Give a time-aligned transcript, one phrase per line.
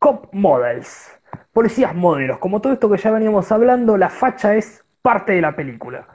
[0.00, 1.10] Cop Models,
[1.52, 2.38] policías modelos.
[2.38, 6.08] Como todo esto que ya veníamos hablando, la facha es parte de la película.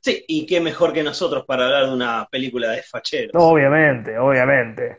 [0.00, 3.30] Sí, y qué mejor que nosotros para hablar de una película de facheros.
[3.34, 4.98] Obviamente, obviamente.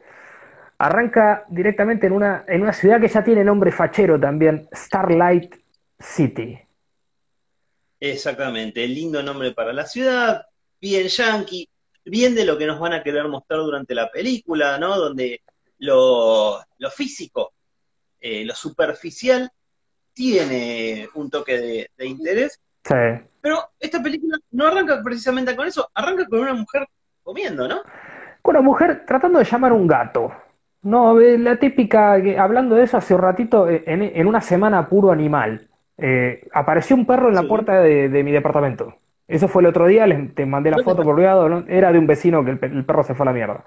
[0.77, 5.53] Arranca directamente en una, en una ciudad que ya tiene nombre fachero también, Starlight
[5.99, 6.57] City.
[7.99, 10.45] Exactamente, lindo nombre para la ciudad,
[10.79, 11.67] bien yankee,
[12.05, 14.97] bien de lo que nos van a querer mostrar durante la película, ¿no?
[14.97, 15.41] Donde
[15.79, 17.53] lo, lo físico,
[18.19, 19.49] eh, lo superficial,
[20.13, 22.59] tiene un toque de, de interés.
[22.83, 22.95] Sí.
[23.41, 26.87] Pero esta película no arranca precisamente con eso, arranca con una mujer
[27.23, 27.81] comiendo, ¿no?
[28.41, 30.31] Con una mujer tratando de llamar a un gato.
[30.81, 35.11] No, la típica, hablando de eso hace un ratito, eh, en, en una semana puro
[35.11, 37.47] animal, eh, apareció un perro en la Sí.
[37.47, 38.97] puerta de, de mi departamento.
[39.27, 41.63] Eso fue el otro día, les, te mandé la ¿Dónde foto por privado, ¿no?
[41.69, 43.63] Era de un vecino que el, el perro se fue a la mierda.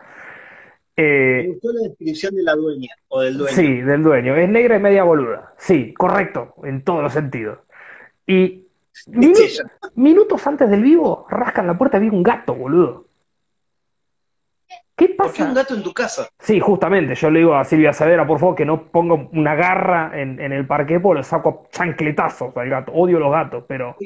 [0.97, 3.55] Me Eh, gustó la descripción de la dueña o del dueño.
[3.55, 4.35] sí, del dueño.
[4.37, 5.53] Es negra y media boluda.
[5.59, 7.59] Sí, correcto, en todos los sentidos.
[8.27, 8.67] Y
[9.09, 13.05] minu- minutos antes del vivo, rascan la puerta y vi un gato, boludo.
[14.97, 15.49] ¿Qué ¿Por qué pasa?
[15.49, 16.27] un gato en tu casa?
[16.39, 20.19] Sí, justamente, yo le digo a Silvia Sadera, por favor, que no ponga una garra
[20.19, 22.93] en, en el parque, porque lo saco a chancletazos al gato.
[22.93, 23.97] Odio los gatos, pero.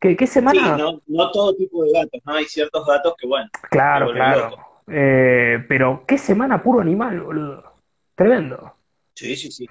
[0.00, 0.78] ¿Qué, qué Sí, semana?
[0.78, 2.32] no, no todo tipo de gatos, ¿no?
[2.32, 4.48] Hay ciertos gatos que, bueno, Claro, me claro.
[4.50, 4.69] loco.
[4.90, 7.74] Eh, pero qué semana puro animal, boludo.
[8.14, 8.74] Tremendo.
[9.14, 9.66] Sí, sí, sí.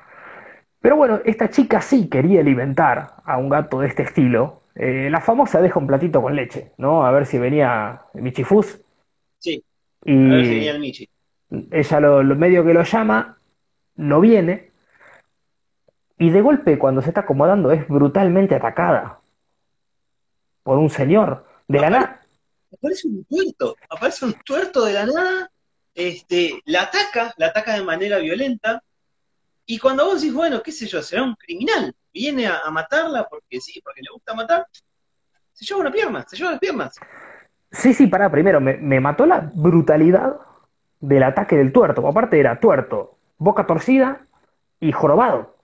[0.81, 4.63] Pero bueno, esta chica sí quería alimentar a un gato de este estilo.
[4.75, 7.05] Eh, la famosa deja un platito con leche, ¿no?
[7.05, 8.79] A ver si venía Michifus.
[9.39, 9.63] Sí,
[10.05, 11.09] a ver si Y venía el Michi.
[11.71, 13.37] ella lo, lo medio que lo llama,
[13.95, 14.71] no viene,
[16.17, 19.19] y de golpe cuando se está acomodando es brutalmente atacada
[20.63, 22.18] por un señor de la nada.
[22.71, 25.51] Aparece un tuerto, aparece un tuerto de la nada,
[25.93, 28.83] este, la ataca, la ataca de manera violenta,
[29.65, 33.61] y cuando vos decís, bueno, qué sé yo, será un criminal, viene a, matarla porque
[33.61, 34.65] sí, porque le gusta matar,
[35.53, 36.95] se lleva una pierna, se lleva las piernas.
[37.71, 40.39] Sí, sí, pará, primero, me, me mató la brutalidad
[40.99, 42.07] del ataque del tuerto.
[42.07, 44.25] Aparte era tuerto, boca torcida
[44.79, 45.58] y jorobado.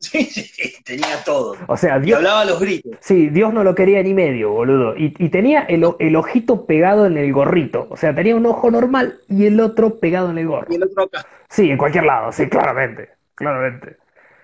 [0.00, 1.56] Sí, tenía todo.
[1.66, 2.92] O sea, Y Dios, hablaba a los gritos.
[3.00, 4.96] sí, Dios no lo quería ni medio, boludo.
[4.96, 7.86] Y, y tenía el, el ojito pegado en el gorrito.
[7.90, 10.68] O sea, tenía un ojo normal y el otro pegado en el gorro.
[10.72, 11.26] Y el otro acá.
[11.48, 13.96] Sí, en cualquier lado, sí, claramente, claramente.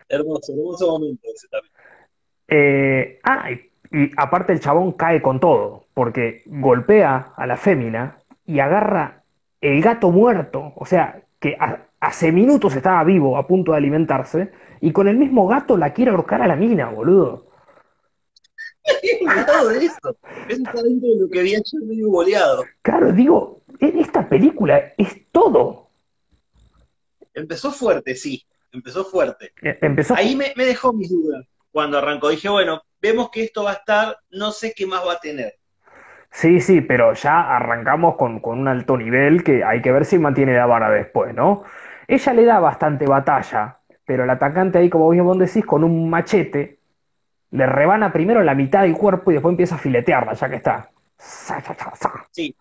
[0.08, 1.72] Hermoso, hermoso momento ese también.
[2.48, 3.70] Eh, ah, y,
[4.04, 9.22] y aparte el chabón cae con todo, porque golpea a la fémina y agarra
[9.60, 14.50] el gato muerto, o sea, que ha- hace minutos estaba vivo a punto de alimentarse,
[14.84, 17.46] y con el mismo gato la quiere ahorcar a la mina, boludo.
[18.84, 20.16] De eso.
[20.46, 22.64] Eso está dentro de lo que había yo medio boleado.
[22.82, 25.88] Claro, digo, en esta película es todo.
[27.32, 29.52] Empezó fuerte, sí, empezó fuerte.
[29.62, 32.28] Eh, Empezó, Ahí me, me dejó mis dudas cuando arrancó.
[32.28, 35.54] Dije, bueno, vemos que esto va a estar, no sé qué más va a tener.
[36.30, 40.18] sí, sí, pero ya arrancamos con, con un alto nivel que hay que ver si
[40.18, 41.62] mantiene la vara después, ¿no?
[42.08, 46.08] Ella le da bastante batalla, pero el atacante ahí, como bien vos decís, con un
[46.10, 46.78] machete,
[47.50, 50.90] le rebana primero la mitad del cuerpo y después empieza a filetearla, ya que está.
[52.30, 52.54] Sí.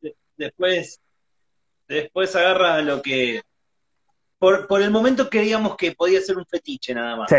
[0.00, 1.00] De- después,
[1.88, 3.42] después agarra lo que.
[4.38, 7.30] Por, por el momento creíamos que podía ser un fetiche nada más.
[7.30, 7.36] Sí.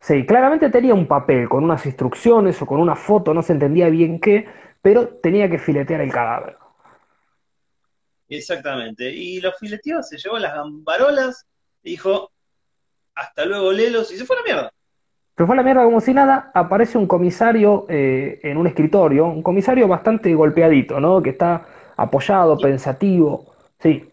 [0.00, 3.88] Sí, claramente tenía un papel con unas instrucciones o con una foto, no se entendía
[3.88, 4.48] bien qué,
[4.80, 6.56] pero tenía que filetear el cadáver.
[8.28, 9.10] Exactamente.
[9.10, 11.46] Y lo fileteó, se llevó las gambarolas,
[11.82, 12.30] dijo,
[13.14, 14.72] hasta luego, Lelos, y se fue a la mierda.
[15.36, 19.26] Se fue a la mierda como si nada, aparece un comisario eh, en un escritorio,
[19.26, 21.22] un comisario bastante golpeadito, ¿no?
[21.22, 21.66] Que está
[21.96, 23.46] apoyado, pensativo.
[23.78, 24.08] Sí,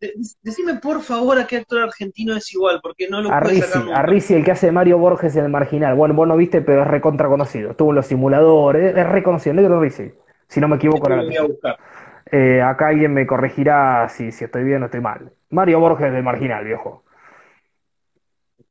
[0.00, 3.50] De- decime por favor a qué actor argentino es igual, porque no lo a pude
[3.50, 3.98] Rizzi, sacar nunca.
[3.98, 5.94] a Rizzi, el que hace Mario Borges en El Marginal.
[5.96, 7.72] Bueno, vos no viste, pero es recontra conocido.
[7.72, 10.12] Estuvo en los simuladores, es reconocido, negro Rizzi,
[10.46, 11.08] si no me equivoco.
[11.08, 11.78] Lo la voy a buscar.
[12.30, 15.32] Eh, acá alguien me corregirá si, si estoy bien o estoy mal.
[15.50, 17.04] Mario Borges del Marginal, viejo.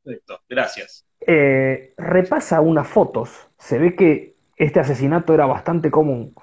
[0.04, 1.04] Perfecto, gracias.
[1.26, 6.34] Eh, repasa unas fotos, se ve que este asesinato era bastante común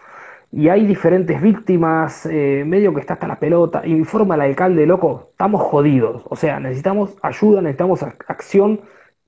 [0.51, 5.29] y hay diferentes víctimas, eh, medio que está hasta la pelota, informa al alcalde, loco,
[5.31, 8.81] estamos jodidos, o sea, necesitamos ayuda, necesitamos ac- acción,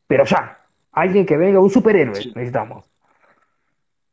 [0.07, 0.59] pero ya,
[0.91, 2.31] alguien que venga, un superhéroe Sí.
[2.35, 2.89] necesitamos.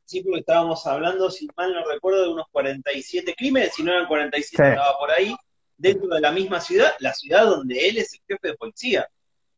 [0.06, 4.62] Porque estábamos hablando, si mal no recuerdo, de unos 47 crímenes, si no eran 47,
[4.62, 4.70] Sí.
[4.70, 5.34] estaba por ahí,
[5.76, 9.08] dentro de la misma ciudad, la ciudad donde él es el jefe de policía.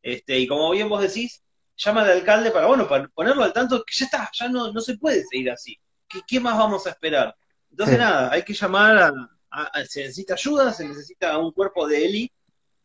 [0.02, 1.42] Este, y como bien vos decís,
[1.76, 4.80] llama al alcalde para, bueno, para ponerlo al tanto que ya está, ya no, no
[4.80, 5.76] se puede seguir así.
[6.08, 7.34] ¿Qué, qué más vamos a esperar?
[7.70, 8.00] Entonces, Sí.
[8.00, 9.12] nada, hay que llamar a,
[9.50, 12.34] a- a- se necesita ayuda, se necesita un cuerpo de élite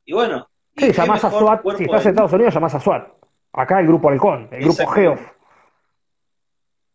[0.04, 0.50] Y bueno.
[0.76, 3.08] Sí, y llamás a SWAT, si estás en Estados Unidos llamás a SWAT.
[3.54, 5.32] Acá el grupo Halcón, el grupo Exactamente.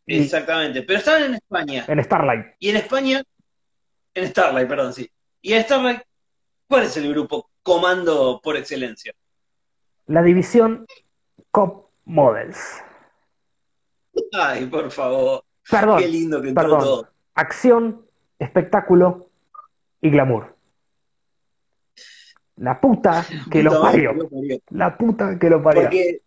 [0.06, 0.82] Exactamente.
[0.82, 1.84] Pero estaban en España.
[1.88, 2.46] en Starlight.
[2.58, 3.22] Y en España,
[4.14, 5.10] en Starlight, perdón, sí.
[5.42, 6.00] Y en Starlight,
[6.68, 9.12] ¿cuál es el grupo comando por excelencia?
[10.06, 10.86] La división
[11.50, 12.82] Cop Models.
[14.32, 15.42] Ay, por favor.
[15.68, 16.80] Perdón, Qué lindo que entró perdón.
[16.80, 17.08] todo.
[17.34, 18.06] acción,
[18.38, 19.28] espectáculo
[20.00, 20.54] y glamour.
[22.56, 24.12] La puta que lo parió.
[24.12, 24.58] que lo parió.
[24.70, 25.82] La puta que lo parió.
[25.82, 26.20] Porque,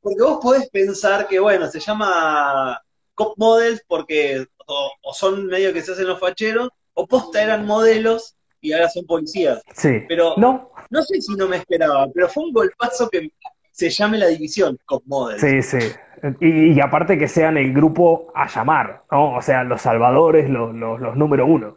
[0.00, 2.80] porque vos podés pensar que, bueno, se llama
[3.14, 7.66] Cop Models porque o, o son medio que se hacen los facheros, o posta eran
[7.66, 9.62] modelos y ahora son policías.
[9.74, 10.02] Sí.
[10.08, 13.30] Pero No, no sé si no me esperaba, pero fue un golpazo que
[13.70, 15.40] se llame la división Cop Models.
[15.40, 15.92] sí, sí.
[16.40, 19.36] Y, y aparte que sean el grupo a llamar, ¿no?
[19.36, 21.76] O sea, los salvadores, los, los, los número uno.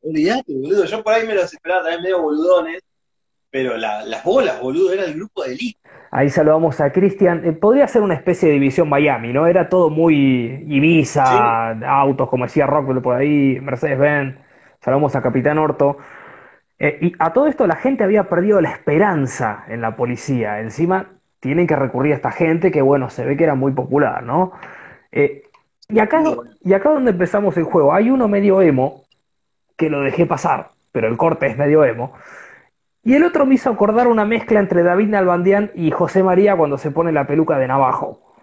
[0.00, 0.84] Olvidate, boludo.
[0.86, 2.82] Yo por ahí me los esperaba también medio boludones,
[3.50, 5.78] pero la- las bolas, boludo, era el grupo de elite.
[6.10, 7.44] Ahí saludamos a Cristian.
[7.44, 9.46] Eh, podría ser una especie de división Miami, ¿no?
[9.46, 11.70] Era todo muy Ibiza,
[12.00, 14.36] autos, como decía Rockwell por ahí, Mercedes-Benz.
[14.80, 15.98] Saludamos a Capitán Orto.
[16.78, 20.60] Eh, y a todo esto la gente había perdido la esperanza en la policía.
[20.60, 21.06] Encima
[21.40, 24.52] tienen que recurrir a esta gente que, bueno, se ve que era muy popular, ¿no?
[25.12, 25.42] Eh,
[25.88, 26.22] y acá,
[26.62, 29.04] y acá donde empezamos el juego, hay uno medio emo,
[29.76, 32.12] que lo dejé pasar, pero el corte es medio emo.
[33.06, 36.76] Y el otro me hizo acordar una mezcla entre David Nalbandián y José María cuando
[36.76, 38.34] se pone la peluca de navajo.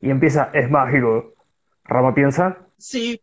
[0.00, 1.34] Y empieza, es mágico.
[1.84, 3.20] Rama piensa, Sí,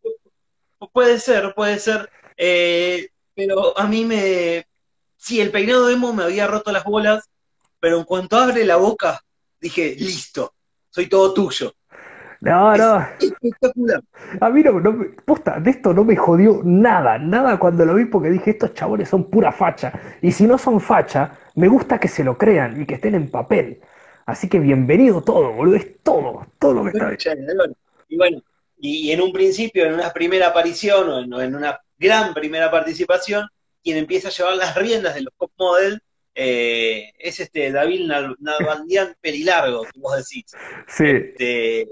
[0.79, 2.07] pu- puede ser, puede ser.
[2.37, 4.67] Eh, pero a mí me.
[5.15, 7.27] Sí, el peinado emo me había roto las bolas,
[7.79, 9.19] pero en cuanto abre la boca,
[9.59, 10.53] dije, listo,
[10.91, 11.73] soy todo tuyo.
[12.41, 14.01] No, no, Espectacular.
[14.41, 17.95] a mí no, no me- posta, de esto no me jodió nada, nada cuando lo
[17.95, 19.93] vi porque dije, estos chabones son pura facha.
[20.21, 23.29] Y si no son facha, me gusta que se lo crean y que estén en
[23.29, 23.81] papel.
[24.25, 27.19] Así que bienvenido todo, boludo, es todo, todo lo que está bien.
[28.09, 28.41] Y bueno,
[28.79, 33.47] y, en un principio, en una primera aparición o en, una gran primera participación,
[33.83, 36.01] quien empieza a llevar las riendas de los Cop Model
[36.35, 40.45] eh, es este David Nal- Nalbandian Perilargo, que vos decís.
[40.87, 41.87] Sí, Este,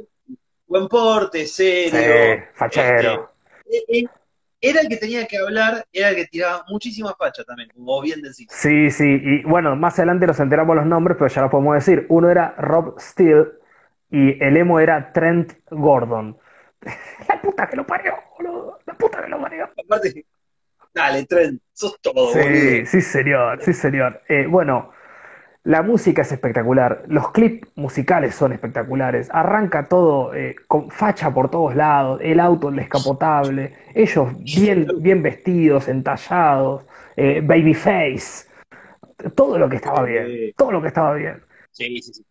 [0.75, 1.91] buen porte, serio.
[1.91, 3.31] sí, fachero.
[3.65, 4.03] este, eh, eh,
[4.61, 8.21] era el que tenía que hablar, era el que tiraba muchísima facha también, como bien
[8.21, 8.47] decís.
[8.49, 12.05] Sí, sí, y bueno, más adelante nos enteramos los nombres, pero ya los podemos decir.
[12.09, 13.45] Uno era Rob Steele
[14.09, 16.37] y el emo era Trent Gordon.
[17.29, 18.79] La puta que lo parió, boludo.
[18.85, 19.65] La puta que lo parió.
[19.65, 20.25] Aparte,
[20.93, 22.85] dale, Trent, sos todo, Sí, boludo.
[22.85, 24.21] sí, señor, sí, señor.
[24.29, 24.91] Eh, bueno,
[25.65, 31.49] la música es espectacular, los clips musicales son espectaculares, arranca todo eh, con facha por
[31.49, 36.83] todos lados, el auto descapotable, ellos bien, bien vestidos, entallados,
[37.17, 38.47] eh, babyface,
[39.33, 41.41] todo lo que estaba bien, todo lo que estaba bien.
[41.71, 42.25] Sí, sí, sí.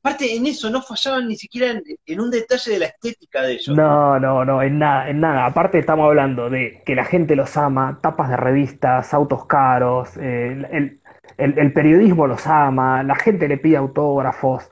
[0.00, 3.52] Aparte, en eso no fallaban ni siquiera en, en un detalle de la estética de
[3.52, 3.74] ellos.
[3.74, 5.46] No, no, no, en nada, en nada.
[5.46, 10.62] Aparte estamos hablando de que la gente los ama, tapas de revistas, autos caros, eh,
[10.72, 11.00] el,
[11.36, 14.68] el- el periodismo los ama, la gente le pide autógrafos,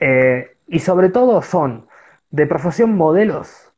[0.00, 1.86] eh, y sobre todo son
[2.30, 3.72] de profesión modelos,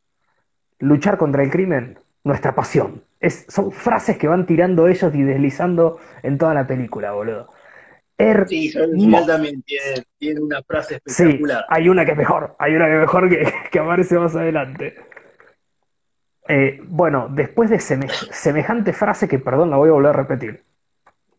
[0.79, 3.03] luchar contra el crimen, nuestra pasión.
[3.21, 7.49] Es, son frases que van tirando ellos y deslizando en toda la película, boludo.
[8.19, 11.65] Er- Sí, final también tiene, tiene una frase Sí, espectacular.
[11.69, 14.95] hay una que es mejor, hay una que es mejor que, que aparece más adelante.
[16.49, 20.65] Eh, bueno, después de seme- semejante frase que, perdón, la voy a volver a repetir,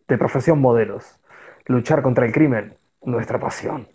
[0.08, 1.20] de profesión modelos,
[1.66, 3.88] luchar contra el crimen, nuestra pasión.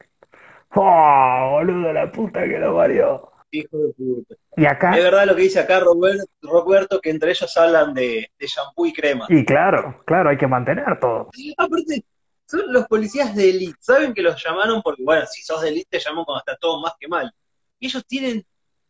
[0.74, 3.30] ¡Oh, boludo, la puta que lo parió!
[3.50, 4.34] Hijo de puta.
[4.56, 8.30] Y acá, Es verdad lo que dice acá Robert- Roberto, que entre ellos hablan de,
[8.38, 9.26] de shampoo y crema.
[9.28, 11.30] y claro, claro, hay que mantener todo.
[11.58, 12.04] Aparte,
[12.46, 13.76] son los policías de elite.
[13.80, 16.80] Saben que los llamaron porque, bueno, si sos de elite te llaman cuando está todo
[16.80, 17.30] más que mal.
[17.78, 18.44] Y ellos tienen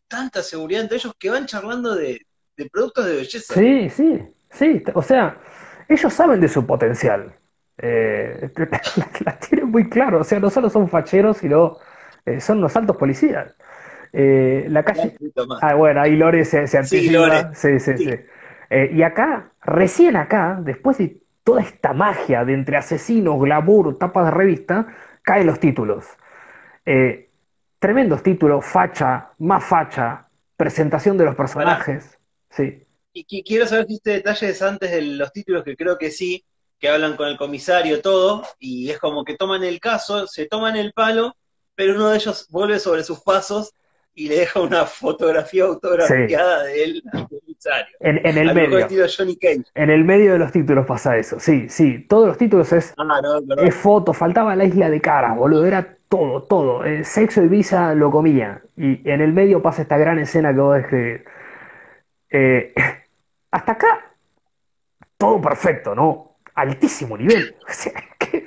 [0.07, 2.21] tanta seguridad entre ellos que van charlando de,
[2.55, 3.53] de productos de belleza.
[3.53, 4.83] Sí, sí, sí.
[4.93, 5.41] O sea,
[5.87, 7.33] ellos saben de su potencial.
[7.77, 8.81] Eh, la,
[9.25, 10.21] la tienen muy claro.
[10.21, 11.77] O sea, no solo son facheros, sino
[12.25, 13.55] eh, son los altos policías.
[14.11, 15.15] Eh, la calle.
[15.61, 17.11] Ah, bueno, ahí Lore se, se Sí, anticipa.
[17.11, 17.55] Lore.
[17.55, 18.03] Sí, sí, Sí.
[18.03, 18.19] sí.
[18.69, 24.25] Eh, y acá, recién acá, después de toda esta magia de entre asesinos, glamour, tapas
[24.25, 24.87] de revista,
[25.23, 26.05] caen los títulos.
[27.79, 32.17] Tremendos títulos, facha, más facha, presentación de los personajes.
[32.49, 32.85] Sí.
[33.13, 36.43] Y qui- quiero saber si este detalles antes de los títulos, que creo que sí,
[36.79, 40.75] que hablan con el comisario, todo, y es como que toman el caso, se toman
[40.75, 41.35] el palo,
[41.75, 43.71] pero uno de ellos vuelve sobre sus pasos
[44.15, 47.03] y le deja una fotografía autografiada de él.
[47.03, 47.97] innecesario.
[47.99, 48.79] En, en el Al medio.
[48.79, 49.63] estilo Johnny Cage.
[49.75, 51.39] En el medio de los títulos pasa eso.
[51.39, 52.05] Sí, sí.
[52.07, 54.13] Todos los títulos es, Ah, no, es foto.
[54.13, 55.65] Faltaba la isla de caras, boludo.
[55.65, 56.83] Era todo, todo.
[56.83, 58.61] El sexo y visa lo comía.
[58.77, 61.21] Y en el medio pasa esta gran escena que vos describís.
[62.29, 62.73] Eh,
[63.53, 64.11] hasta acá,
[65.17, 66.37] todo perfecto, ¿no?
[66.55, 67.55] Altísimo nivel.
[67.69, 68.45] O sea, que,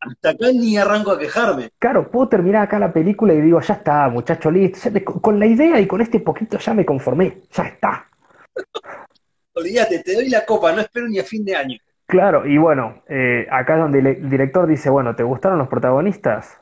[0.00, 1.70] Hasta acá ni arranco a quejarme.
[1.78, 4.78] claro, puedo terminar acá la película y digo, ya está, muchacho, listo.
[4.84, 7.42] Ya te- con la idea y con este poquito ya me conformé.
[7.52, 8.06] Ya está.
[9.54, 11.78] Olvídate, te doy la copa, no espero ni a fin de año.
[12.06, 16.58] Claro, y bueno, eh, acá es donde el director dice, bueno, ¿te gustaron los protagonistas?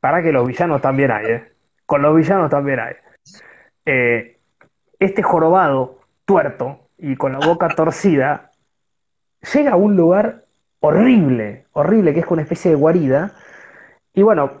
[0.00, 1.52] Para que los villanos también hay, ¿eh?
[1.84, 2.94] Con los villanos también hay.
[3.84, 4.38] Eh,
[4.98, 8.50] este jorobado, tuerto y con la boca torcida,
[9.54, 10.44] llega a un lugar
[10.80, 13.32] horrible, horrible, que es una especie de guarida.
[14.12, 14.52] Y bueno,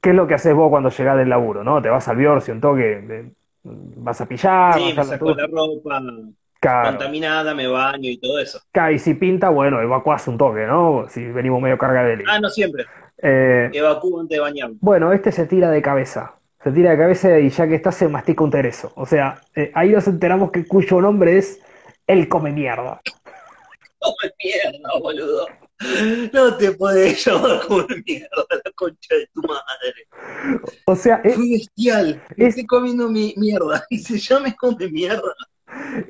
[0.00, 1.80] ¿qué es lo que haces vos cuando llegás del laburo, no?
[1.80, 3.30] Te vas al Biorsi, un toque,
[3.62, 6.02] vas a pillar, Sí, me vas a saco la ropa
[6.60, 6.90] Claro.
[6.90, 8.60] contaminada, me baño y todo eso.
[8.72, 11.06] Claro, y si pinta, bueno, evacuás un toque, ¿no?
[11.08, 12.84] Si venimos medio carga de Ah, no siempre.
[13.22, 14.76] Eh, Evacúo antes de bañarme.
[14.80, 16.37] bueno, este se tira de cabeza.
[16.68, 18.92] Se tira de cabeza y ya que está se mastica un tereso.
[18.94, 21.60] O sea, eh, ahí nos enteramos que cuyo nombre es
[22.06, 23.00] El Come Mierda.
[23.98, 25.46] Come mierda, boludo.
[26.34, 30.60] No te podés llamar como mierda la concha de tu madre.
[30.84, 32.22] O sea, es, Fui bestial.
[32.36, 33.82] es- Estoy comiendo mi mierda.
[33.90, 35.32] Y se llame come mierda.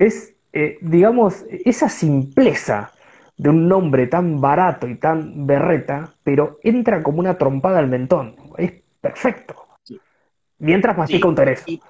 [0.00, 2.90] es, eh, digamos, esa simpleza
[3.36, 8.34] de un nombre tan barato y tan berreta, pero entra como una trompada al mentón.
[8.56, 9.67] Es perfecto.
[10.58, 11.64] Mientras mastica Sí, un tereso.
[11.66, 11.80] y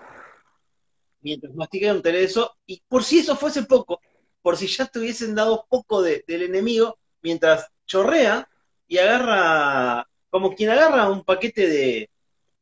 [1.21, 4.01] mientras mastica un tereso, y por si eso fuese poco,
[4.43, 8.49] por si ya te hubiesen dado poco de- del enemigo, mientras chorrea
[8.87, 12.11] y agarra, como quien agarra un paquete de,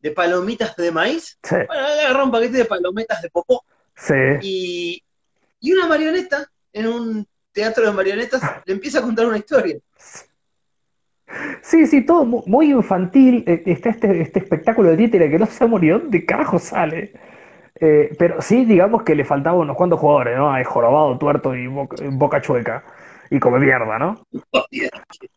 [0.00, 4.14] de palomitas de maíz, Sí, bueno, agarra un paquete de palometas de popó sí.
[4.42, 5.02] y,
[5.60, 9.78] y una marioneta en un teatro de marionetas le empieza a contar una historia.
[11.62, 13.45] Sí, sí, todo mu- muy infantil.
[13.47, 17.12] Eh, Está este, este espectáculo de títere que no sabemos ni dónde carajo sale.
[17.80, 20.52] Eh, pero sí, digamos que le faltaban unos cuantos jugadores, ¿no?
[20.52, 22.85] Hay jorobado, tuerto y boca, boca chueca.
[23.30, 24.16] Y come mierda, ¿no?
[24.52, 25.30] Olvídate.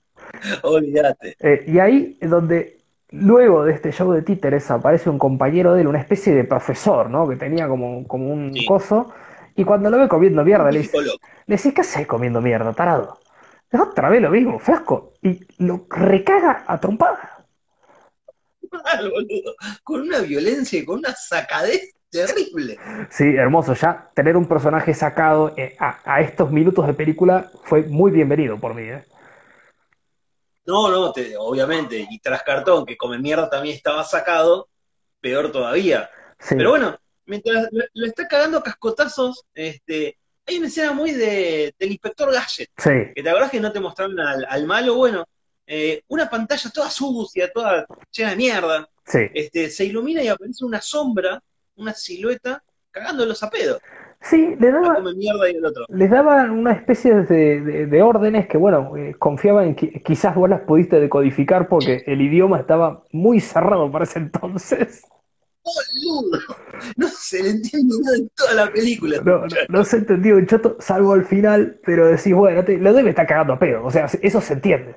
[0.63, 1.35] Olvídate.
[1.39, 2.77] Eh, y ahí es donde,
[3.11, 7.09] luego de este show de títeres, aparece un compañero de él, una especie de profesor,
[7.09, 7.27] ¿no?
[7.27, 8.65] Que tenía como, como un Sí.
[8.65, 9.11] coso.
[9.55, 10.97] Y cuando lo ve comiendo mierda, le dice,
[11.47, 13.18] le decís, ¿qué haces comiendo mierda, tarado?
[13.71, 15.13] Otra vez lo mismo, flasco.
[15.21, 17.45] Y lo recaga a trompada.
[18.71, 19.55] Mal, boludo.
[19.83, 22.77] Con una violencia y con una sacadez terrible.
[23.09, 23.73] Sí, hermoso.
[23.73, 28.59] Ya tener un personaje sacado eh, a, a estos minutos de película fue muy bienvenido
[28.59, 29.03] por mí, ¿eh?
[30.65, 32.05] No, no, te- obviamente.
[32.09, 34.69] Y tras cartón, que come mierda también estaba sacado,
[35.19, 36.09] peor todavía.
[36.39, 40.18] Sí, Pero bueno, mientras lo, lo está cagando a cascotazos, este,
[40.49, 42.69] hay una escena muy de, del inspector Gadget.
[42.77, 45.25] sí, Que te acordás que no te mostraron al, al malo, bueno,
[45.67, 48.89] eh, una pantalla toda sucia, toda llena de mierda.
[49.05, 49.19] sí.
[49.33, 51.39] Este, se ilumina y aparece una sombra,
[51.75, 53.79] una silueta, cagándolos a pedo.
[54.21, 55.85] Sí, le A daba, come mierda y el otro.
[55.87, 60.35] les daban una especie de, de- de órdenes que, bueno, eh, confiaba en que quizás
[60.35, 65.03] vos las pudiste decodificar porque el idioma estaba muy cerrado para ese entonces.
[65.75, 66.39] Boludo,
[66.97, 69.21] no se le entiende nada en toda la película.
[69.23, 72.93] No, no, no se entendió un choto, salvo al final, pero decís, bueno, te- lo
[72.93, 73.85] debe estar cagando a pedo.
[73.85, 74.95] O sea, eso se entiende.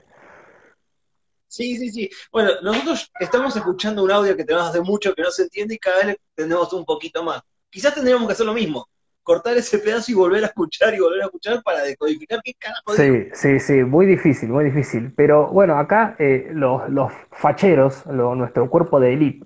[1.49, 2.11] Sí, sí, sí.
[2.33, 5.79] Bueno, nosotros estamos escuchando un audio que tenemos hace mucho que no se entiende y
[5.79, 7.43] cada vez tenemos un poquito más.
[7.69, 8.89] Quizás tendríamos que hacer lo mismo,
[9.23, 12.95] cortar ese pedazo y volver a escuchar y volver a escuchar para decodificar qué carajo
[12.95, 13.27] digo.
[13.35, 15.13] Sí, sí, sí, muy difícil, muy difícil.
[15.15, 19.45] Pero bueno, acá eh, los, los facheros, lo- nuestro cuerpo de élite,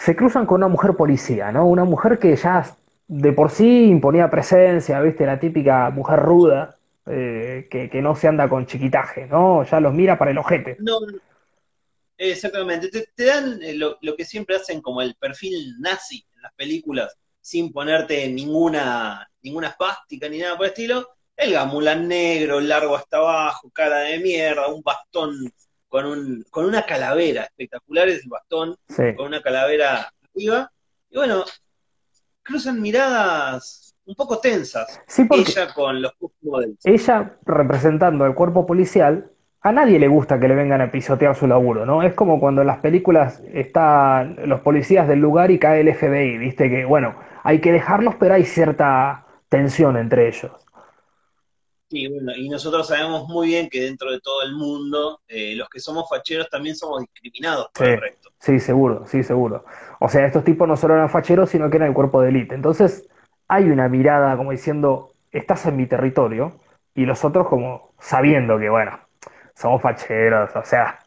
[0.00, 1.66] se cruzan con una mujer policía, ¿no?
[1.66, 2.74] Una mujer que ya
[3.06, 5.26] de por sí imponía presencia, ¿viste?
[5.26, 9.62] La típica mujer ruda, eh, que, que no se anda con chiquitaje, ¿no?
[9.64, 10.78] Ya los mira para el ojete.
[10.80, 11.00] No,
[12.16, 12.88] exactamente.
[13.14, 17.14] Te, dan eh, lo, lo que siempre hacen como el perfil nazi en las películas,
[17.42, 21.08] sin ponerte ninguna, ninguna espástica ni nada por el estilo.
[21.36, 25.34] El gamulán negro, largo hasta abajo, cara de mierda, un bastón
[25.90, 27.42] con, un, con una calavera.
[27.44, 30.72] Espectacular es el bastón, Sí, con una calavera arriba.
[31.10, 31.44] Y bueno,
[32.42, 35.00] cruzan miradas un poco tensas.
[35.06, 36.78] sí, porque Ella con los models.
[36.84, 39.30] ella representando al cuerpo policial,
[39.62, 42.02] a nadie le gusta que le vengan a pisotear su laburo, ¿no?
[42.02, 46.38] Es como cuando en las películas están los policías del lugar y cae el FBI,
[46.38, 46.70] ¿viste?
[46.70, 50.52] Que bueno, hay que dejarlos, pero hay cierta tensión entre ellos.
[51.90, 55.68] Sí, bueno, y nosotros sabemos muy bien que dentro de todo el mundo, eh, los
[55.68, 57.92] que somos facheros también somos discriminados por Sí.
[57.92, 58.30] el resto.
[58.38, 59.64] Sí, seguro, sí, seguro.
[59.98, 62.54] O sea, estos tipos no solo eran facheros, sino que eran el cuerpo de élite.
[62.54, 63.08] Entonces,
[63.48, 66.60] hay una mirada como diciendo, estás en mi territorio,
[66.94, 68.98] y los otros como sabiendo que, bueno,
[69.54, 71.00] somos facheros, o sea,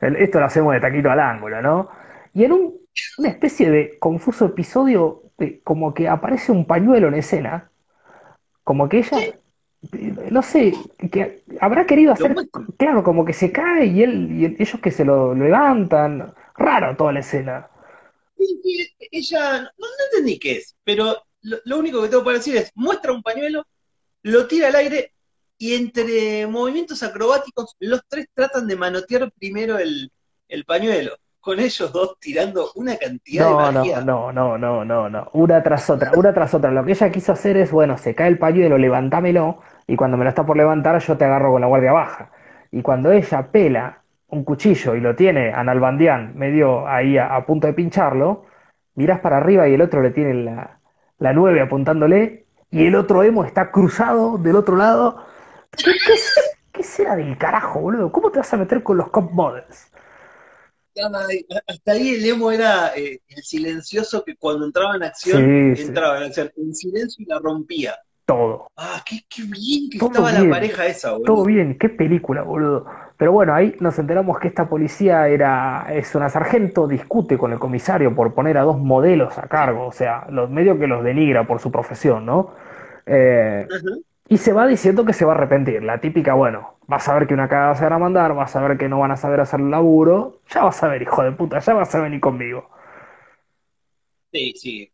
[0.00, 1.90] esto lo hacemos de taquito al ángulo, ¿no?
[2.32, 2.74] Y en un,
[3.18, 5.24] una especie de confuso episodio,
[5.62, 7.70] como que aparece un pañuelo en escena,
[8.64, 9.18] como que ella,
[10.30, 10.74] no sé,
[11.10, 12.34] que habrá querido hacer,
[12.78, 17.12] claro, como que se cae y él y ellos que se lo levantan, raro toda
[17.12, 17.68] la escena.
[19.10, 23.22] ella, no, entendí qué es, pero lo, único que tengo para decir es, muestra un
[23.22, 23.66] pañuelo,
[24.22, 25.12] lo tira al aire
[25.58, 30.12] y entre movimientos acrobáticos los tres tratan de manotear primero el,
[30.48, 34.00] el pañuelo con ellos dos tirando una cantidad de magia.
[34.00, 36.70] No, no, no, no, no, una tras otra, una tras otra.
[36.70, 40.24] Lo que ella quiso hacer es, bueno, se cae el pañuelo, levantámelo, y cuando me
[40.24, 42.30] lo está por levantar yo te agarro con la guardia baja.
[42.70, 47.66] Y cuando ella pela un cuchillo y lo tiene a Nalbandián medio ahí a, punto
[47.66, 48.46] de pincharlo,
[48.94, 50.78] miras para arriba y el otro le tiene la,
[51.18, 55.24] la 9 apuntándole, y el otro emo está cruzado del otro lado.
[55.76, 55.92] ¿Qué,
[56.72, 58.10] qué será del carajo, boludo?
[58.10, 59.92] ¿Cómo te vas a meter con los cop models?
[61.66, 66.24] hasta ahí el emo era eh, el silencioso que cuando entraba en acción, entraba en
[66.24, 67.94] acción en silencio y la rompía.
[68.32, 68.66] Todo.
[68.76, 71.24] Ah, qué, bien que estaba la pareja esa, boludo.
[71.26, 72.86] Todo bien, qué película, boludo.
[73.16, 77.58] Pero bueno, ahí nos enteramos que esta policía era, es una sargento, discute con el
[77.58, 81.46] comisario por poner a dos modelos a cargo, o sea, los medios que los denigra
[81.46, 82.54] por su profesión, ¿no?
[83.06, 83.66] Eh,
[84.28, 85.82] y se va diciendo que se va a arrepentir.
[85.82, 88.66] La típica, bueno, vas a ver que una cagada se van a mandar, vas a
[88.66, 90.40] ver que no van a saber hacer el laburo.
[90.48, 92.70] Ya vas a ver, hijo de puta, ya vas a venir conmigo.
[94.32, 94.92] Sí, sí,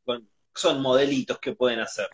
[0.53, 2.09] son modelitos que pueden hacer.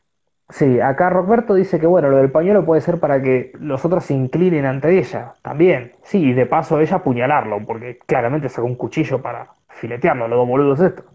[0.50, 4.04] Sí, acá Roberto dice que bueno, lo del pañuelo puede ser para que los otros
[4.04, 5.34] se inclinen ante ella.
[5.42, 10.38] También, sí, y de paso ella apuñalarlo, porque claramente sacó un cuchillo para filetearlo, los
[10.38, 11.06] dos boludos estos.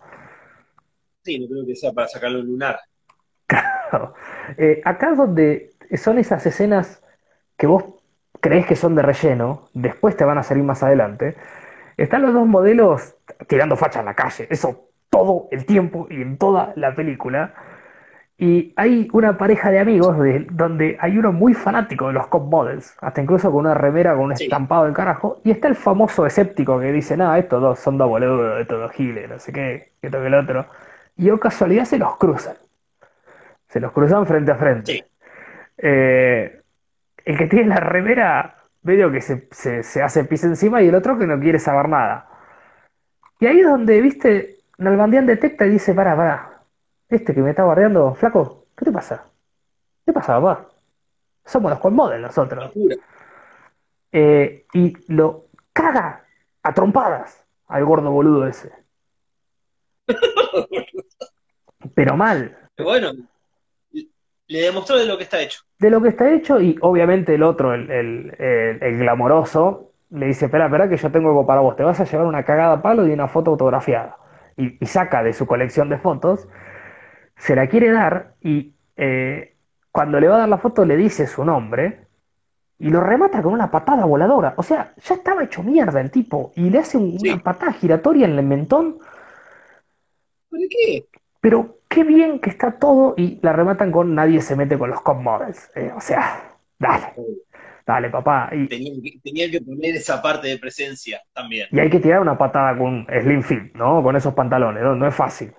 [1.23, 2.79] Sí, no creo que sea para sacarlo un lunar.
[3.45, 4.13] Claro.
[4.57, 7.03] Eh, acá es donde son esas escenas
[7.57, 7.83] que vos
[8.41, 11.35] crees que son de relleno, después te van a salir más adelante.
[11.97, 13.15] Están los dos modelos
[13.47, 17.53] tirando facha en la calle, eso todo el tiempo y en toda la película.
[18.41, 22.49] Y hay una pareja de amigos de, donde hay uno muy fanático de los cop
[22.49, 25.41] models, hasta incluso con una remera con un estampado del carajo.
[25.43, 28.91] Y está el famoso escéptico que dice, nada, estos dos son dos boludos, estos dos
[28.93, 30.67] giles, no sé qué, que toque el otro.
[31.17, 32.55] Y o casualidad se los cruzan.
[33.67, 35.05] Se los cruzan frente a frente.
[35.77, 36.61] Eh,
[37.25, 39.49] el que tiene la remera, medio que se,
[39.83, 42.29] se, hace pis encima y el otro que no quiere saber nada.
[43.41, 46.48] Y ahí es donde, viste, Nalbandián detecta y dice, para, para,
[47.09, 49.25] este que me está guardiando, flaco, ¿qué te pasa?
[50.05, 50.69] ¿Qué pasa, papá?
[51.45, 52.71] Somos los model nosotros.
[54.11, 56.25] Eh, y lo caga
[56.63, 58.71] a trompadas al gordo boludo ese.
[61.95, 62.57] Pero mal.
[62.77, 63.11] Bueno,
[64.49, 65.61] le demostró de lo que está hecho.
[65.77, 70.45] De lo que está hecho y obviamente el otro, el, el, el, glamoroso, le dice,
[70.45, 73.07] espera, espera que yo tengo algo para vos, te vas a llevar una cagada palo
[73.07, 74.17] y una foto autografiada.
[74.57, 76.47] Y, saca de su colección de fotos,
[77.39, 79.55] se la quiere dar y eh,
[79.91, 82.05] cuando le va a dar la foto le dice su nombre
[82.77, 84.53] y lo remata con una patada voladora.
[84.57, 88.37] O sea, ya estaba hecho mierda el tipo y le hace una patada giratoria en
[88.37, 88.99] el mentón.
[90.49, 91.05] ¿Por qué?
[91.41, 95.01] Pero qué bien que está todo y la rematan con nadie se mete con los
[95.01, 95.71] cop models.
[95.75, 97.13] Eh, o sea, dale.
[97.85, 98.51] Dale, papá.
[98.51, 101.67] Y, tenían, que, poner esa parte de presencia también.
[101.71, 104.03] Y hay que tirar una patada con Slim Fit, ¿no?
[104.03, 104.93] Con esos pantalones, ¿no?
[104.93, 105.51] No es fácil.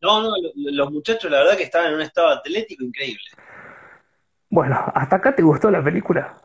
[0.00, 3.24] No, no, los muchachos la verdad que estaban en un estado atlético increíble.
[4.50, 6.36] Bueno, ¿hasta acá te gustó la película?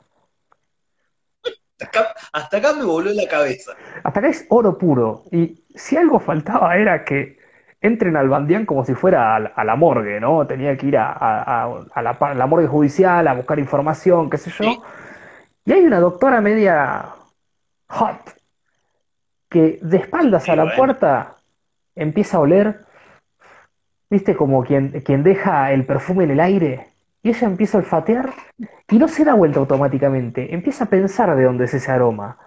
[2.31, 3.73] hasta acá me voló la cabeza.
[4.03, 5.23] Hasta acá es oro puro.
[5.31, 7.37] Y si algo faltaba era que
[7.81, 10.47] entren al Bandián como si fuera a, la morgue, ¿no?
[10.47, 14.83] Tenía que ir a, la, morgue judicial a buscar información, qué sé yo.
[15.65, 17.09] Y hay una doctora media
[17.87, 18.37] hot
[19.49, 21.35] que de espaldas a la puerta
[21.95, 22.79] empieza a oler,
[24.13, 26.87] viste, como quien, quien deja el perfume en el aire.
[27.23, 28.29] Y ella empieza a olfatear
[28.89, 32.37] y no se da vuelta automáticamente, empieza a pensar de dónde es ese aroma.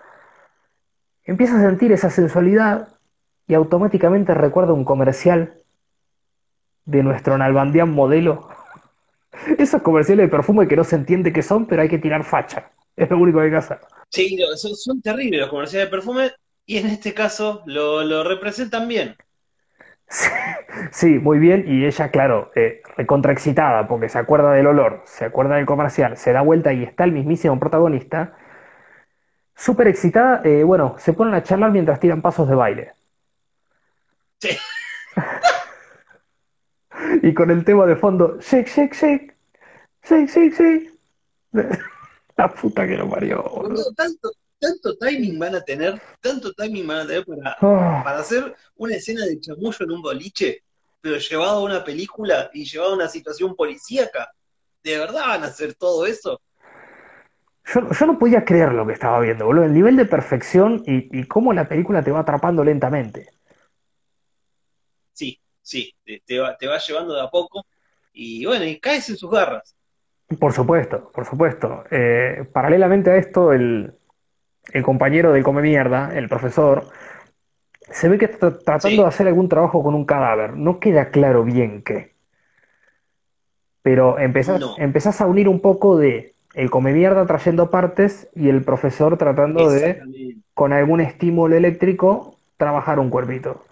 [1.24, 2.88] Empieza a sentir esa sensualidad
[3.48, 5.55] y automáticamente recuerdo un comercial
[6.85, 8.48] de nuestro Nalbandián modelo.
[9.59, 12.70] Esos comerciales de perfume que no se entiende qué son, pero hay que tirar facha.
[12.94, 13.81] Es lo único que hay que hacer.
[14.11, 16.31] Sí, son, terribles los comerciales de perfume
[16.64, 19.16] y en este caso lo, representan bien.
[20.92, 21.64] Sí, muy bien.
[21.66, 26.32] Y ella, claro, eh, recontraexcitada porque se acuerda del olor, se acuerda del comercial, se
[26.32, 28.34] da vuelta y está el mismísimo protagonista.
[29.54, 32.92] Súper excitada, eh, bueno, se ponen a charlar mientras tiran pasos de baile.
[34.40, 34.56] Sí.
[37.22, 39.36] y con el tema de fondo, shake, shake, shake,
[40.04, 40.90] shake, shake, shake.
[42.36, 43.42] La puta que lo parió.
[43.42, 43.68] boludo.
[43.68, 44.30] Boludo, tanto,
[44.66, 48.96] tanto timing van a tener, tanto timing van a tener para, Oh, para hacer una
[48.96, 50.62] escena de chamullo en un boliche,
[51.00, 54.31] pero llevado a una película y llevado a una situación policíaca.
[54.83, 56.40] ¿De verdad van a hacer todo eso?
[57.74, 59.64] yo, yo no podía creer lo que estaba viendo, boludo.
[59.64, 63.29] El nivel de perfección y, y cómo la película te va atrapando lentamente.
[65.12, 67.66] Sí, sí, te, te va, te va llevando de a poco
[68.12, 69.74] y bueno, y caes en sus garras.
[70.40, 71.85] Por supuesto, por supuesto.
[71.90, 73.94] Eh, paralelamente a esto, el,
[74.72, 76.88] el compañero del come mierda, el profesor,
[77.90, 79.02] se ve que está tratando Sí.
[79.02, 80.55] de hacer algún trabajo con un cadáver.
[80.55, 82.14] No queda claro bien qué.
[83.83, 84.74] Pero empezás, No.
[84.79, 89.70] empezás a unir un poco de el come mierda trayendo partes y el profesor tratando
[89.70, 93.64] de, con algún estímulo eléctrico, trabajar un cuerpito.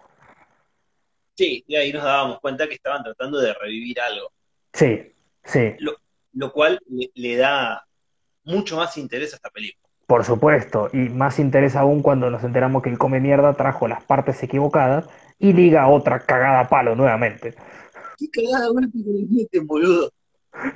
[1.37, 4.30] Sí, y ahí nos dábamos cuenta que estaban tratando de revivir algo,
[4.72, 5.74] Sí, sí.
[6.35, 7.85] lo cual le, le da
[8.44, 9.83] mucho más interés a esta película.
[10.06, 14.02] Por supuesto, y más interés aún cuando nos enteramos que el come mierda trajo las
[14.04, 15.06] partes equivocadas
[15.38, 17.54] y liga otra cagada a palo nuevamente.
[18.16, 20.10] ¿Qué cagada golpe que le meten, boludo?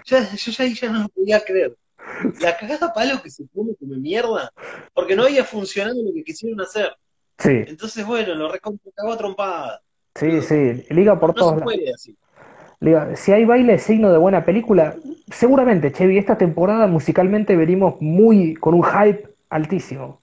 [0.06, 1.76] Ya, yo ya ahí ya no lo podía creer.
[2.40, 4.50] La cagada palo que se pone como mierda,
[4.94, 6.90] porque no había funcionado lo que quisieron hacer.
[7.38, 9.82] Sí, Entonces, bueno, lo recontra cagó a trompada.
[10.14, 11.74] sí, sí, liga por No todos lados.
[13.16, 14.94] Si hay baile es signo de buena película,
[15.32, 20.20] seguramente, Chevy, esta temporada musicalmente venimos muy con un hype altísimo.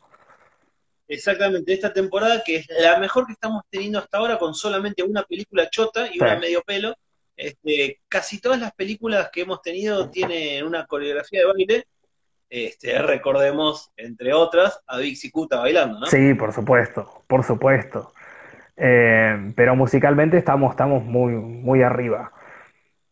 [1.07, 5.23] Exactamente, esta temporada que es la mejor que estamos teniendo hasta ahora con solamente una
[5.23, 6.19] película chota y Sí.
[6.21, 6.95] una medio pelo.
[7.37, 11.83] Este, casi todas las películas que hemos tenido tienen una coreografía de baile.
[12.49, 16.05] Este, recordemos, entre otras, a Vixie Cuta bailando, ¿no?
[16.05, 18.13] Sí, por supuesto, por supuesto.
[18.77, 22.31] Eh, pero musicalmente estamos, estamos muy, muy arriba.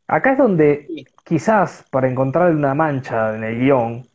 [0.08, 4.08] Acá es donde quizás para encontrar una mancha en el guion,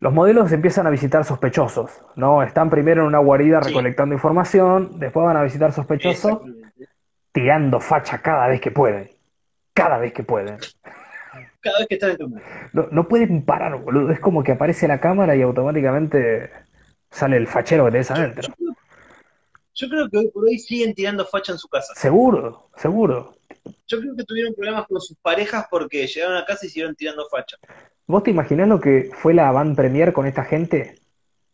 [0.00, 2.42] los modelos empiezan a visitar sospechosos, ¿no?
[2.42, 3.68] Están primero en una guarida Sí.
[3.68, 6.40] recolectando información, después van a visitar sospechosos,
[7.32, 9.10] tirando facha cada vez que pueden.
[9.74, 10.58] Cada vez que pueden.
[11.60, 12.44] Cada vez que están en cámara.
[12.72, 14.10] No, no pueden parar, boludo.
[14.10, 16.50] Es como que aparece la cámara y automáticamente
[17.10, 18.52] sale el fachero que tenés adentro.
[19.74, 21.94] Yo creo que hoy por hoy siguen tirando facha en su casa.
[21.94, 23.36] Seguro, seguro.
[23.86, 27.26] Yo creo que tuvieron problemas con sus parejas porque llegaron a casa y siguieron tirando
[27.30, 27.56] facha.
[28.06, 30.98] ¿Vos te imaginás lo que fue la van premier con esta gente?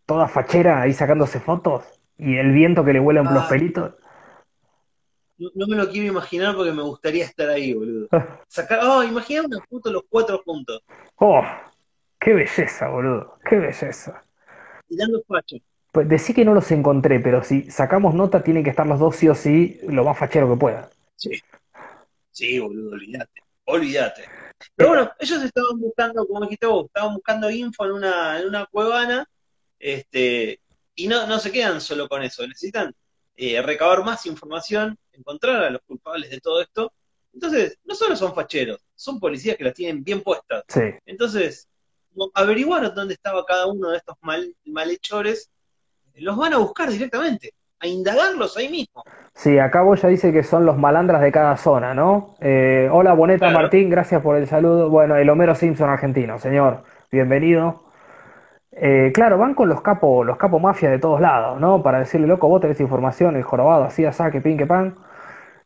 [0.06, 1.84] Toda fachera ahí sacándose fotos
[2.18, 3.48] y el viento que le vuela en los Ah.
[3.48, 3.94] pelitos.
[5.38, 8.08] No, no me lo quiero imaginar porque me gustaría estar ahí, boludo.
[8.48, 10.80] Sacar, oh, imagina una foto los cuatro juntos,
[11.16, 11.42] ¡Oh!
[12.18, 13.38] ¡Qué belleza, boludo!
[13.44, 14.22] ¡Qué belleza!
[14.88, 15.56] tirando facha.
[15.92, 19.16] Pues decí que no los encontré, pero si sacamos nota tienen que estar los dos
[19.16, 20.86] sí o sí lo más fachero que puedan.
[21.16, 21.30] Sí.
[22.36, 23.40] Sí, boludo, olvídate.
[23.64, 24.24] Olvídate.
[24.74, 28.66] Pero bueno, ellos estaban buscando, como dijiste vos, estaban buscando info en una, en una
[28.66, 29.26] cuevana,
[29.78, 30.60] este,
[30.94, 32.94] y no, no se quedan solo con eso, necesitan
[33.36, 36.92] eh, recabar más información, encontrar a los culpables de todo esto.
[37.32, 40.62] Entonces, no solo son facheros, son policías que las tienen bien puestas.
[40.68, 41.70] Sí, Entonces,
[42.34, 45.50] averiguaron dónde estaba cada uno de estos mal, malhechores,
[46.12, 49.04] los van a buscar directamente, a indagarlos ahí mismo.
[49.34, 52.34] sí, acá ya dice que son los malandras de cada zona, ¿no?
[52.40, 53.54] Eh, hola, Boneta Claro.
[53.54, 54.90] Martín, gracias por el saludo.
[54.90, 57.84] Bueno, el Homero Simpson argentino, señor, bienvenido.
[58.72, 61.82] Eh, claro, van con los capos, los capos mafia de todos lados, ¿no?
[61.82, 64.96] Para decirle, loco, vos tenés información, el jorobado, así, asá, que pin, que pan.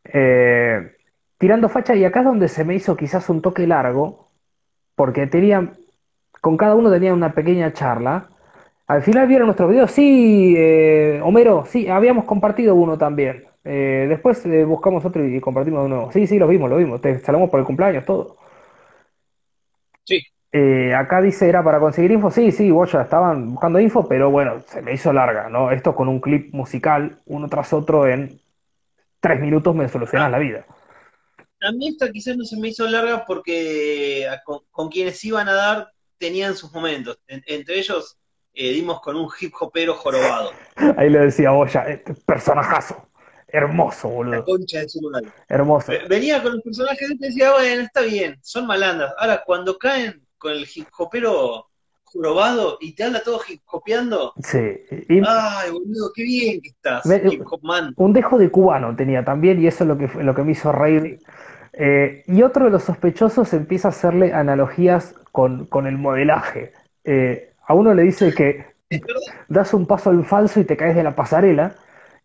[0.05, 0.95] Eh,
[1.37, 4.31] tirando facha, y acá es donde se me hizo quizás un toque largo,
[4.95, 5.77] porque tenían,
[6.41, 8.30] con cada uno tenían una pequeña charla.
[8.91, 13.45] Al final vieron nuestro video, sí, eh, Homero, sí, habíamos compartido uno también.
[13.63, 16.11] Eh, después eh, buscamos otro y compartimos uno nuevo.
[16.11, 16.99] Sí, sí, lo vimos, lo vimos.
[16.99, 18.35] Te saludamos por el cumpleaños, todo.
[20.03, 20.21] Sí.
[20.93, 22.31] Acá dice, era para conseguir info.
[22.31, 25.71] Sí, sí, vos ya estaban buscando info, pero bueno, se me hizo larga, ¿no?
[25.71, 28.41] Esto con un clip musical, uno tras otro, en
[29.21, 30.65] tres minutos me solucionas la vida.
[31.61, 35.53] A mí esta quizás no se me hizo larga porque con, con quienes iban a
[35.53, 37.17] dar tenían sus momentos.
[37.27, 38.17] En- entre ellos
[38.53, 40.51] eh, dimos con un hip hopero jorobado.
[40.97, 43.07] Ahí le decía vos ya, este personajazo.
[43.47, 44.45] Hermoso, La boludo.
[44.45, 45.27] concha de su madre.
[45.49, 45.91] Hermoso.
[45.91, 49.13] Ve- Venía con los personajes y decía, bueno, está bien, son malandras.
[49.17, 51.67] Ahora, cuando caen con el hip hopero
[52.03, 54.57] jorobado y te habla todo hip hopeando, Sí.
[55.09, 57.93] Y ay, boludo, qué bien que estás, Me- hip hop man.
[57.97, 60.51] un dejo de cubano tenía también, y eso es lo que, fue- lo que me
[60.53, 61.19] hizo reír.
[61.73, 66.73] Eh, y otro de los sospechosos empieza a hacerle analogías con, con el modelaje.
[67.05, 68.65] Eh, a uno le dice que
[69.47, 71.75] das un paso en falso y te caes de la pasarela,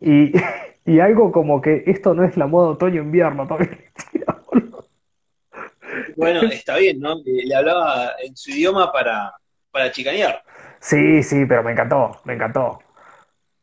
[0.00, 0.32] y,
[0.84, 3.78] y algo como que esto no es la moda otoño-invierno, también
[6.16, 7.16] Bueno, está bien, ¿no?
[7.24, 9.34] Le, hablaba en su idioma para,
[9.70, 10.42] para chicanear.
[10.80, 12.80] Sí, sí, pero me encantó, me encantó.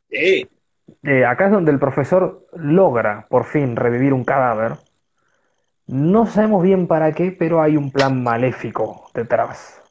[0.10, 4.74] Eh, acá es donde el profesor logra por fin revivir un cadáver.
[5.88, 9.83] No sabemos bien para qué, pero hay un plan maléfico detrás.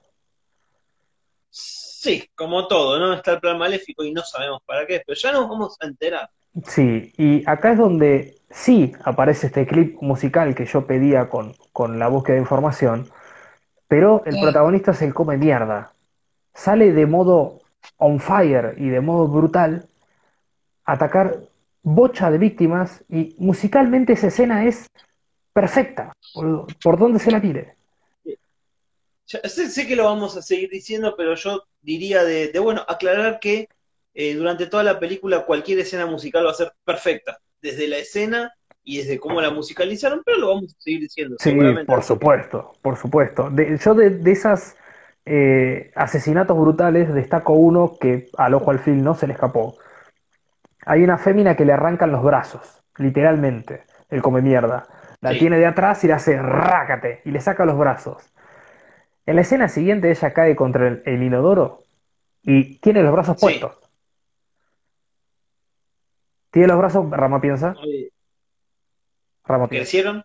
[2.03, 3.13] Sí, como todo, ¿no?
[3.13, 6.29] Está el plan maléfico y no sabemos para qué, pero ya nos vamos a enterar.
[6.67, 12.01] Sí, y acá es donde sí aparece este clip musical que yo pedía con, con
[12.01, 13.09] la búsqueda de información,
[13.87, 15.93] pero el protagonista se come mierda.
[16.53, 17.61] Sale de modo
[17.99, 19.87] on fire y de modo brutal
[20.85, 21.39] a atacar
[21.83, 24.91] bocha de víctimas y musicalmente esa escena es
[25.53, 27.77] perfecta, boludo, por donde se la mire.
[29.27, 32.85] Ya sé, sé que lo vamos a seguir diciendo, pero yo diría de, de, bueno,
[32.89, 33.69] aclarar que
[34.15, 38.53] eh, durante toda la película cualquier escena musical va a ser perfecta, desde la escena
[38.85, 42.97] y desde cómo la musicalizaron, pero lo vamos a seguir diciendo, Sí, por supuesto, por
[42.97, 43.51] supuesto.
[43.51, 44.77] De- yo de, de esas
[45.25, 49.77] eh, asesinatos brutales destaco uno que al ojo al film no se le escapó.
[50.87, 54.87] Hay una fémina que le arrancan los brazos, literalmente, el come mierda.
[55.21, 55.39] La Sí.
[55.39, 58.32] tiene de atrás y le hace rácate y le saca los brazos.
[59.27, 61.83] En la escena siguiente ella cae contra el, el inodoro
[62.43, 63.43] y tiene los brazos Sí.
[63.43, 63.79] puestos.
[66.51, 67.75] Tiene los brazos, Rama piensa,
[69.45, 69.69] Rama.
[69.69, 70.25] ¿Crecieron?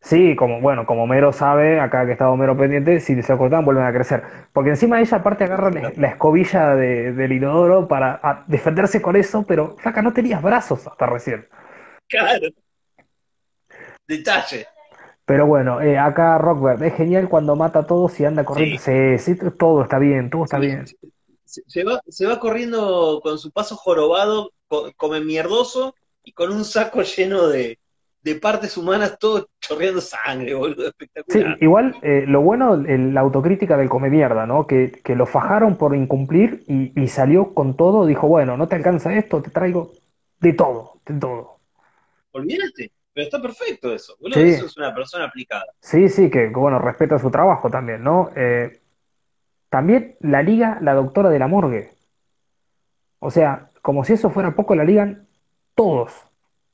[0.00, 3.84] Sí, como bueno, como Homero sabe, acá que está Homero pendiente, si se cortan vuelven
[3.84, 4.24] a crecer.
[4.52, 9.14] Porque encima ella aparte agarra la, la escobilla de- del inodoro para a- defenderse con
[9.14, 11.46] eso, pero flaca, no tenías brazos hasta recién.
[12.08, 12.48] Claro.
[14.08, 14.66] Detalle.
[15.24, 18.78] Pero bueno, eh, acá Rockbird es genial cuando mata a todos y anda corriendo.
[18.78, 20.94] Sí, sí, todo está bien, todo está Sí, bien.
[21.44, 26.52] Se, se va, se va corriendo con su paso jorobado, co- come mierdoso y con
[26.52, 27.78] un saco lleno de,
[28.22, 30.88] de partes humanas, todo chorreando sangre, boludo,
[31.28, 31.58] Sí, espectacular.
[31.60, 34.66] igual eh, lo bueno, el- la autocrítica del come mierda, ¿no?
[34.66, 38.76] Que, que lo fajaron por incumplir y, y salió con todo, dijo, bueno, no te
[38.76, 39.92] alcanza esto, te traigo
[40.40, 41.58] de todo, de todo.
[42.32, 44.48] Olvídate, pero está perfecto eso, boludo, Sí.
[44.48, 45.66] eso es una persona aplicada.
[45.80, 48.30] Sí, sí, que bueno, respeta su trabajo también, ¿no?
[48.36, 48.80] Eh,
[49.68, 51.90] también la liga la doctora de la morgue.
[53.18, 55.26] O sea, como si eso fuera poco, la ligan
[55.74, 56.12] todos,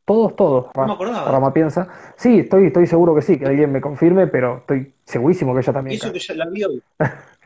[0.05, 0.66] todos, todos.
[0.74, 1.31] No me acordaba.
[1.31, 1.88] Rama piensa.
[2.16, 5.72] Sí, estoy, estoy seguro que sí, que alguien me confirme, pero estoy segurísimo que ella
[5.72, 5.96] también.
[5.96, 6.68] eso que ya la vio.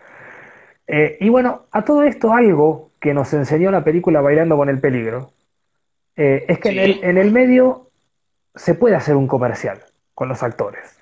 [0.89, 4.81] Eh, y bueno, a todo esto algo que nos enseñó la película Bailando con el
[4.81, 5.31] Peligro,
[6.17, 7.87] eh, es que en el, en el medio
[8.55, 9.83] se puede hacer un comercial
[10.15, 10.99] con los actores.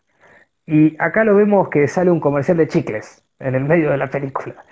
[0.66, 4.08] Y acá lo vemos que sale un comercial de chicles en el medio de la
[4.08, 4.64] película.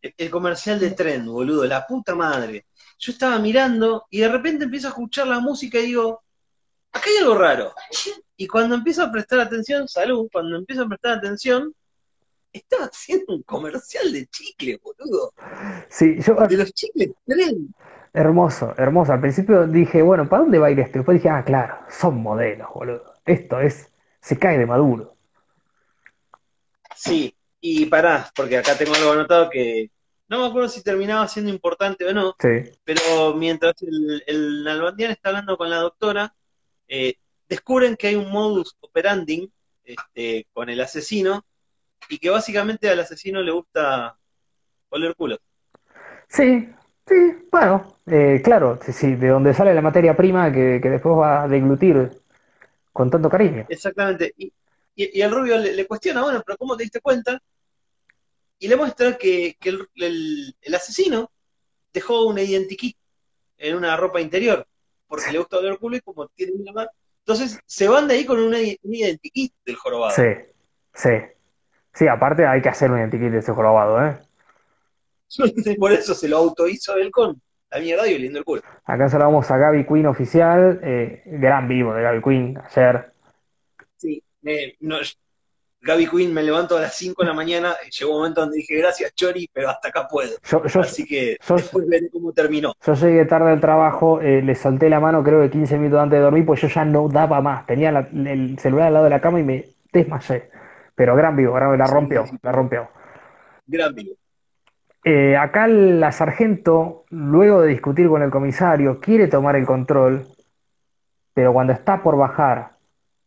[0.00, 2.66] El, comercial de tren, boludo, la puta madre.
[2.98, 6.22] Yo estaba mirando y de repente empiezo a escuchar la música y digo,
[6.92, 7.74] acá hay algo raro.
[8.36, 11.74] Y cuando empiezo a prestar atención, salud, cuando empiezo a prestar atención,
[12.52, 15.32] estaba haciendo un comercial de chicle, boludo.
[15.88, 17.74] Sí, yo, De los chicles tren.
[18.14, 19.12] Hermoso, hermoso.
[19.12, 20.98] Al principio dije, bueno, ¿para dónde va a ir esto?
[20.98, 23.14] Después dije, ah, claro, son modelos, boludo.
[23.26, 25.16] Esto es, se cae de maduro.
[26.96, 29.90] Sí, y pará, porque acá tengo algo anotado que
[30.28, 35.10] no me acuerdo si terminaba siendo importante o no, Sí, pero mientras el, el Nalbandián
[35.10, 36.34] está hablando con la doctora,
[36.88, 37.16] eh,
[37.48, 39.52] descubren que hay un modus operandi
[39.84, 41.44] este, con el asesino
[42.08, 44.16] y que básicamente al asesino le gusta
[44.88, 45.38] oler culo.
[46.28, 46.68] sí,
[47.06, 51.16] sí, bueno, eh, claro, sí, sí, de donde sale la materia prima que, que después
[51.16, 52.10] va a deglutir
[52.92, 53.66] con tanto cariño.
[53.68, 54.34] Exactamente.
[54.36, 54.52] Y,
[54.96, 57.38] y- y el rubio le, le cuestiona, bueno, pero ¿cómo te diste cuenta?
[58.58, 61.30] Y le muestra que, que el, el- el asesino
[61.92, 62.96] dejó un identikit
[63.58, 64.66] en una ropa interior,
[65.06, 66.90] porque le gusta culo y como tiene una mano.
[67.20, 70.14] Entonces se van de ahí con una, un identikit del jorobado.
[70.14, 70.22] Sí,
[70.94, 71.10] sí.
[71.94, 74.18] Sí, aparte hay que hacer un identikit de ese jorobado, ¿eh?
[75.78, 78.62] Por eso se lo autohizo él con la mierda y oliendo el culo.
[78.84, 83.12] Acá saludamos a Gaby Queen oficial, eh, gran vivo de Gaby Queen ayer.
[83.96, 84.22] Sí.
[84.80, 84.96] No,
[85.80, 88.78] Gaby Queen me levanto a las 5 de la mañana, llegó un momento donde dije
[88.78, 90.30] gracias Chori, pero hasta acá puedo.
[90.44, 92.72] Yo, yo, Así que yo- después veré cómo terminó.
[92.86, 96.18] yo llegué tarde al trabajo, eh, le solté la mano creo que 15 minutos antes
[96.18, 97.66] de dormir, pues yo ya no daba más.
[97.66, 100.50] Tenía la- el celular al lado de la cama y me desmayé.
[100.94, 102.88] Pero gran vivo, gran, la rompió, la rompió.
[103.66, 104.14] Gran vivo.
[105.06, 110.26] Eh, acá la sargento, luego de discutir con el comisario, quiere tomar el control,
[111.34, 112.78] pero cuando está por bajar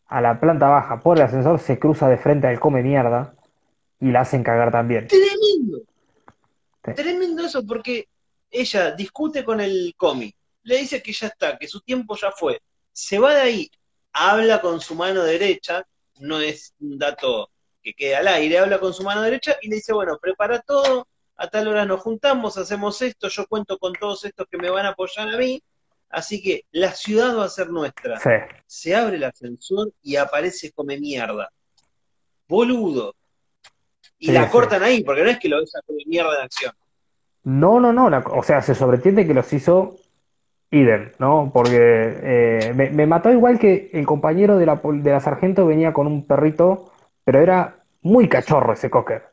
[0.07, 3.35] a la planta baja por el ascensor, se cruza de frente al come mierda
[3.99, 5.07] y la hacen cagar también.
[5.07, 5.79] Tremendo.
[6.83, 6.93] Sí.
[6.95, 8.07] Tremendo eso, porque
[8.49, 12.59] ella discute con el cómic, le dice que ya está, que su tiempo ya fue,
[12.91, 13.71] se va de ahí,
[14.13, 15.85] habla con su mano derecha,
[16.21, 17.51] no es un dato
[17.83, 21.07] que quede al aire, habla con su mano derecha y le dice, bueno, prepara todo,
[21.37, 24.85] a tal hora nos juntamos, hacemos esto, yo cuento con todos estos que me van
[24.85, 25.61] a apoyar a mí,
[26.09, 28.19] así que la ciudad va a ser nuestra.
[28.19, 28.29] Sí.
[28.65, 31.49] Se abre el ascensor y aparece come mierda.
[32.47, 33.13] Boludo.
[34.19, 34.51] Y Sí, la sí.
[34.51, 36.73] cortan ahí, porque no es que lo ves a come mierda en acción.
[37.43, 38.09] No, no, no.
[38.09, 39.95] la- o sea, se sobreentiende que los hizo
[40.71, 41.49] Iden, ¿no?
[41.53, 45.93] Porque eh, me, me mató igual que el compañero de la, de la sargento venía
[45.93, 46.91] con un perrito,
[47.23, 49.26] pero era muy cachorro ese cocker.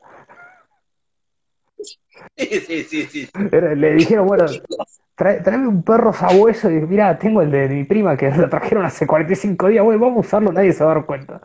[2.37, 3.29] Sí, sí, sí,
[3.75, 4.61] le dijeron, bueno,
[5.15, 6.69] trae- tráeme un perro sabueso.
[6.71, 9.83] Y mira, tengo el de mi prima que lo trajeron hace 45 días.
[9.83, 11.41] Bueno, vamos a usarlo, nadie se va a dar cuenta.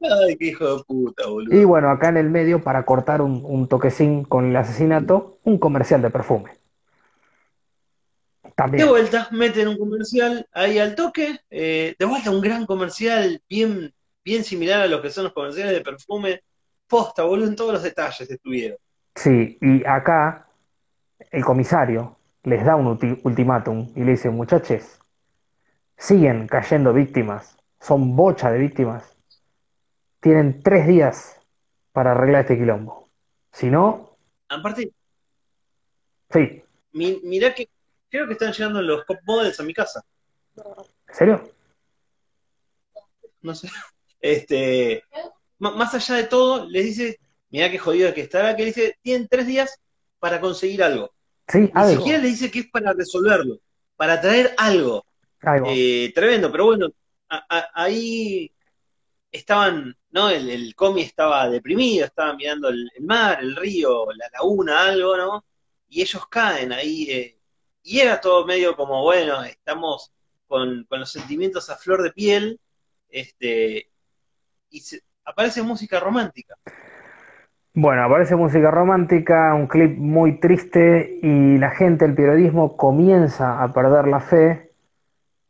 [0.00, 1.60] Ay, qué hijo de puta, boludo.
[1.60, 5.58] Y bueno, acá en el medio, para cortar un, un toquecín con el asesinato, un
[5.58, 6.52] comercial de perfume.
[8.74, 8.84] De También.
[8.84, 11.40] vuelta, meten un comercial ahí al toque.
[11.50, 15.74] eh, de vuelta, un gran comercial bien, bien similar a lo que son los comerciales
[15.74, 16.42] de perfume.
[16.90, 18.76] Posta, boludo, en todos los detalles estuvieron.
[19.14, 20.48] Sí, y acá
[21.30, 24.98] el comisario les da un ulti- ultimátum y le dice, muchachos,
[25.96, 29.16] siguen cayendo víctimas, son bocha de víctimas,
[30.20, 31.40] tienen tres días
[31.92, 33.08] para arreglar este quilombo.
[33.52, 34.16] Si no,
[34.48, 34.92] Aparte,
[36.30, 37.68] sí, mi- mirá que
[38.10, 40.02] creo que están llegando los cop models a mi casa.
[40.56, 41.50] ¿en serio?
[43.42, 43.68] No sé.
[44.22, 45.02] Este,
[45.60, 47.20] más allá de todo, les dice,
[47.50, 49.78] mirá qué jodido que estará, que dice, tienen tres días
[50.18, 51.12] para conseguir algo.
[51.48, 53.60] Sí, Ni algo, siquiera le dice que es para resolverlo,
[53.96, 55.06] para traer algo.
[55.42, 55.70] algo.
[55.72, 56.88] Eh, tremendo, pero bueno,
[57.30, 58.52] a- a- ahí
[59.32, 60.30] estaban, ¿no?
[60.30, 65.16] El, el comi estaba deprimido, estaba mirando el, el mar, el río, la laguna, algo,
[65.16, 65.44] ¿no?
[65.88, 67.38] Y ellos caen ahí, eh,
[67.82, 70.12] y era todo medio como, bueno, estamos
[70.46, 72.60] con, con los sentimientos a flor de piel,
[73.08, 73.90] este,
[74.70, 76.56] y se- aparece música romántica.
[77.74, 83.72] Bueno, aparece música romántica, un clip muy triste y la gente, el periodismo comienza a
[83.72, 84.72] perder la fe.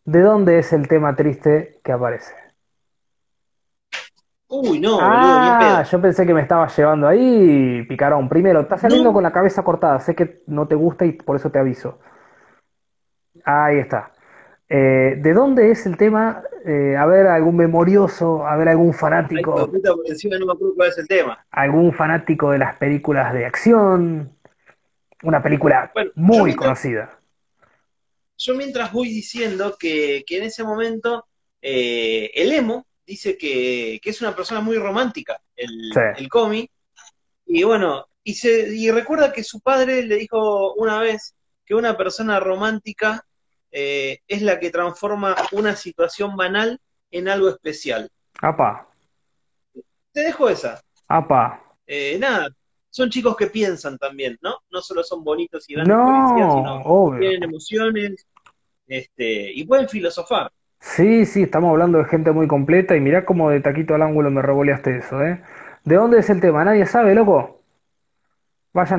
[0.05, 2.35] ¿De dónde es el tema triste que aparece?
[4.49, 5.89] Uy, no, boludo, Ah, pedo.
[5.91, 8.29] yo pensé que me estabas llevando ahí, picarón.
[8.29, 9.15] Primero, estás saliendo No.
[9.15, 9.99] con la cabeza cortada.
[10.01, 11.99] Sé que no te gusta y por eso te aviso.
[13.45, 14.13] Ahí está.
[14.71, 16.45] Eh, ¿de dónde es el tema?
[16.65, 18.95] Eh, a ver, algún memorioso, a ver, algún
[19.35, 21.47] Ay, fanático, puta, por encima no me acuerdo cuál es el tema.
[21.53, 24.37] algún fanático de las películas de acción.
[25.23, 27.21] Una película Bueno, yo muy mientras, conocida.
[28.39, 31.27] yo mientras voy diciendo que, que en ese momento
[31.63, 36.01] eh, el emo dice que, que es una persona muy romántica, el, Sí.
[36.13, 36.71] el comi,
[37.47, 41.35] y bueno, y, se, y recuerda que su padre le dijo una vez
[41.67, 43.27] que una persona romántica
[43.71, 46.79] eh, es la que transforma una situación banal
[47.11, 48.09] en algo especial.
[48.41, 48.87] Apa,
[50.13, 50.81] Te dejo esa.
[51.09, 51.61] apa.
[51.87, 52.49] Eh, nada,
[52.91, 54.57] son chicos que piensan también, ¿no?
[54.71, 57.21] No solo son bonitos y policías, No, sino obvio.
[57.21, 58.27] tienen emociones
[58.87, 60.51] este, y pueden filosofar.
[60.81, 64.31] Sí, sí, estamos hablando de gente muy completa y mirá cómo de taquito al ángulo
[64.31, 65.43] me revoleaste eso, ¿eh?
[65.85, 66.65] ¿De dónde es el tema?
[66.65, 67.60] ¿Nadie sabe, loco?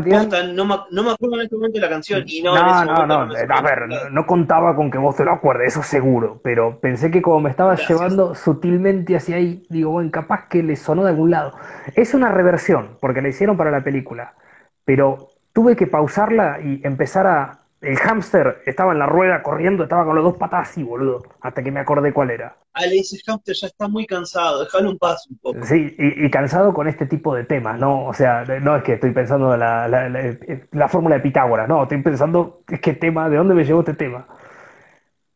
[0.07, 3.05] Posta, no, me, no me acuerdo en este momento de la canción y no, No,
[3.05, 6.79] no, a ver, no, no contaba con que vos te lo acuerdes, eso seguro, pero
[6.81, 7.89] pensé que como me estabas Gracias.
[7.89, 11.53] llevando sutilmente hacia ahí, digo, bueno, capaz que le sonó de algún lado.
[11.95, 14.35] Es una reversión, porque la hicieron para la película,
[14.83, 17.60] pero tuve que pausarla y empezar a...
[17.81, 21.63] El hámster estaba en la rueda corriendo, estaba con los dos patas así, boludo, hasta
[21.63, 22.55] que me acordé cuál era.
[22.73, 25.65] Ah, le dice Hamster ya está muy cansado, déjalo un paso un poco.
[25.65, 28.05] Sí, y, y cansado con este tipo de temas, ¿no?
[28.05, 30.37] O sea, no es que estoy pensando en la, la, la-
[30.71, 33.93] la fórmula de Pitágoras, no, estoy pensando, es que tema, ¿de dónde me llegó este
[33.95, 34.27] tema?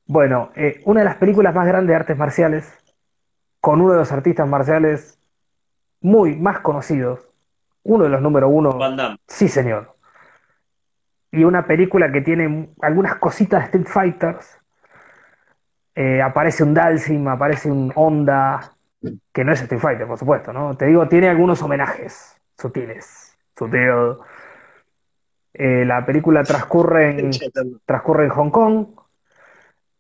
[0.08, 2.71] Bueno, eh, una de las películas más grandes de artes marciales,
[3.62, 5.19] con uno de los artistas marciales
[6.01, 7.21] muy más conocidos,
[7.84, 9.17] uno de los número uno, Van Damme.
[9.27, 9.94] sí señor,
[11.36, 14.60] y una película que tiene algunas cositas de Street Fighters,
[15.95, 18.74] eh, aparece un Dalsim, aparece un Honda,
[19.34, 20.76] que no es Street Fighter, por supuesto, ¿no?
[20.76, 24.18] Te digo, tiene algunos homenajes sutiles, sutil.
[25.53, 27.32] Eh, la película transcurre en,
[27.86, 28.88] transcurre en Hong Kong,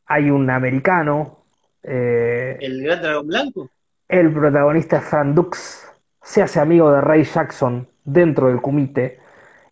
[0.05, 1.45] hay un americano,
[1.81, 3.69] eh, ¿El gran dragón blanco?
[4.07, 5.87] el protagonista es Fran Dux,
[6.21, 9.19] se hace amigo de Ray Jackson dentro del kumite,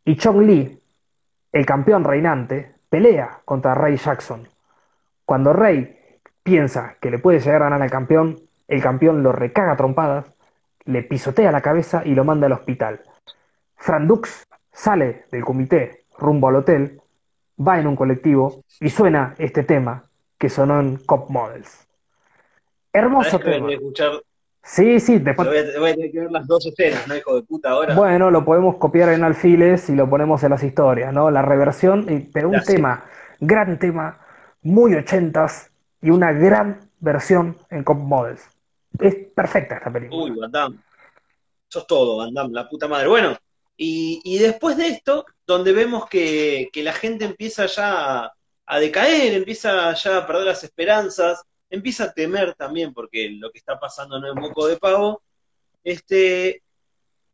[0.05, 0.82] y Chong Li,
[1.53, 4.47] el campeón reinante, pelea contra Ray Jackson.
[5.23, 9.73] Cuando Ray piensa que le puede llegar a ganar al campeón, el campeón lo recaga
[9.73, 10.33] a trompadas,
[10.85, 13.01] le pisotea la cabeza y lo manda al hospital.
[13.77, 17.01] Fran Dux sale del comité rumbo al hotel,
[17.65, 20.05] va en un colectivo y suena este tema
[20.37, 21.87] que sonó en Cop Models.
[22.91, 23.71] Hermoso tema.
[23.71, 24.11] escuchar,
[24.65, 27.35] Sí, sí, después, voy a, voy a tener que ver las dos escenas, ¿no, hijo
[27.35, 27.71] de puta?
[27.71, 31.29] Ahora, bueno, lo podemos copiar en alfiles y lo ponemos en las historias, ¿no?
[31.29, 33.03] La reversión, pero un tema,
[33.41, 34.19] gran tema,
[34.61, 35.69] muy ochentas
[36.01, 38.41] y una gran versión en Cop Models.
[38.99, 40.23] Es perfecta esta película.
[40.23, 40.77] uy, Van Damme.
[41.67, 43.07] Sos todo, Van Damme, la puta madre.
[43.09, 43.35] Bueno,
[43.75, 48.33] y, y después de esto, donde vemos que, que la gente empieza ya a,
[48.65, 51.43] a decaer, empieza ya a perder las esperanzas,
[51.73, 55.23] empieza a temer también, porque lo que está pasando no es moco de pavo,
[55.83, 56.61] este,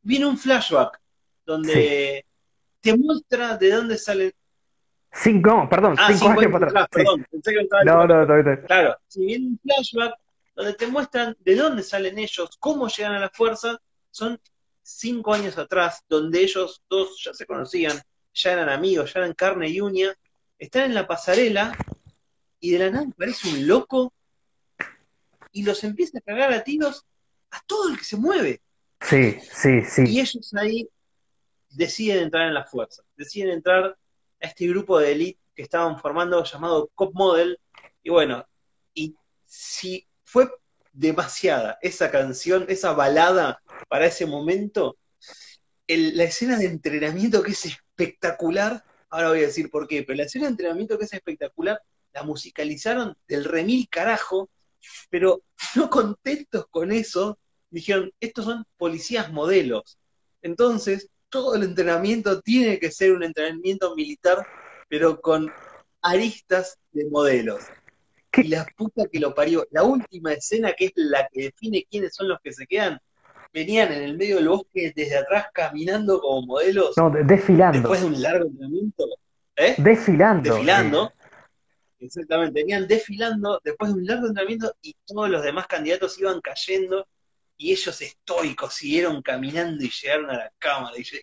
[0.02, 0.98] viene un flashback
[1.46, 2.26] donde
[2.80, 4.32] te muestra de dónde salen.
[5.12, 6.86] Cinco, no, perdón, Ah, cinco cinco años para atrás.
[6.86, 6.96] sí.
[6.96, 8.62] perdón, pensé que estaba No, no, no, no, no.
[8.66, 10.14] Claro, si viene un flashback
[10.56, 13.78] donde te muestran de dónde salen ellos, cómo llegan a la fuerza,
[14.10, 14.40] son
[14.82, 18.00] cinco años atrás, donde ellos dos ya se conocían,
[18.34, 20.14] ya eran amigos, ya eran carne y uña,
[20.58, 21.76] están en la pasarela
[22.62, 24.14] y de la nada aparece un loco
[25.52, 27.06] y los empieza a cagar a tiros
[27.52, 28.62] a todo el que se mueve.
[29.02, 30.20] Sí, sí, Y sí.
[30.20, 30.88] ellos ahí
[31.70, 33.86] deciden entrar en la fuerza, deciden entrar
[34.41, 37.60] a este grupo de elite que estaban formando llamado Cop Model.
[38.04, 38.45] Y bueno,
[38.93, 40.50] y si fue
[40.91, 44.97] demasiada esa canción, esa balada para ese momento,
[45.88, 50.18] el- la escena de entrenamiento que es espectacular, ahora voy a decir por qué, pero
[50.18, 51.82] la escena de entrenamiento que es espectacular,
[52.14, 54.50] la musicalizaron del remil carajo,
[55.09, 55.41] pero
[55.75, 57.38] no contentos con eso,
[57.69, 59.97] dijeron, estos son policías modelos.
[60.41, 64.45] Entonces, todo el entrenamiento tiene que ser un entrenamiento militar,
[64.88, 65.51] pero con
[66.01, 67.61] aristas de modelos.
[68.38, 69.67] Y la puta que lo parió.
[69.71, 72.99] La última escena, que es la que define quiénes son los que se quedan,
[73.51, 77.80] venían en el medio del bosque desde atrás caminando como modelos No, de- desfilando.
[77.80, 79.05] después de un largo entrenamiento.
[79.55, 79.75] ¿Eh?
[79.77, 80.49] Desfilando.
[80.49, 81.11] Desfilando.
[82.00, 87.06] Exactamente, venían desfilando después de un largo entrenamiento y todos los demás candidatos iban cayendo
[87.58, 90.97] y ellos estoicos siguieron caminando y llegaron a la cámara.
[90.97, 91.18] Y yo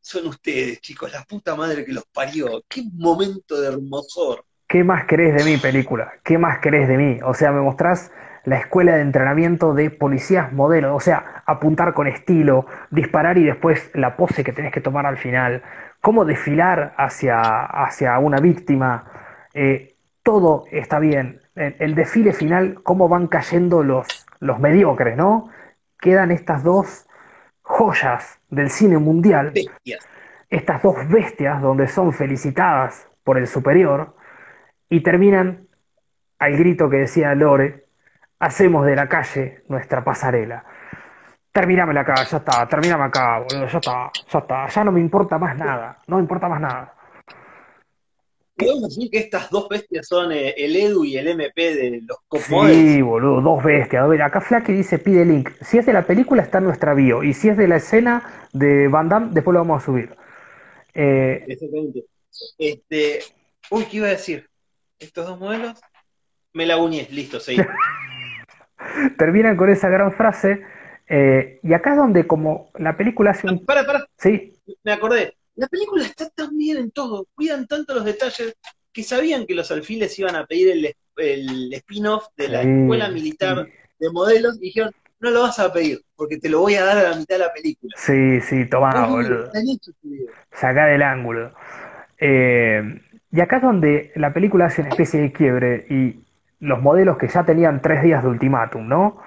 [0.00, 2.62] son ustedes, chicos, la puta madre que los parió.
[2.68, 4.44] Qué momento de hermosor.
[4.66, 6.12] ¿Qué más querés de mi película?
[6.24, 7.20] ¿Qué más querés de mí?
[7.24, 8.10] O sea, me mostrás
[8.44, 13.90] la escuela de entrenamiento de policías modelos, o sea, apuntar con estilo, disparar y después
[13.94, 15.62] la pose que tenés que tomar al final,
[16.00, 19.11] cómo desfilar hacia, hacia una víctima,
[19.54, 21.40] eh, todo está bien.
[21.54, 24.06] El, el desfile final, cómo van cayendo los,
[24.40, 25.50] los mediocres, ¿no?
[26.00, 27.06] Quedan estas dos
[27.62, 30.06] joyas del cine mundial Bestias.
[30.50, 34.14] estas dos bestias donde son felicitadas por el superior
[34.88, 35.68] y terminan
[36.38, 37.84] al grito que decía Lore,
[38.40, 40.64] hacemos de la calle nuestra pasarela.
[41.52, 45.38] Terminame acá, ya está, terminame acá, boludo, ya está, ya está, ya no me importa
[45.38, 46.94] más nada, no me importa más nada.
[48.54, 52.18] Podemos decir que estas dos bestias son eh, el Edu y el MP de los
[52.28, 52.76] Cop Models.
[52.76, 54.02] Sí, boludo, dos bestias.
[54.02, 55.50] A ver, acá Flaky dice pide link.
[55.60, 58.48] Si es de la película está en nuestra bio y si es de la escena
[58.52, 60.14] de Van Damme, después lo vamos a subir.
[60.94, 62.04] Eh, Exactamente.
[62.58, 63.20] Este,
[63.70, 64.48] uy, ¿qué iba a decir?
[64.98, 65.80] Estos dos modelos,
[66.52, 67.62] me la uñé, listo, seguí.
[69.16, 70.62] terminan con esa gran frase
[71.08, 73.64] eh, y acá es donde como la película hace un...
[73.64, 75.36] Para, para, Sí, me acordé.
[75.56, 78.54] La película está tan bien en todo, cuidan tanto los detalles
[78.92, 83.08] que sabían que los alfiles iban a pedir el, el spin-off de la Sí, escuela
[83.10, 86.84] militar de modelos y dijeron, no lo vas a pedir, porque te lo voy a
[86.84, 87.96] dar a la mitad de la película.
[87.96, 89.46] sí, sí, tomá, boludo.
[89.46, 89.92] este.
[90.52, 91.52] Sacá del ángulo.
[92.18, 93.00] Eh,
[93.32, 96.24] y acá es donde la película hace una especie de quiebre y
[96.60, 99.18] los modelos que ya tenían tres días de ultimátum, ¿no?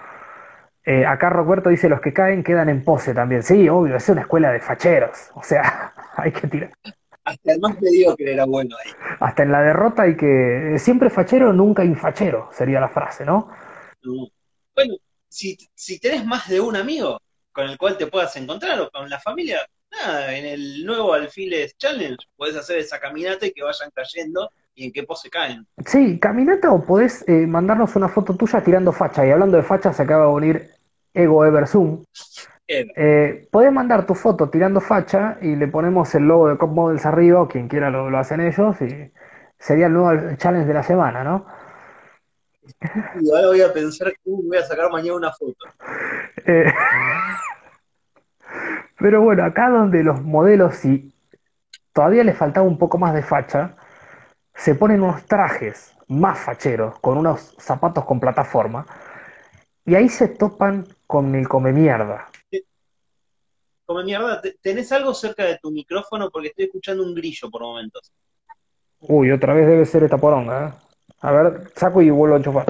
[0.85, 3.43] Eh, acá Roberto dice los que caen quedan en pose también.
[3.43, 5.31] Sí, obvio, es una escuela de facheros.
[5.35, 6.71] O sea, hay que tirar.
[7.23, 8.91] Hasta el más mediocre era bueno ahí.
[9.19, 10.75] Hasta en la derrota hay que...
[10.77, 13.49] Siempre fachero, nunca infachero, sería la frase, ¿no?
[14.03, 14.27] No.
[14.75, 14.95] Bueno,
[15.27, 17.19] si, si tenés más de un amigo
[17.51, 19.59] con el cual te puedas encontrar o con la familia,
[19.89, 24.85] nada, en el nuevo Alfiles Challenge puedes hacer esa caminata y que vayan cayendo y
[24.85, 25.65] en qué pose caen.
[25.85, 29.25] Sí, caminata o podés eh, mandarnos una foto tuya tirando facha.
[29.25, 30.69] Y hablando de facha, se acaba de unir
[31.13, 32.03] Ego Everzoom.
[32.67, 37.05] Eh, podés mandar tu foto tirando facha y le ponemos el logo de Cop Models
[37.05, 39.11] arriba, o quien quiera lo, lo hacen ellos, y
[39.59, 41.45] sería el nuevo challenge de la semana, ¿no?
[43.21, 45.65] Y ahora voy a pensar cómo voy a sacar mañana una foto.
[46.45, 46.65] Eh,
[48.97, 51.13] pero bueno, acá donde los modelos, si
[51.93, 53.75] todavía les faltaba un poco más de facha,
[54.55, 58.85] se ponen unos trajes más facheros, con unos zapatos con plataforma,
[59.85, 62.27] y ahí se topan con el come mierda.
[63.85, 66.29] Como mierda, te- ¿tenés algo cerca de tu micrófono?
[66.31, 68.11] Porque estoy escuchando un grillo por momentos.
[69.01, 70.73] Uy, otra vez debe ser esta poronga, ¿eh?
[71.21, 72.65] A ver, saco y vuelvo a enchufar.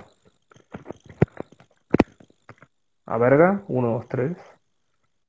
[3.05, 4.37] A verga, uno, dos, tres.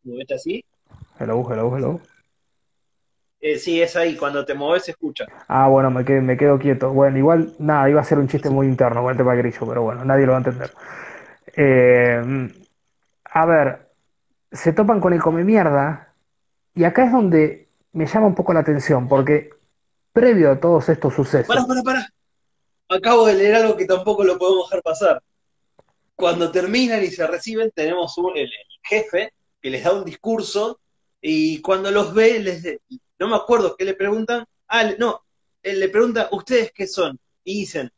[0.03, 0.65] ¿Movete así?
[1.19, 2.01] Hello, hello, hello.
[3.41, 5.27] Eh, sí, es ahí, cuando te mueves se escucha.
[5.47, 6.93] Ah, bueno, me quedo, me quedo quieto.
[6.93, 9.83] Bueno, igual, nada, iba a ser un chiste muy interno con el tema grillo, pero
[9.83, 10.71] bueno, nadie lo va a entender.
[11.55, 12.51] Eh,
[13.25, 13.86] a ver,
[14.53, 16.15] se topan con el come mierda,
[16.75, 19.51] y acá es donde me llama un poco la atención, porque
[20.13, 22.09] previo a todos estos sucesos, Pará, pará, pará.
[22.89, 25.23] Acabo de leer algo que tampoco lo podemos dejar pasar.
[26.15, 28.51] Cuando terminan y se reciben, tenemos un- el,
[28.83, 30.81] jefe que les da un discurso
[31.21, 32.63] y cuando los ve, les
[33.19, 34.45] no me acuerdo qué le preguntan.
[34.69, 35.25] Ah, no,
[35.63, 37.19] él le pregunta, ¿ustedes qué son?
[37.43, 37.91] Y dicen,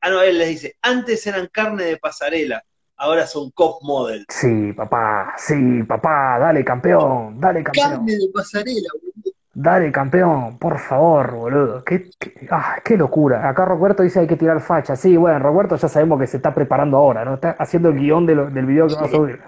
[0.00, 2.64] ah, no, él les dice, antes eran carne de pasarela,
[2.96, 4.24] ahora son cop model.
[4.28, 7.90] sí, papá, sí, papá, dale campeón, dale campeón.
[7.90, 9.34] Carne de pasarela, boludo.
[9.56, 11.84] Dale, campeón, por favor, boludo.
[11.84, 13.48] Qué, qué- ah, qué locura.
[13.48, 14.96] Acá Roberto dice hay que tirar facha.
[14.96, 17.34] Sí, bueno, Roberto ya sabemos que se está preparando ahora, ¿no?
[17.34, 19.40] Está haciendo el guion de lo- del video que va a subir.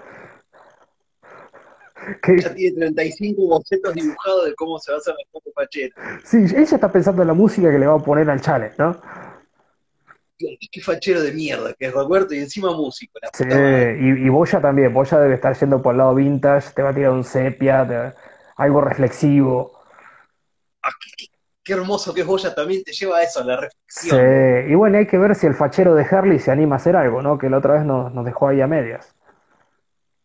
[2.22, 5.94] Que- Ya tiene 35 bocetos dibujados de cómo se va a hacer la foto fachera.
[6.22, 8.96] sí, ella está pensando en la música que le va a poner al challenge, ¿no?
[10.38, 13.18] Qué fachero de mierda que es Roberto y encima músico.
[13.22, 14.92] La Sí, y, y Boya también.
[14.94, 18.14] Boya debe estar yendo por el lado vintage, te va a tirar un sepia, te-
[18.56, 19.72] algo reflexivo.
[20.82, 23.56] Ah, qué, qué- qué hermoso que es Boya también te lleva a eso, a la
[23.88, 24.32] Sí, reflexión.
[24.68, 27.20] y bueno, hay que ver si el fachero de Herley se anima a hacer algo,
[27.20, 27.36] ¿no?
[27.38, 29.14] Que la otra vez nos, nos dejó ahí a medias.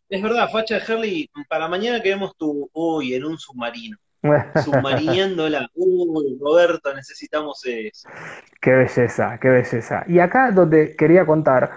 [0.09, 3.97] Es verdad, facha de Herley, para mañana queremos tu, uy, en un submarino,
[4.53, 5.69] submarineándola.
[5.76, 8.09] Uy, Roberto, necesitamos eso.
[8.59, 10.03] Qué belleza, qué belleza.
[10.07, 11.72] Y acá donde quería contar,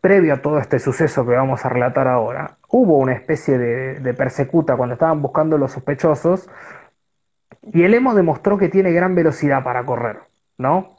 [0.00, 4.14] previo a todo este suceso que vamos a relatar ahora, hubo una especie de, de
[4.14, 6.48] persecuta cuando estaban buscando los sospechosos
[7.62, 10.20] y el emo demostró que tiene gran velocidad para correr,
[10.58, 10.96] ¿no?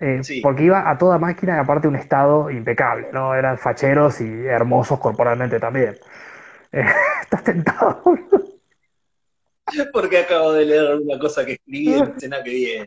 [0.00, 0.40] Eh, Sí.
[0.40, 3.34] porque iba a toda máquina y aparte un estado impecable, ¿no?
[3.34, 5.96] Eran facheros y hermosos corporalmente también.
[6.74, 6.86] Eh,
[7.20, 8.02] ¿estás tentado?
[9.92, 12.86] Porque acabo de leer una cosa que escribí en escena que viene.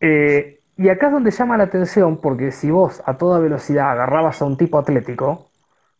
[0.00, 4.42] Eh, y acá es donde llama la atención, porque si vos a toda velocidad agarrabas
[4.42, 5.50] a un tipo atlético,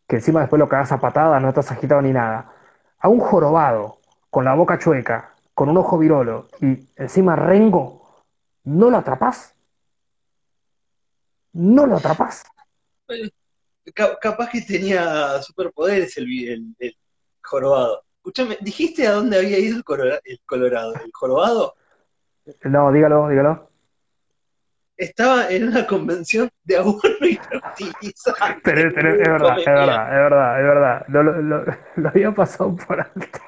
[0.06, 2.52] que encima después lo cagás a patadas, no estás agitado ni nada,
[2.98, 3.98] a un jorobado,
[4.30, 8.22] con la boca chueca, con un ojo virolo, y encima rengo,
[8.64, 9.54] ¿no lo atrapás?
[11.54, 12.44] ¿No lo atrapás?
[13.94, 16.96] Ca- capaz que tenía superpoderes el, vi- el, el
[17.42, 18.02] jorobado.
[18.26, 20.94] Escúchame, ¿dijiste a dónde había ido el, colora- el Colorado?
[20.96, 21.76] ¿El jorobado?
[22.64, 23.70] No, dígalo, dígalo.
[24.96, 28.60] Estaba en una convención de aborto y fertilizante.
[28.64, 31.04] Pero, pero es verdad, es verdad, es verdad, es verdad.
[31.06, 31.64] Lo, lo- lo-
[31.94, 33.38] lo había pasado por alto.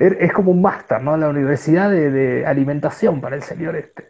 [0.00, 1.16] Es como un máster, ¿no?
[1.16, 4.08] La universidad de, de alimentación para el señor este.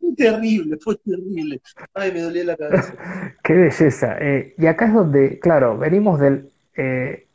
[0.00, 1.60] Fue terrible, fue terrible.
[1.92, 2.94] Ay, me dolía la cabeza.
[3.42, 4.16] Qué belleza.
[4.20, 7.27] Eh, y acá es donde, claro, venimos del eh,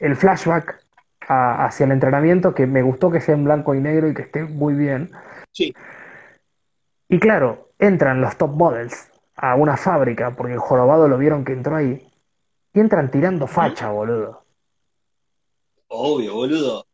[0.00, 0.84] el flashback
[1.28, 4.22] a- hacia el entrenamiento, que me gustó que sea en blanco y negro y que
[4.22, 5.10] esté muy bien.
[5.52, 5.74] Sí,
[7.10, 11.52] Y claro, entran los top models a una fábrica, porque el jorobado lo vieron que
[11.52, 12.10] entró ahí,
[12.74, 14.44] y entran tirando facha, boludo.
[15.88, 16.86] obvio, boludo.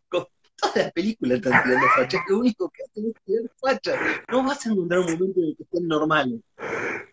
[0.59, 2.21] Todas las películas están tirando fachas.
[2.29, 4.01] Lo único que hacen es tirar fachas.
[4.31, 6.41] No vas a encontrar un momento en el que estén normales.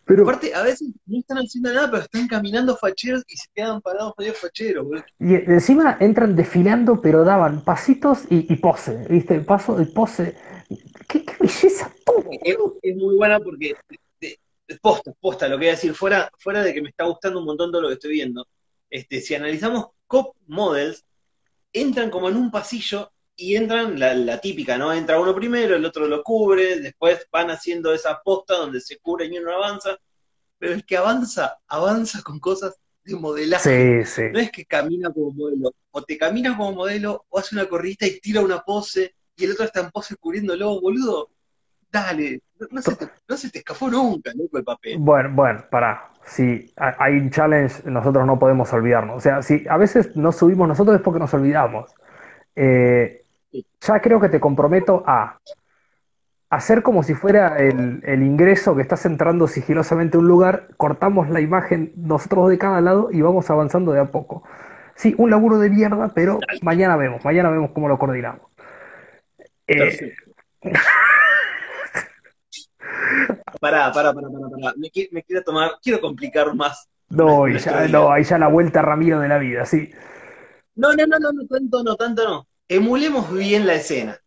[0.06, 3.80] Pero, Aparte, a veces no están haciendo nada, pero están caminando facheros y se quedan
[3.80, 5.04] parados medio facheros, boludo.
[5.18, 9.34] y encima entran desfilando, pero daban pasitos y, y pose, ¿viste?
[9.34, 10.36] El paso y pose.
[11.08, 13.74] Qué, qué belleza todo, Es, muy buena porque,
[14.20, 14.38] de-
[14.68, 17.38] de- posta, posta, lo que voy a decir, fuera, fuera de que me está gustando
[17.40, 18.46] un montón todo lo que estoy viendo,
[18.90, 21.02] este, si analizamos cop models,
[21.72, 24.92] entran como en un pasillo y entran la, la típica, ¿no?
[24.92, 29.26] Entra uno primero, el otro lo cubre, después van haciendo esa posta donde se cubre
[29.26, 29.96] y uno avanza,
[30.58, 34.04] pero el que avanza, avanza con cosas de modelaje.
[34.04, 34.22] Sí, sí.
[34.32, 38.06] No es que camina como modelo, o te camina como modelo, o hace una corridita
[38.06, 41.30] y tira una pose, y el otro está en pose cubriéndolo, boludo.
[41.90, 44.96] Dale, no, no se, te, no se te escapó nunca, loco, el papel.
[44.98, 46.10] Bueno, bueno, pará.
[46.26, 49.16] Si ha- hay un challenge, nosotros no podemos olvidarnos.
[49.16, 51.92] O sea, si a veces no subimos nosotros es porque nos olvidamos.
[52.56, 53.23] Eh,
[53.80, 55.38] ya creo que te comprometo a
[56.50, 61.28] hacer como si fuera el, el ingreso que estás entrando sigilosamente a un lugar, cortamos
[61.28, 64.44] la imagen nosotros de cada lado y vamos avanzando de a poco.
[64.94, 68.42] Sí, un laburo de mierda, pero mañana vemos, mañana vemos cómo lo coordinamos.
[69.66, 70.14] Eh.
[73.60, 74.74] Pará, pará, pará, pará, pará.
[74.76, 76.88] Me, me quiero tomar, quiero complicar más.
[77.08, 79.90] no, y ya, no, ahí ya la vuelta Ramiro de la vida, sí.
[80.74, 82.46] No, no, no, no, no, tanto no, tanto no.
[82.68, 84.18] Emulemos bien la escena.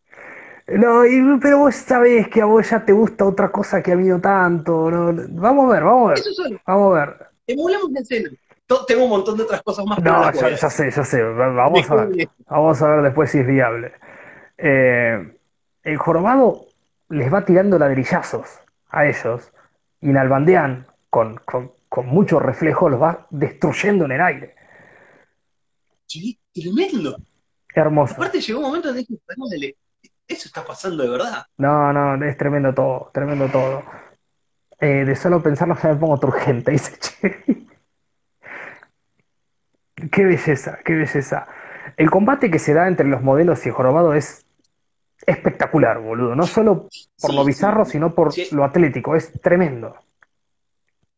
[0.66, 3.96] No, y- pero vos sabés que a vos ya te gusta otra cosa que a
[3.96, 4.90] mí no tanto.
[4.90, 5.24] no.
[5.40, 6.60] Vamos a ver, vamos a ver, Eso solo.
[6.66, 7.16] vamos a ver.
[7.46, 8.30] emulemos la escena.
[8.86, 9.98] Tengo un montón de otras cosas más.
[10.02, 11.22] No, ya, ya sé, ya sé.
[11.22, 12.28] Va- Vamos a ver.
[12.48, 13.92] Vamos a ver después si es viable.
[14.58, 15.32] Eh,
[15.84, 16.66] el jorobado
[17.08, 18.60] les va tirando ladrillazos
[18.90, 19.50] a ellos
[20.02, 24.54] y Nalbandean, con, con, con mucho reflejo, los va destruyendo en el aire.
[26.06, 27.16] Sí, tremendo.
[27.80, 28.14] Hermoso.
[28.14, 29.76] Aparte llegó un momento donde dije, "Pará, dale,
[30.26, 31.46] eso está pasando de verdad.
[31.56, 33.82] No, no, es tremendo todo, tremendo todo.
[34.80, 37.44] Eh, de solo pensarlo ya me pongo turgente, dice Che.
[40.12, 41.46] Qué belleza, qué belleza.
[41.96, 44.46] El combate que se da entre los modelos y el jorobado es
[45.26, 46.36] espectacular, boludo.
[46.36, 46.88] No solo
[47.20, 47.92] por Sí, lo bizarro, sí.
[47.92, 48.46] sino por Sí.
[48.52, 49.16] lo atlético.
[49.16, 49.96] Es tremendo.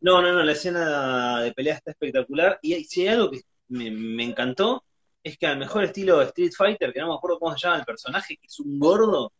[0.00, 2.58] No, no, no, la escena de pelea está espectacular.
[2.62, 4.82] Y si hay algo que me, me encantó,
[5.22, 7.84] es que al mejor estilo Street Fighter, que no me acuerdo cómo se llama el
[7.84, 9.32] personaje, que es un gordo,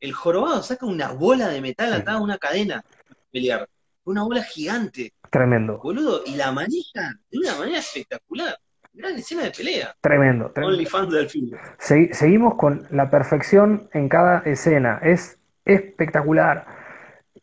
[0.00, 2.84] el jorobado saca una bola de metal atada a una cadena
[3.32, 3.68] pelear.
[4.06, 8.54] Una bola gigante, Tremendo, boludo, y la maneja de una manera espectacular.
[8.92, 9.96] Gran escena de pelea.
[10.00, 10.76] tremendo, tremendo.
[10.76, 11.50] Only fans del film.
[11.78, 15.00] Segui- seguimos con la perfección en cada escena.
[15.02, 16.66] Es espectacular.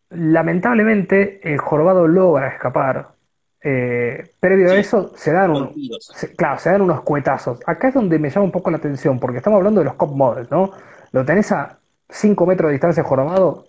[0.09, 3.15] Lamentablemente, el jorobado logra escapar.
[3.63, 7.59] Eh, previo a eso, se dan unos, se- claro, se dan unos cuetazos.
[7.67, 10.15] Acá es donde me llama un poco la atención, porque estamos hablando de los cop
[10.15, 10.71] models, ¿no?
[11.11, 13.67] Lo tenés a 5 metros de distancia jorobado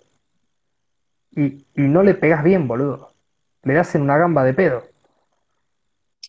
[1.31, 3.11] y, y no le pegás bien, boludo.
[3.63, 4.83] Le das en una gamba de pedo.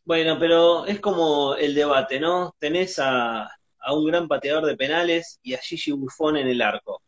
[0.04, 2.54] Bueno, pero es como el debate, ¿no?
[2.58, 7.00] Tenés a, a un gran pateador de penales y a Gigi Buffon en el arco.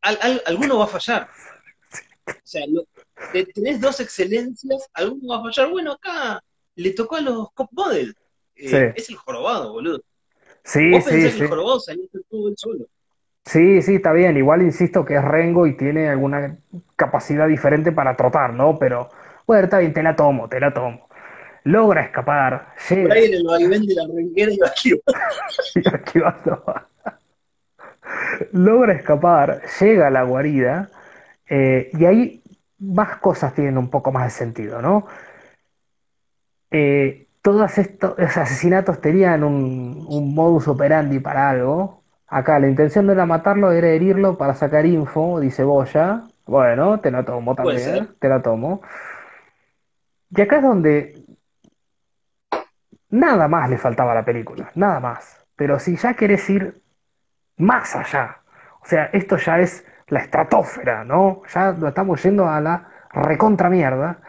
[0.00, 1.28] Al- al- alguno va a fallar.
[2.28, 2.84] O sea, lo-
[3.54, 5.70] tenés dos excelencias, alguno va a fallar.
[5.70, 6.40] Bueno, acá
[6.76, 8.14] le tocó a los Cop Model.
[8.56, 8.76] Eh, Sí.
[8.96, 10.00] Es el jorobado, boludo.
[10.64, 11.42] Sí, Vos sí, pensás que sí.
[11.44, 12.86] el jorobado salió todo él solo.
[13.44, 14.36] Sí, sí, está bien.
[14.36, 16.58] Igual insisto que es Rengo y tiene alguna
[16.96, 18.78] capacidad diferente para trotar, ¿no?
[18.78, 19.08] Pero,
[19.46, 21.08] bueno, está bien, te la tomo, te la tomo.
[21.64, 24.58] Logra escapar, Por llega ahí en el vaivén de la renguera y
[25.78, 26.64] esquivando.
[28.52, 30.90] Logra escapar, llega a la guarida,
[31.48, 32.42] eh, y ahí
[32.78, 35.06] más cosas tienen un poco más de sentido, ¿no?
[36.70, 42.02] Eh, todos estos asesinatos tenían un, un modus operandi para algo.
[42.26, 46.24] Acá la intención no era matarlo, era herirlo para sacar info, dice Boya.
[46.46, 48.82] Bueno, te la tomo también, te la tomo.
[50.30, 51.24] Y acá es donde
[53.10, 55.46] nada más le faltaba a la película, nada más.
[55.56, 56.82] Pero si ya querés ir
[57.56, 58.38] más allá,
[58.82, 61.42] o sea, esto ya es la estratosfera, ¿no?
[61.52, 64.20] Ya lo estamos yendo a la recontra mierda.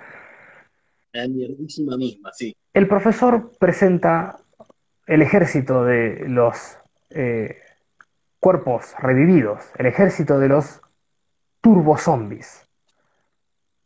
[1.14, 2.56] La mierdísima misma, sí.
[2.74, 4.38] El profesor presenta
[5.08, 6.78] el ejército de los
[7.10, 7.58] eh,
[8.40, 10.82] cuerpos revividos, el ejército de los
[11.62, 12.68] turbozombies.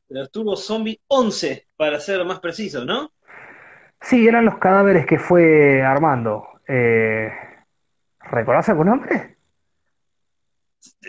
[0.08, 3.12] Pero tuvo Zombie 11, para ser más preciso, ¿no?
[4.02, 6.46] Sí, eran los cadáveres que fue armando.
[6.68, 7.32] Eh,
[8.20, 9.38] ¿recordás algún nombre?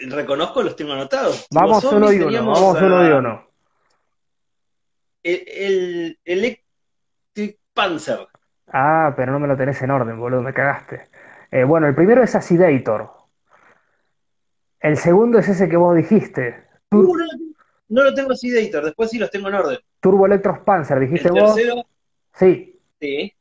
[0.09, 1.47] Reconozco, los tengo anotados.
[1.51, 3.47] Vamos solo y uno, vamos solo y uno.
[5.23, 8.27] El, el Electric Panzer.
[8.69, 11.09] Ah, pero no me lo tenés en orden, boludo, me cagaste.
[11.51, 13.11] Eh, bueno, el primero es Acidator.
[14.81, 16.65] El segundo es ese que vos dijiste.
[16.91, 17.55] Tur- Uh, no, lo tengo,
[17.89, 19.79] no lo tengo así de editor, después sí los tengo en orden.
[20.01, 21.55] Turbo Electros Panzer, El dijiste vos.
[21.55, 21.87] tercero,
[22.35, 22.81] Sí.
[23.01, 23.33] sí.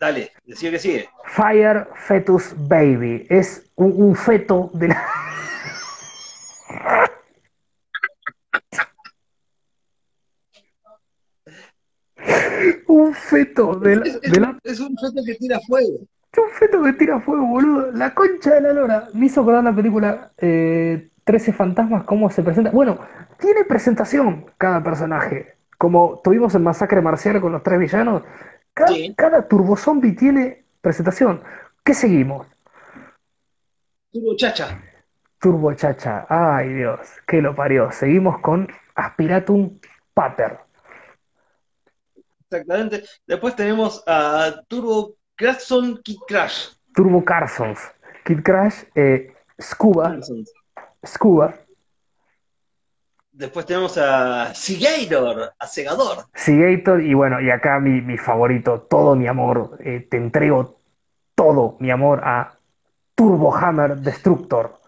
[0.00, 1.08] Dale, decía que sigue.
[1.26, 3.26] Fire Fetus Baby.
[3.28, 5.06] Es un, un feto de la.
[12.86, 15.98] Un feto de la, Es, es- de la- es un feto que tira fuego.
[16.36, 17.92] Un feto que tira fuego, boludo.
[17.92, 19.08] La concha de la lora.
[19.14, 22.70] Me hizo acordar la película eh, 13 fantasmas, cómo se presenta.
[22.70, 22.98] Bueno,
[23.38, 25.54] tiene presentación cada personaje.
[25.76, 28.22] Como tuvimos en Masacre Marcial con los tres villanos,
[28.74, 29.14] cada, Sí.
[29.16, 31.42] cada turbozombie tiene presentación.
[31.84, 32.46] ¿Qué seguimos?
[34.12, 34.80] Tuvo chacha.
[35.38, 36.24] Turbo Chacha.
[36.28, 37.90] Ay, Dios, que lo parió.
[37.90, 39.80] Seguimos con Aspiratum
[40.14, 40.60] Pater.
[42.48, 43.02] Exactamente.
[43.26, 46.68] Después tenemos a Turbo Crashson Kid Crash.
[46.94, 47.80] Turbo Carsons.
[48.24, 50.44] Kid Crash, eh, Scuba, Carson.
[51.04, 51.54] Scuba,
[53.32, 56.26] Después tenemos a Seagator, a Segador.
[56.34, 60.78] Seagator, y bueno, y acá mi, mi favorito, todo mi amor, eh, te entrego
[61.34, 62.58] todo mi amor a
[63.14, 64.78] Turbo Hammer Destructor.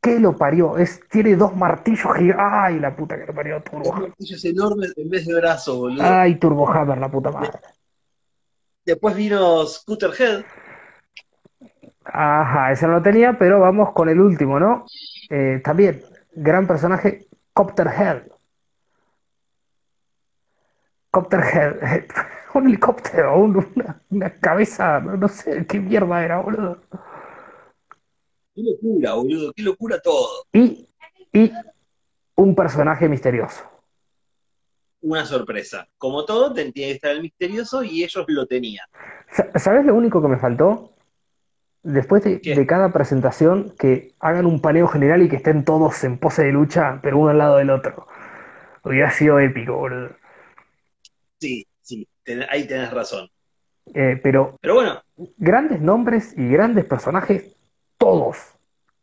[0.00, 0.76] ¿Qué lo parió?
[0.76, 2.44] Es, tiene dos martillos gigantes.
[2.50, 4.08] ¡Ay, la puta que lo parió Turbo Hammer!
[4.08, 6.02] martillos enormes en vez de brazos, boludo.
[6.02, 7.60] ¡Ay, Turbo Hammer, la puta madre!
[8.84, 10.44] Después vino Scooterhead.
[12.04, 14.84] Ajá, ese no lo tenía, pero vamos con el último, ¿no?
[15.30, 16.02] Eh, también,
[16.34, 18.22] gran personaje, Copterhead.
[21.10, 22.06] Copterhead,
[22.54, 26.80] un helicóptero, un- una, una cabeza, no sé qué mierda era, boludo.
[28.54, 30.44] Qué locura, boludo, qué locura todo.
[30.52, 30.88] Y,
[31.32, 31.52] y
[32.36, 33.62] un personaje misterioso.
[35.02, 35.86] Una sorpresa.
[35.98, 38.86] Como todo, tenía que estar el misterioso y ellos lo tenían.
[39.30, 40.91] Sa- ¿Sabes lo único que me faltó?
[41.82, 46.44] Después de, cada presentación, que hagan un paneo general y que estén todos en pose
[46.44, 48.06] de lucha, pero uno al lado del otro.
[48.84, 50.10] Hubiera sido épico, boludo.
[51.40, 53.28] Sí, sí, ten- ahí tenés razón.
[53.94, 55.02] Eh, pero Pero bueno,
[55.36, 57.56] grandes nombres y grandes personajes,
[57.98, 58.38] todos,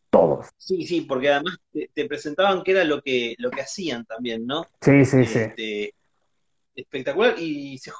[0.10, 0.50] todos.
[0.58, 4.46] sí, sí, porque además te, te presentaban que era lo que, lo que hacían también,
[4.46, 4.66] ¿no?
[4.82, 5.40] Sí, sí, sí.
[5.40, 5.94] Este,
[6.76, 7.92] espectacular y se,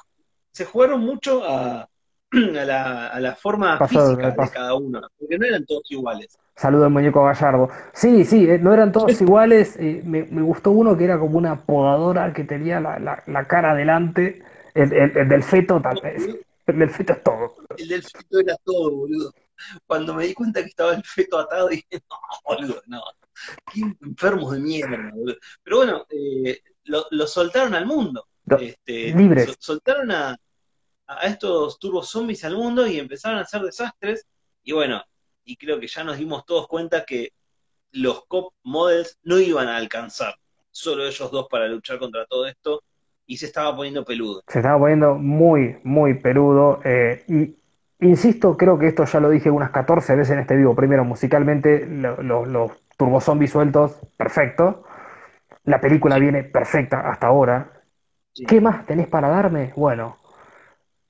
[0.52, 1.88] se jugaron mucho a,
[2.60, 6.38] a la, a la forma Pasó, física de cada uno, porque no eran todos iguales.
[6.56, 7.68] Saludo al muñeco Gallardo.
[7.92, 9.76] Sí, sí, eh, no eran todos iguales.
[9.78, 13.46] eh, me, me gustó uno que era como una podadora que tenía la, la- la
[13.46, 14.42] cara adelante.
[14.74, 16.28] El, el- el del feto, tal vez.
[16.66, 17.54] El del feto es todo.
[17.76, 19.32] El del feto era todo, boludo.
[19.86, 23.00] Cuando me di cuenta que estaba el feto atado, dije, no, boludo, no.
[23.72, 25.36] Qué enfermos de mierda, boludo.
[25.62, 28.26] Pero bueno, eh, lo, lo soltaron al mundo.
[28.44, 29.46] Do- Este, libres.
[29.46, 30.36] sol- soltaron a,
[31.18, 34.26] a estos turbos zombies al mundo y empezaron a hacer desastres.
[34.62, 35.02] Y bueno,
[35.44, 37.30] y creo que ya nos dimos todos cuenta que
[37.92, 40.34] los cop models no iban a alcanzar
[40.70, 42.82] solo ellos dos para luchar contra todo esto
[43.26, 44.42] y se estaba poniendo peludo.
[44.48, 46.80] Se estaba poniendo muy, muy peludo.
[46.84, 47.56] eh, y
[48.06, 50.74] insisto, creo que esto ya lo dije unas 14 veces en este vivo.
[50.74, 54.84] Primero, musicalmente, lo- lo- los turbozombies sueltos, perfecto.
[55.64, 57.72] La película viene perfecta hasta ahora.
[58.32, 58.44] Sí.
[58.46, 59.72] ¿Qué más tenés para darme?
[59.76, 60.16] Bueno,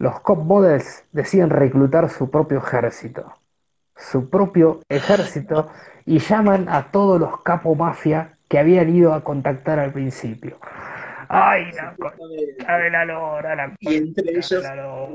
[0.00, 3.34] los cop models deciden reclutar su propio ejército.
[3.94, 5.68] Su propio ejército
[6.06, 10.58] y llaman a todos los capo mafia que habían ido a contactar al principio.
[11.28, 14.64] ¡Ay, la concha de la lora, la Y entre ellos,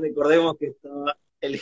[0.00, 1.60] recordemos que estaba el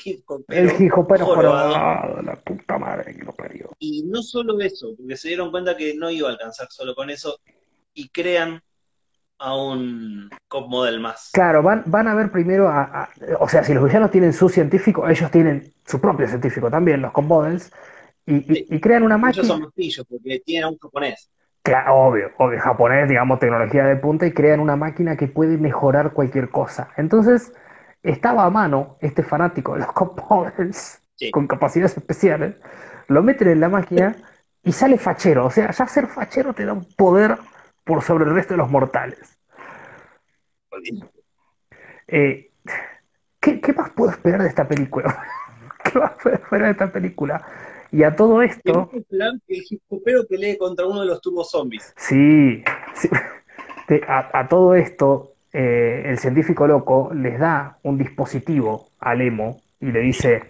[0.48, 1.72] El hijopero jorobado.
[1.72, 3.70] jorobado, la puta madre que lo parió.
[3.78, 7.08] Y no solo eso, porque se dieron cuenta que no iba a alcanzar solo con
[7.08, 7.40] eso
[7.94, 8.62] y crean
[9.38, 11.30] a un cop model más.
[11.32, 13.08] Claro, van, van a ver primero a, a-
[13.40, 17.12] O sea, si los villanos tienen su científico, ellos tienen su propio científico también, los
[17.12, 17.72] cop models,
[18.26, 18.66] y, y- Sí.
[18.70, 19.48] y crean una Ellos máquina.
[19.48, 21.30] son mastillos porque tienen a un japonés.
[21.62, 26.12] Claro, obvio, obvio, japonés, digamos, tecnología de punta y crean una máquina que puede mejorar
[26.12, 26.90] cualquier cosa.
[26.96, 27.52] Entonces,
[28.02, 31.30] estaba a mano este fanático de los cop models Sí.
[31.30, 32.56] con capacidades especiales,
[33.08, 34.14] lo meten en la máquina
[34.62, 35.46] y sale fachero.
[35.46, 37.38] O sea, ya ser fachero te da un poder
[37.84, 39.38] por sobre el resto de los mortales.
[42.08, 42.50] Eh,
[43.40, 45.22] ¿qué, qué más puedo esperar de esta película?
[45.84, 47.46] ¿Qué más puedo esperar de esta película?
[47.92, 51.20] Y a todo esto, es plan que el hip hopero pelee contra uno de los
[51.20, 51.92] turbos zombies.
[51.96, 52.64] sí,
[52.94, 53.08] sí.
[53.86, 59.60] Te- a, a todo esto, eh, el científico loco les da un dispositivo al emo
[59.80, 60.42] y le dice,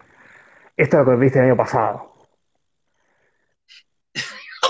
[0.76, 2.13] esto es lo que viste el año pasado.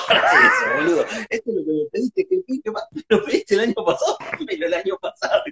[0.09, 1.05] Eso, boludo.
[1.31, 4.75] Esto es lo que me pediste, que, me lo pediste el año pasado, pero el
[4.75, 5.43] año pasado.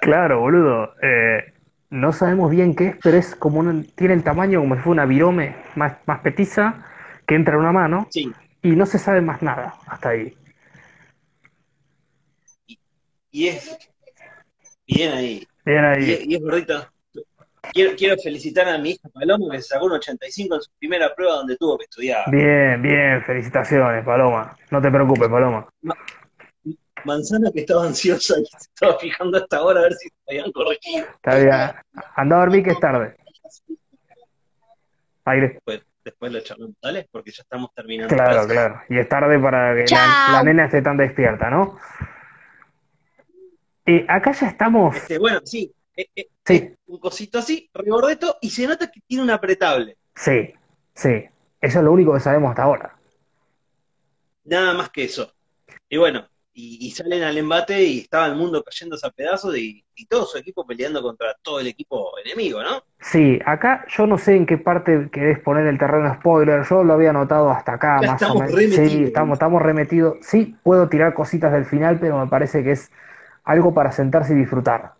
[0.00, 0.94] Claro, boludo.
[1.02, 1.52] eh,
[1.90, 5.02] no sabemos bien qué es, pero es como un, tiene el tamaño como si fuera
[5.02, 6.86] una virome más, más petiza
[7.26, 8.30] que entra en una mano Sí,
[8.62, 10.36] y no se sabe más nada hasta ahí.
[13.32, 13.78] y es
[14.86, 15.48] bien ahí.
[15.64, 16.24] Bien Y, ahí.
[16.28, 16.92] y es gordita.
[17.72, 21.14] Quiero, quiero felicitar a mi hija Paloma que se sacó un 85 en su primera
[21.14, 22.24] prueba donde tuvo que estudiar.
[22.30, 24.56] Bien, bien, felicitaciones, Paloma.
[24.70, 25.68] No te preocupes, Paloma.
[27.04, 30.52] Manzana que estaba ansiosa y se estaba fijando hasta ahora a ver si se habían
[30.52, 31.06] corregido.
[31.06, 31.52] Está bien.
[32.16, 33.16] Anda a dormir que es tarde.
[35.24, 35.48] Aire.
[35.48, 37.08] Después, después lo charlamos, ¿vale?
[37.10, 38.14] Porque ya estamos terminando.
[38.14, 38.80] Claro, claro.
[38.88, 41.78] Y es tarde para que la nena esté tan despierta, ¿no?
[43.86, 44.96] Eh, acá ya estamos.
[44.96, 49.22] Este, bueno, sí, eh, eh, Sí, un cosito así, regordeto, y se nota que tiene
[49.24, 49.98] un apretable.
[50.14, 50.52] sí,
[50.94, 51.24] sí.
[51.60, 52.96] Eso es lo único que sabemos hasta ahora.
[54.44, 55.32] Nada más que eso.
[55.88, 59.84] Y bueno, y, y salen al embate y estaba el mundo cayéndose a pedazos y,
[59.94, 62.82] y todo su equipo peleando contra todo el equipo enemigo, ¿no?
[63.00, 66.92] Sí, acá yo no sé en qué parte querés poner el terreno spoiler, yo lo
[66.94, 68.54] había notado hasta acá Ya más o menos.
[68.54, 68.92] remetidos.
[68.92, 70.18] Sí, estamos, estamos remetidos.
[70.20, 72.90] Sí, puedo tirar cositas del final, pero me parece que es
[73.44, 74.92] algo para sentarse y disfrutar.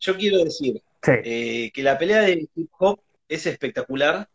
[0.00, 4.28] Yo quiero decir Sí, eh, que la pelea de hip hop es espectacular.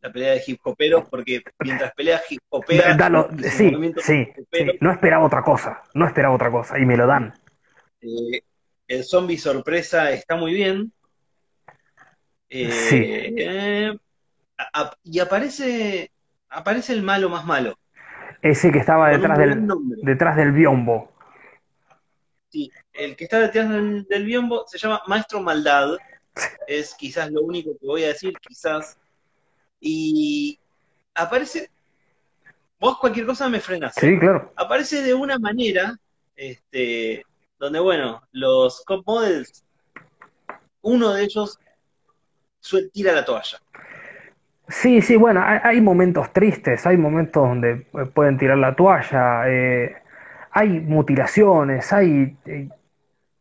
[0.00, 4.28] La pelea de hip hopero, porque mientras pelea hip hopera, Dalo, sí, sí.
[4.80, 7.34] No esperaba otra cosa, no esperaba otra cosa, y me lo dan.
[8.00, 8.42] eh,
[8.86, 10.92] el zombie sorpresa está muy bien.
[12.50, 13.02] Eh, Sí.
[13.06, 13.96] eh,
[14.58, 16.10] a- a- y aparece,
[16.50, 17.78] aparece el malo más malo.
[18.42, 20.00] Ese que estaba detrás del, nombre.
[20.02, 21.10] detrás del biombo.
[22.50, 25.96] Sí, el que está detrás del, del biombo se llama Maestro Maldad.
[26.66, 28.98] Es quizás lo único que voy a decir, quizás.
[29.80, 30.58] Y
[31.14, 31.70] aparece.
[32.80, 33.94] Vos cualquier cosa me frenas.
[33.94, 34.52] Sí, claro.
[34.56, 35.96] Aparece de una manera,
[36.36, 37.24] este,
[37.58, 39.64] donde bueno, los cop models,
[40.82, 41.58] uno de ellos
[42.60, 43.58] suel- tira la toalla.
[44.68, 49.48] Sí, sí, bueno, hay, hay momentos tristes, hay momentos donde eh, pueden tirar la toalla,
[49.48, 49.94] eh,
[50.50, 52.68] hay mutilaciones, hay eh,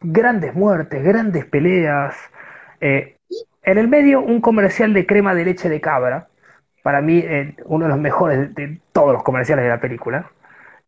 [0.03, 2.15] grandes muertes, grandes peleas.
[2.81, 3.17] eh,
[3.63, 6.27] en el medio, un comercial de crema de leche de cabra,
[6.83, 10.31] para mí eh, uno de los mejores de, de todos los comerciales de la película.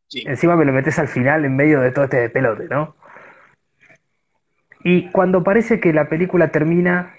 [0.08, 0.24] Sí.
[0.28, 2.96] Encima me lo metes al final en medio de todo este pelote, ¿no?
[4.84, 7.16] Y cuando parece que la película termina,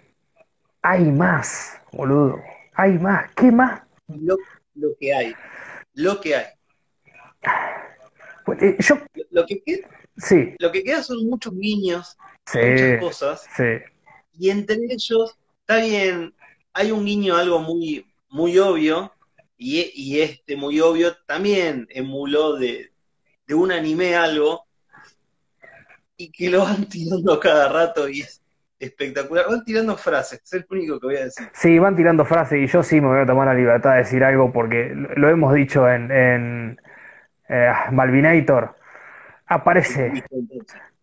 [0.83, 2.41] hay más, boludo.
[2.75, 3.31] Hay más.
[3.35, 3.83] ¿Qué más?
[4.09, 4.37] Lo,
[4.75, 5.35] lo que hay.
[5.95, 6.47] Lo que hay.
[8.45, 12.59] Pues, eh, yo, Lo, lo que queda, sí, lo que queda son muchos guiños, sí,
[12.59, 13.45] muchas cosas.
[13.57, 13.65] sí.
[14.39, 16.35] Y entre ellos, está bien,
[16.75, 19.13] hay un guiño algo muy, muy obvio,
[19.57, 22.93] y, y este muy obvio también emuló de,
[23.47, 24.67] de un anime algo,
[26.17, 28.43] y que lo van tirando cada rato y es
[28.79, 29.47] espectacular.
[29.49, 31.49] Van tirando frases, es el único que voy a decir.
[31.53, 34.23] Sí, van tirando frases y yo sí me voy a tomar la libertad de decir
[34.25, 36.81] algo porque lo lo hemos dicho en, en
[37.49, 38.76] eh, Malvinator.
[39.47, 40.13] Aparece,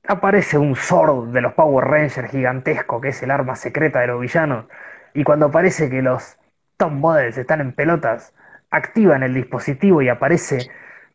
[0.07, 4.21] aparece un Zord de los Power Rangers gigantesco, que es el arma secreta de los
[4.21, 4.65] villanos.
[5.13, 6.37] Y cuando parece que los
[6.77, 8.33] top models están en pelotas,
[8.69, 10.69] activan el dispositivo y aparece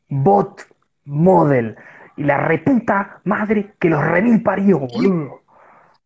[0.08, 0.66] Bot
[1.04, 1.76] Model.
[2.16, 5.42] Y la reputa madre que los remil parió, boludo.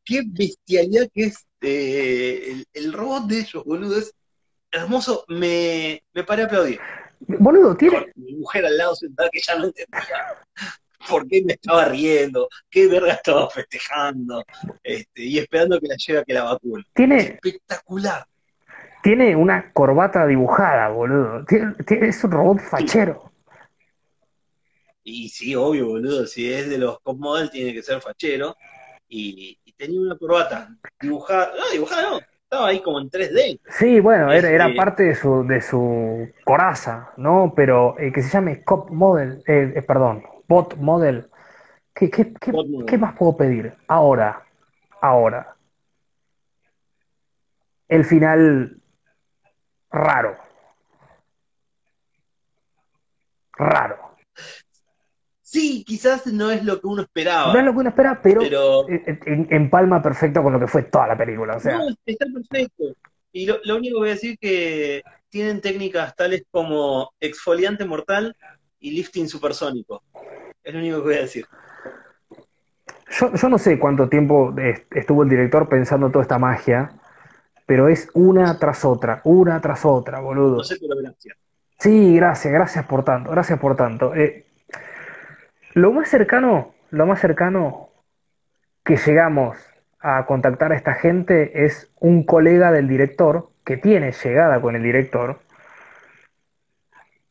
[0.05, 4.14] qué bestialidad que es eh, el, el robot de ellos, boludo, es
[4.73, 5.25] hermoso.
[5.29, 6.81] Me, me paré a aplaudir.
[7.39, 10.07] Boludo, tiene, con mi mujer al lado sentada que ya no entendía
[11.09, 14.44] por qué me estaba riendo, qué verga estaba festejando,
[14.82, 16.84] este, y esperando que la lleve a que la vacune.
[16.94, 18.24] tiene, Espectacular.
[19.03, 21.44] Tiene una corbata dibujada, boludo.
[21.46, 23.32] Tiene- tiene- es un robot fachero.
[25.05, 28.57] Y sí, obvio, boludo, si es de los top model tiene que ser fachero.
[29.09, 30.68] Y, y tenía una corbata
[31.00, 33.61] dibujada, no, dibujada no, estaba ahí como en 3D.
[33.78, 37.53] Sí, bueno, era, era Este- parte de su, de su coraza, ¿no?
[37.57, 40.22] Pero eh, que se llame Cop Model, eh, eh, perdón,
[40.53, 41.30] Bot Model.
[41.94, 42.86] ¿Qué, qué, qué, Bot model.
[42.86, 43.74] qué más puedo pedir?
[43.88, 44.44] Ahora,
[45.00, 45.57] ahora.
[47.88, 48.76] El final
[49.90, 50.36] raro.
[53.57, 53.96] Raro.
[55.40, 58.40] Sí, quizás no es lo que uno esperaba, No es lo que uno espera, pero
[58.42, 59.70] pero en-
[60.03, 61.57] perfecto con lo que fue toda la película.
[61.57, 62.84] O sea, No, está perfecto.
[63.32, 68.36] Y lo, lo único que voy a decir que tienen técnicas tales como exfoliante mortal
[68.83, 70.03] y lifting supersónico.
[70.62, 71.47] Es lo único que voy a decir.
[73.18, 76.91] Yo, yo no sé cuánto tiempo est- estuvo el director pensando toda esta magia,
[77.66, 80.57] pero es una tras otra, una tras otra, boludo.
[80.59, 81.37] No sé, pero gracias.
[81.78, 84.14] Sí, gracias, gracias por tanto, gracias por tanto.
[84.14, 84.47] Eh,
[85.74, 87.89] lo más cercano, lo más cercano
[88.85, 89.57] que llegamos
[90.01, 94.83] a contactar a esta gente es un colega del director que tiene llegada con el
[94.83, 95.41] director,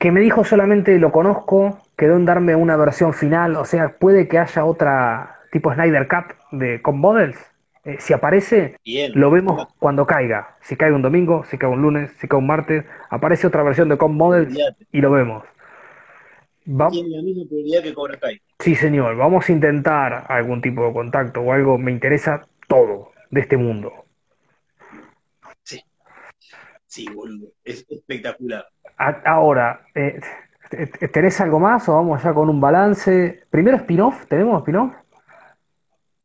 [0.02, 4.28] que me dijo solamente lo conozco, quedó en darme una versión final, o sea, puede
[4.28, 7.38] que haya otra tipo Snyder Cut de Con Models.
[7.86, 9.12] Eh, si aparece, Bien.
[9.16, 10.58] lo vemos cuando caiga.
[10.62, 13.90] Si cae un domingo, si cae un lunes, si cae un martes, aparece otra versión
[13.90, 14.58] de Com Models
[14.92, 15.44] y lo vemos.
[16.68, 18.42] Va- Tiene la misma prioridad que Cobra Kai.
[18.60, 21.78] Sí, señor, vamos a intentar algún tipo de contacto o algo.
[21.78, 24.01] Me interesa todo de este mundo.
[26.92, 27.54] Sí, boludo.
[27.64, 28.68] Es espectacular.
[28.98, 30.20] Ahora, eh,
[30.70, 33.46] te- ¿tenés algo más o vamos ya con un balance?
[33.50, 34.94] Primero spin-off, ¿tenemos spin-off?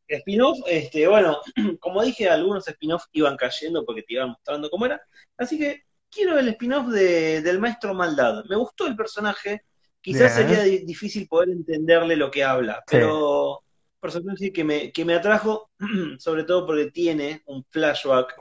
[0.09, 1.39] Spin-off, este, bueno,
[1.81, 5.01] como dije, algunos spin-off iban cayendo porque te iban mostrando cómo era.
[5.37, 8.43] Así que quiero el spin-off de, del maestro Maldad.
[8.49, 9.62] Me gustó el personaje.
[10.01, 10.49] Quizás Bien.
[10.49, 12.97] sería di- difícil poder entenderle lo que habla, Sí.
[12.97, 13.62] pero
[14.01, 15.71] personaje que me, que me atrajo,
[16.19, 18.35] sobre todo porque tiene un flashback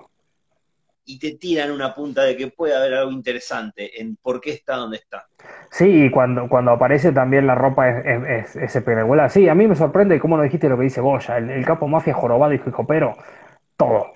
[1.05, 4.75] y te tiran una punta de que puede haber algo interesante en por qué está
[4.75, 5.25] donde está.
[5.71, 9.29] Sí, y cuando, cuando aparece también la ropa es, es, es- es.
[9.29, 11.87] Sí, a mí me sorprende cómo no dijiste lo que dice Goya, el, el capo
[11.87, 13.15] mafia jorobado y pero
[13.77, 14.13] todo.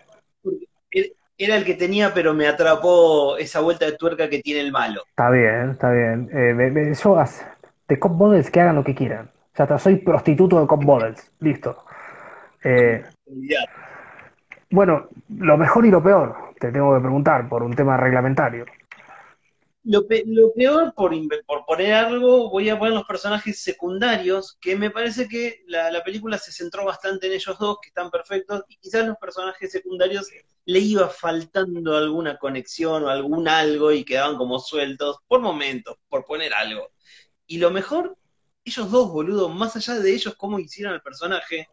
[1.38, 5.04] Era el que tenía, pero me atrapó esa vuelta de tuerca que tiene el malo.
[5.10, 6.30] Está bien, está bien.
[6.34, 7.16] Eh, yo
[7.88, 9.32] de Cop Models que hagan lo que quieran.
[9.58, 11.32] Ya está, soy prostituto de Cop Models.
[11.40, 11.78] Listo.
[12.64, 13.04] Eh,
[14.70, 18.66] bueno, lo mejor y lo peor, te tengo que preguntar por un tema reglamentario.
[19.84, 21.14] Lo, peor, por,
[21.48, 26.38] por, poner algo, voy a poner los personajes secundarios, que me parece que la, película
[26.38, 30.28] se centró bastante en ellos dos, que están perfectos, y quizás los personajes secundarios
[30.66, 36.26] le iba faltando alguna conexión o algún algo y quedaban como sueltos por momentos, por
[36.26, 36.92] poner algo.
[37.48, 38.18] Y lo mejor,
[38.66, 41.68] ellos dos, boludo, más allá de ellos, cómo hicieron el personaje,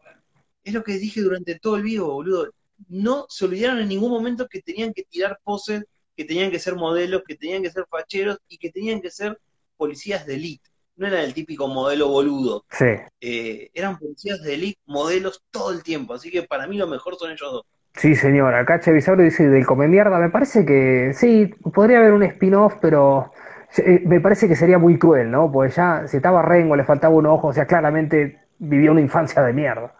[0.63, 2.51] es lo que dije durante todo el vivo, boludo.
[2.89, 5.83] No se olvidaron en ningún momento que tenían que tirar poses
[6.17, 9.39] que tenían que ser modelos, que tenían que ser facheros y que tenían que ser
[9.77, 10.67] policías de élite.
[10.95, 12.65] No era el típico modelo boludo.
[12.71, 12.85] Sí.
[13.21, 16.15] Eh, eran policías de élite, modelos todo el tiempo.
[16.15, 17.63] Así que para mí lo mejor son ellos dos.
[17.93, 18.55] Sí, señor.
[18.55, 20.17] Acá Chevisabro dice del come mierda.
[20.17, 23.31] Me parece que sí, podría haber un spin-off, pero
[23.77, 25.51] eh, me parece que sería muy cruel, ¿no?
[25.51, 29.43] Porque ya si estaba Rengo, le faltaba un ojo, o sea, claramente vivía una infancia
[29.43, 29.93] de mierda.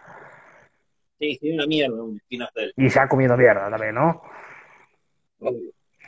[1.19, 2.73] Sí, una mierda, un spin-off de él.
[2.77, 4.21] Y ya comiendo mierda también, ¿no?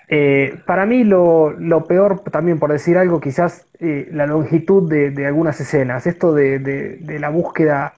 [0.08, 1.56] Eh, para mí lo,
[1.88, 7.30] peor, también por decir algo, quizás eh, la longitud de, algunas escenas, esto de, la
[7.30, 7.94] búsqueda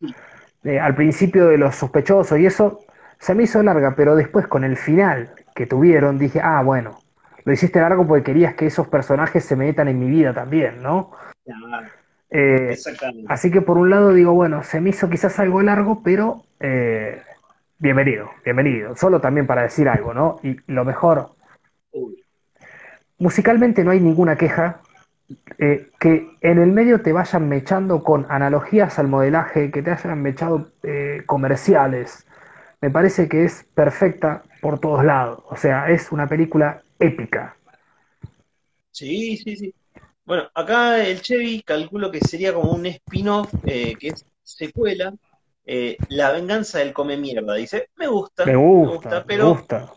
[0.64, 2.82] eh, al principio de los sospechosos y eso
[3.18, 7.00] se me hizo larga, pero después con el final que tuvieron dije, ah, bueno,
[7.46, 11.12] lo hiciste largo porque querías que esos personajes se metan en mi vida también, ¿no?
[13.28, 16.44] Así que por un lado digo, bueno, se me hizo quizás algo largo, pero
[17.78, 18.96] bienvenido, bienvenido.
[18.96, 20.40] Solo también para decir algo, ¿no?
[20.44, 21.32] Y lo mejor
[23.22, 24.82] Musicalmente no hay ninguna queja.
[25.60, 30.22] Eh, que en el medio te vayan mechando con analogías al modelaje, que te hayan
[30.24, 32.26] mechado eh, comerciales,
[32.82, 35.44] me parece que es perfecta por todos lados.
[35.50, 37.56] O sea, es una película épica.
[38.92, 39.74] Sí, sí, sí.
[40.32, 45.14] Bueno, acá el Chevy calculo que sería como un spin-off, eh, que es secuela,
[46.08, 47.56] La venganza del come mierda.
[47.56, 49.94] Dice, me gusta, me gusta, pero me gusta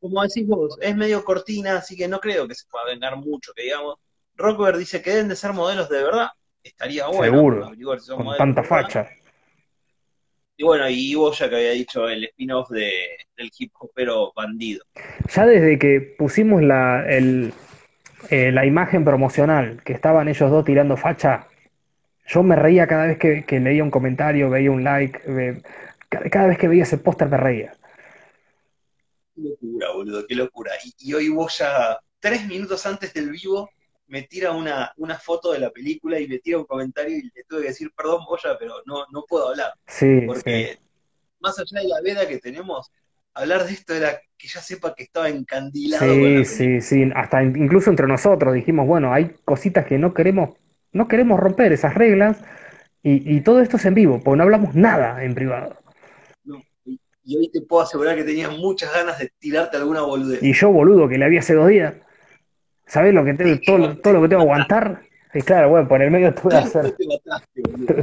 [0.00, 3.52] como decís vos, es medio cortina, así que no creo que se pueda vengar mucho,
[3.54, 3.94] que digamos.
[4.34, 6.30] Rockwell dice que deben de ser modelos de verdad,
[6.64, 7.70] estaría bueno.
[7.70, 9.08] Seguro, con tanta facha.
[10.56, 12.90] Y bueno, y vos ya que había dicho el spin-off de,
[13.36, 14.84] del hip hopero bandido.
[15.32, 17.52] Ya desde que pusimos la, el,
[18.28, 21.48] eh, la imagen promocional, que estaban ellos dos tirando facha,
[22.26, 25.62] yo me reía cada vez que, leía un comentario, veía un like,
[26.30, 27.72] cada vez que veía ese póster me reía
[29.40, 30.72] locura, boludo, qué locura.
[30.98, 33.70] Y, hoy vos ya, tres minutos antes del vivo,
[34.06, 37.44] me tira una, una foto de la película y me tira un comentario y le
[37.48, 39.72] tuve que decir, perdón, Boya, pero no, no puedo hablar.
[39.86, 40.22] Sí.
[40.26, 40.78] Porque
[41.38, 42.90] más allá de la veda que tenemos,
[43.34, 46.04] hablar de esto era que ya sepa que estaba encandilado.
[46.04, 47.10] Sí, sí, sí.
[47.14, 50.56] Hasta incluso entre nosotros dijimos, bueno, hay cositas que no queremos,
[50.92, 52.42] no queremos romper esas reglas.
[53.02, 55.80] Y, y todo esto es en vivo, porque no hablamos nada en privado
[57.30, 60.42] y hoy te puedo asegurar que tenías muchas ganas de tirarte alguna boludez.
[60.42, 61.94] Y yo, boludo, que le había hace dos días.
[62.86, 65.02] ¿Sabés lo que tengo, todo, lo que tengo que aguantar?
[65.32, 66.94] Y claro, bueno, por el medio tuve que hacer,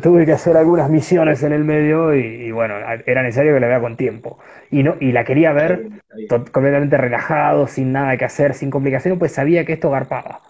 [0.01, 2.75] tuve que hacer algunas misiones en el medio y, bueno,
[3.05, 4.39] era necesario que la vea con tiempo.
[4.71, 5.89] Y no y la quería ver
[6.29, 10.41] completamente relajado, sin nada que hacer, sin complicaciones, pues sabía que esto garpaba.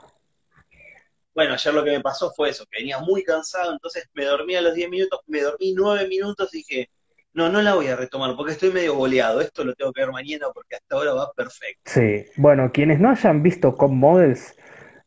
[1.33, 4.55] Bueno, ayer lo que me pasó fue eso, que venía muy cansado, entonces me dormí
[4.55, 6.89] a los 10 minutos, me dormí 9 minutos y dije,
[7.37, 9.41] no, no la voy a retomar porque estoy medio boleado.
[9.41, 11.81] Esto lo tengo que ver mañana porque hasta ahora va perfecto.
[11.85, 14.56] Sí, bueno, quienes no hayan visto Cop Models,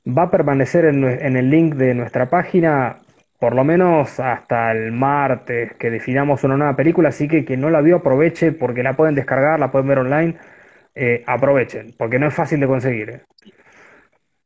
[0.07, 2.98] va a permanecer en, el link de nuestra página
[3.38, 7.70] por lo menos hasta el martes que definamos una nueva película, así que quien no
[7.70, 10.36] la vio aproveche porque la pueden descargar, la pueden ver online,
[10.94, 13.11] eh, aprovechen, porque no es fácil de conseguir.
[13.11, 13.22] Eh.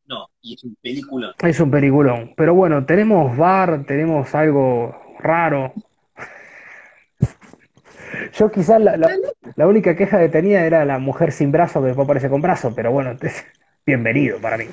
[0.07, 1.33] No, y es un peliculón.
[1.43, 5.73] Es un peliculón, pero bueno, tenemos bar, tenemos algo raro,
[8.33, 12.29] yo quizás la, única queja que tenía era la mujer sin brazo que después aparece
[12.29, 13.17] con brazo, pero bueno,
[13.85, 14.67] bienvenido para mí.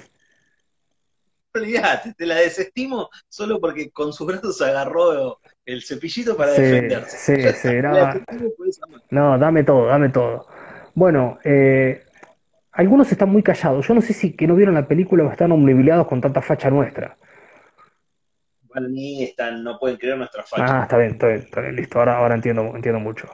[1.53, 7.17] Olvídate, te la desestimo solo porque con sus brazos agarró el cepillito para defenderse.
[7.17, 7.69] Sí, sí,
[9.11, 10.47] no, dame todo, dame todo.
[10.93, 12.03] Bueno, eh,
[12.71, 13.87] algunos están muy callados.
[13.87, 16.69] Yo no sé si que no vieron la película o están omnibilados con tanta facha
[16.69, 17.17] nuestra
[18.73, 20.79] para mí están, no pueden creer nuestra facha.
[20.79, 23.27] Ah, está bien, está bien, está bien, listo, ahora, ahora entiendo, entiendo mucho.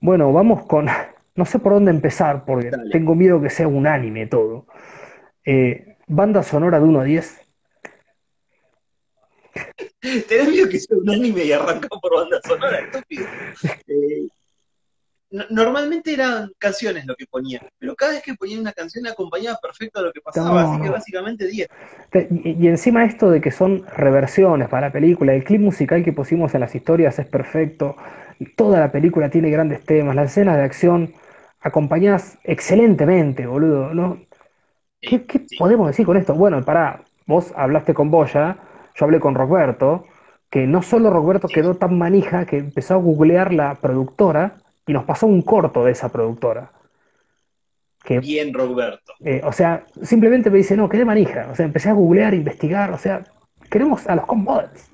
[0.00, 0.86] Bueno, vamos con,
[1.34, 4.66] no sé por dónde empezar, porque tengo miedo que sea un anime todo.
[5.44, 7.40] Eh, banda sonora de 1 a 10.
[10.28, 13.26] Tenés miedo que sea un anime y arranca por banda sonora, estúpido.
[13.86, 14.28] Eh,
[15.50, 20.00] normalmente eran canciones lo que ponían, pero cada vez que ponían una canción acompañaba perfecto
[20.00, 21.68] a lo que pasaba, así que básicamente 10.
[22.44, 26.54] Y, encima esto de que son reversiones para la película, el clip musical que pusimos
[26.54, 27.96] en las historias es perfecto,
[28.56, 31.14] toda la película tiene grandes temas, las escenas de acción
[31.60, 34.20] acompañadas excelentemente, boludo, ¿no?
[35.06, 35.56] ¿Qué, qué Sí.
[35.56, 36.34] podemos decir con esto?
[36.34, 38.56] Bueno, pará, vos hablaste con Boya,
[38.94, 40.06] yo hablé con Roberto,
[40.50, 41.54] que no solo Roberto Sí.
[41.54, 45.92] quedó tan manija que empezó a googlear la productora y nos pasó un corto de
[45.92, 46.70] esa productora.
[48.02, 49.14] Que, Bien, Roberto.
[49.20, 51.48] eh, o sea, simplemente me dice, no, quedé manija.
[51.50, 53.24] O sea, empecé a googlear, investigar, o sea,
[53.70, 54.90] queremos a los Commodels.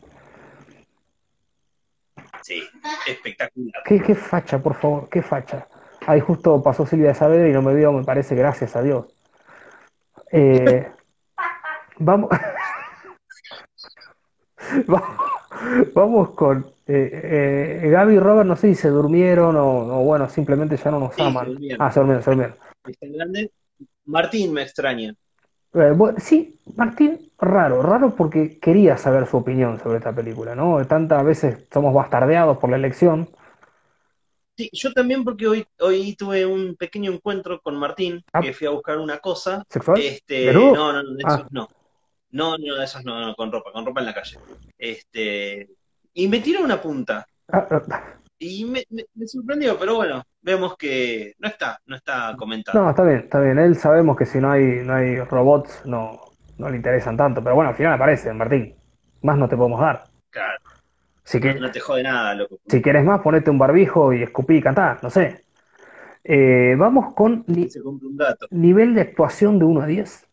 [2.43, 2.63] Sí,
[3.07, 3.83] espectacular.
[3.85, 5.09] ¿Qué, qué facha, por favor?
[5.09, 5.67] ¿Qué facha?
[6.07, 9.07] Ahí justo pasó Silvia Saavedra y no me vio, me parece, gracias a Dios.
[10.33, 10.89] Eh,
[11.99, 12.31] vamos,
[15.95, 20.29] vamos, con eh, eh, Gaby y Robert, no sé si se durmieron o, o bueno,
[20.29, 21.45] simplemente ya no nos Sí, aman.
[21.47, 21.83] se durmieron.
[21.87, 22.57] Ah, se durmieron, se durmieron.
[23.01, 23.51] Grande.
[24.07, 25.15] Martín me extraña.
[25.75, 30.85] Eh, bueno, sí, Martín, raro, raro porque quería saber su opinión sobre esta película, ¿no?
[30.87, 33.29] Tantas veces somos bastardeados por la elección.
[34.61, 38.43] Sí, yo también porque hoy, hoy tuve un pequeño encuentro con Martín, Ah.
[38.43, 39.65] que fui a buscar una cosa.
[39.71, 39.99] ¿Sexual?
[39.99, 40.75] Este, ¿Desnudo?
[40.75, 41.35] no, no, no, de Ah.
[41.35, 41.69] esos no.
[42.33, 44.37] No, no, de esos no, no, con ropa, con ropa en la calle.
[44.77, 45.67] Este,
[46.13, 47.27] y me tiró una punta.
[47.51, 52.35] Ah, ah, Y me, me- me sorprendió, pero bueno, vemos que no está, no está
[52.37, 52.79] comentado.
[52.83, 53.59] No, está bien, está bien.
[53.59, 56.21] Él sabemos que si no hay, no hay robots, no,
[56.59, 57.43] no le interesan tanto.
[57.43, 58.75] Pero bueno, al final aparecen, Martín.
[59.23, 60.05] Más no te podemos dar.
[60.29, 60.61] Claro,
[61.31, 62.59] Si, que, no te jode nada, loco.
[62.67, 65.45] si quieres más, ponete un barbijo y escupí y cantá, no sé.
[66.25, 68.47] Eh, vamos con ni- Se compra un gato.
[68.51, 70.27] nivel de actuación de 1 a 10.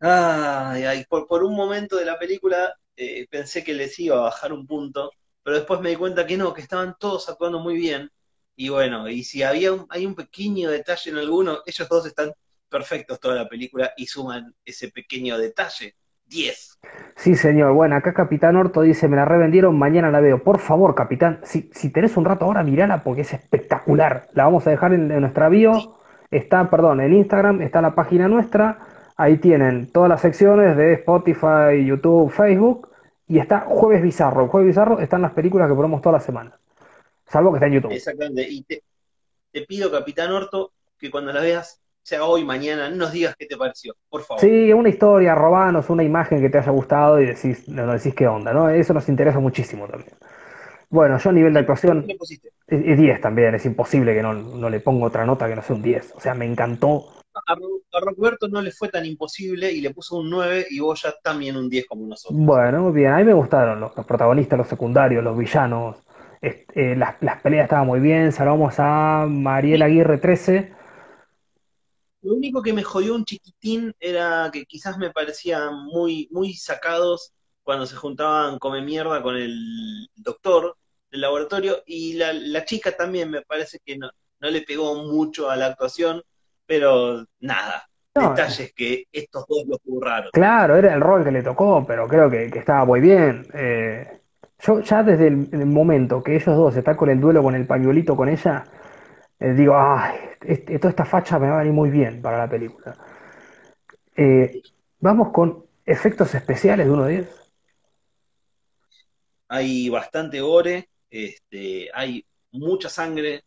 [0.00, 4.20] Ay, ay, por, por un momento de la película eh, pensé que les iba a
[4.22, 5.10] bajar un punto,
[5.42, 8.10] pero después me di cuenta que no, que estaban todos actuando muy bien.
[8.56, 12.32] Y bueno, y si había un, hay un pequeño detalle en alguno, ellos dos están
[12.68, 15.96] perfectos toda la película y suman ese pequeño detalle.
[16.30, 16.78] 10.
[17.16, 17.74] Sí, señor.
[17.74, 20.42] Bueno, acá Capitán Orto dice, me la revendieron, mañana la veo.
[20.42, 24.28] Por favor, Capitán, si, si tenés un rato ahora, mirala porque es espectacular.
[24.32, 25.98] La vamos a dejar en, en nuestra bio.
[26.30, 28.78] Está, perdón, en Instagram, está la página nuestra.
[29.16, 32.88] Ahí tienen todas las secciones de Spotify, YouTube, Facebook.
[33.28, 34.48] Y está Jueves Bizarro.
[34.48, 36.58] Jueves Bizarro están las películas que ponemos toda la semana.
[37.26, 37.92] Salvo que está en YouTube.
[37.92, 38.48] Exactamente.
[38.48, 38.82] Y te,
[39.52, 43.46] te pido, Capitán Orto, que cuando la veas, sea hoy, mañana, no nos digas qué
[43.46, 44.40] te pareció, por favor.
[44.40, 48.26] Sí, una historia, robanos, una imagen que te haya gustado y decís, nos decís qué
[48.26, 48.68] onda, ¿no?
[48.70, 50.12] Eso nos interesa muchísimo también.
[50.88, 52.48] Bueno, yo a nivel de actuación, ¿Qué le pusiste?
[52.66, 55.62] es es 10 también, es imposible que no, no le ponga otra nota que no
[55.62, 56.14] sea un 10.
[56.16, 57.12] O sea, me encantó.
[57.32, 61.00] A, a Roberto no le fue tan imposible y le puso un 9 y vos
[61.02, 62.36] ya también un 10 como nosotros.
[62.40, 65.96] Bueno, muy bien, a mí me gustaron los, los protagonistas, los secundarios, los villanos.
[66.42, 68.32] Eh, las, las peleas estaban muy bien.
[68.32, 70.72] Salvamos a Mariela Aguirre 13.
[72.22, 77.32] Lo único que me jodió un chiquitín era que quizás me parecían muy, muy sacados
[77.62, 80.76] cuando se juntaban come mierda con el doctor
[81.10, 84.10] del laboratorio y la, la chica también me parece que no,
[84.40, 86.22] no le pegó mucho a la actuación,
[86.66, 90.30] pero nada, No, detalles que estos dos los curraron.
[90.32, 93.46] Claro, era el rol que le tocó, pero creo que, que estaba muy bien.
[93.52, 94.20] Eh,
[94.60, 97.66] yo ya desde el, el momento que ellos dos están con el duelo con el
[97.66, 98.64] pañuelito con ella,
[99.40, 102.48] eh, digo, ay, este- toda esta facha me va a venir muy bien para la
[102.48, 102.96] película.
[104.14, 104.62] Eh,
[104.98, 107.28] vamos con efectos especiales de 1 a 10.
[109.48, 113.42] Hay bastante gore, este, hay mucha sangre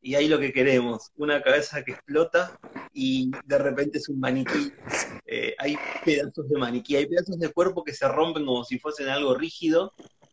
[0.00, 2.58] y hay lo que queremos, una cabeza que explota
[2.92, 4.72] y de repente es un maniquí.
[5.30, 9.10] Eh, hay pedazos de maniquí, hay pedazos de cuerpo que se rompen como si fuesen
[9.10, 9.92] algo rígido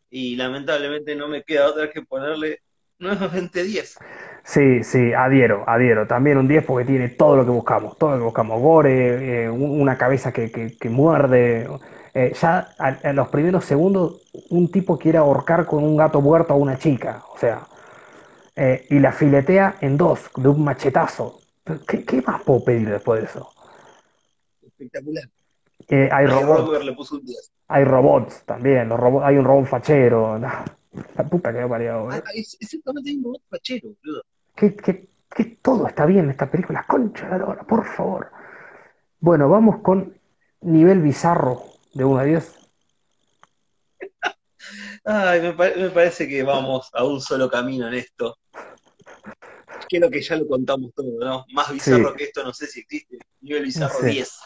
[0.10, 2.61] y lamentablemente no me queda otra que ponerle
[2.99, 3.97] nuevamente 10.
[4.43, 6.05] Sí, sí, adhiero, adhiero.
[6.07, 8.61] También un 10 porque tiene todo lo que buscamos, todo lo que buscamos.
[8.61, 11.67] Gore, eh, un- una cabeza que, que- que muerde.
[12.13, 16.53] Eh, ya a- en los primeros segundos, un tipo quiere ahorcar con un gato muerto
[16.53, 17.23] a una chica.
[17.34, 17.67] O sea,
[18.55, 21.41] eh, y la filetea en dos, de un machetazo.
[21.88, 23.49] ¿Qué, qué más puedo pedir después de eso?
[24.61, 25.23] Espectacular.
[25.89, 27.51] Eh, hay Ay, robots, Robert le puso un 10.
[27.67, 28.89] hay robots también.
[28.89, 30.38] Los robots, hay un robot fachero.
[30.39, 30.63] nah,
[31.15, 32.23] la puta que me Ah, boludo.
[32.34, 34.23] es exactamente el mismo boludo.
[34.55, 38.31] Que, que- que todo está bien en esta película, concha de la por favor.
[39.19, 40.17] Bueno, vamos con
[40.61, 41.63] nivel bizarro
[41.93, 42.55] de 1 a 10.
[45.05, 48.38] Ay, me, pa- me parece que vamos a un solo camino en esto.
[49.89, 51.45] Creo que ya lo contamos todo, ¿no?
[51.53, 52.15] Más bizarro Sí.
[52.18, 53.18] que esto no sé si existe.
[53.41, 54.07] Nivel bizarro Sí.
[54.07, 54.39] 10.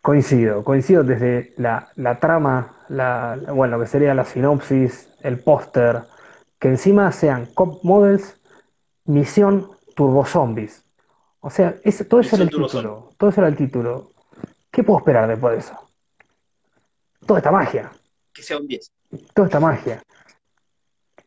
[0.00, 6.02] Coincido, coincido desde la, la trama, la, bueno, lo que sería la sinopsis, el póster,
[6.58, 8.36] que encima sean cop models,
[9.04, 10.84] misión turbo zombies.
[11.40, 14.12] O sea, ese- todo eso era el título, todo eso era el título.
[14.70, 15.76] ¿Qué puedo esperar después de eso?
[17.26, 17.90] Toda esta magia.
[18.32, 18.90] Que sea un 10.
[19.34, 20.02] toda esta magia.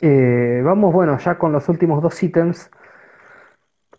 [0.02, 2.70] Eh, vamos, bueno, ya con los últimos dos ítems.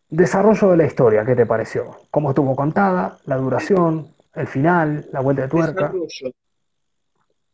[0.09, 1.97] Desarrollo de la historia, ¿qué te pareció?
[2.11, 3.19] ¿Cómo estuvo contada?
[3.25, 4.15] ¿La duración?
[4.35, 5.07] ¿El final?
[5.13, 5.93] ¿La vuelta de tuerca?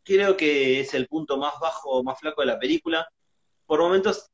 [0.03, 3.07] Creo que es el punto más bajo, más flaco de la película.
[3.65, 4.29] Por momentos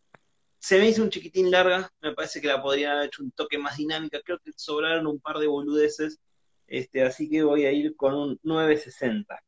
[0.58, 3.58] se me hizo un chiquitín larga, me parece que la podría haber hecho un toque
[3.58, 6.20] más dinámica, creo que sobraron un par de boludeces,
[6.68, 9.40] este, así que voy a ir con un 960.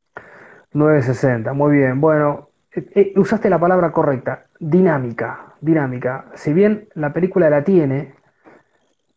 [0.71, 1.99] 960, muy bien.
[1.99, 6.31] Bueno, eh, eh, usaste la palabra correcta, dinámica, dinámica.
[6.35, 8.15] Si bien la película la tiene,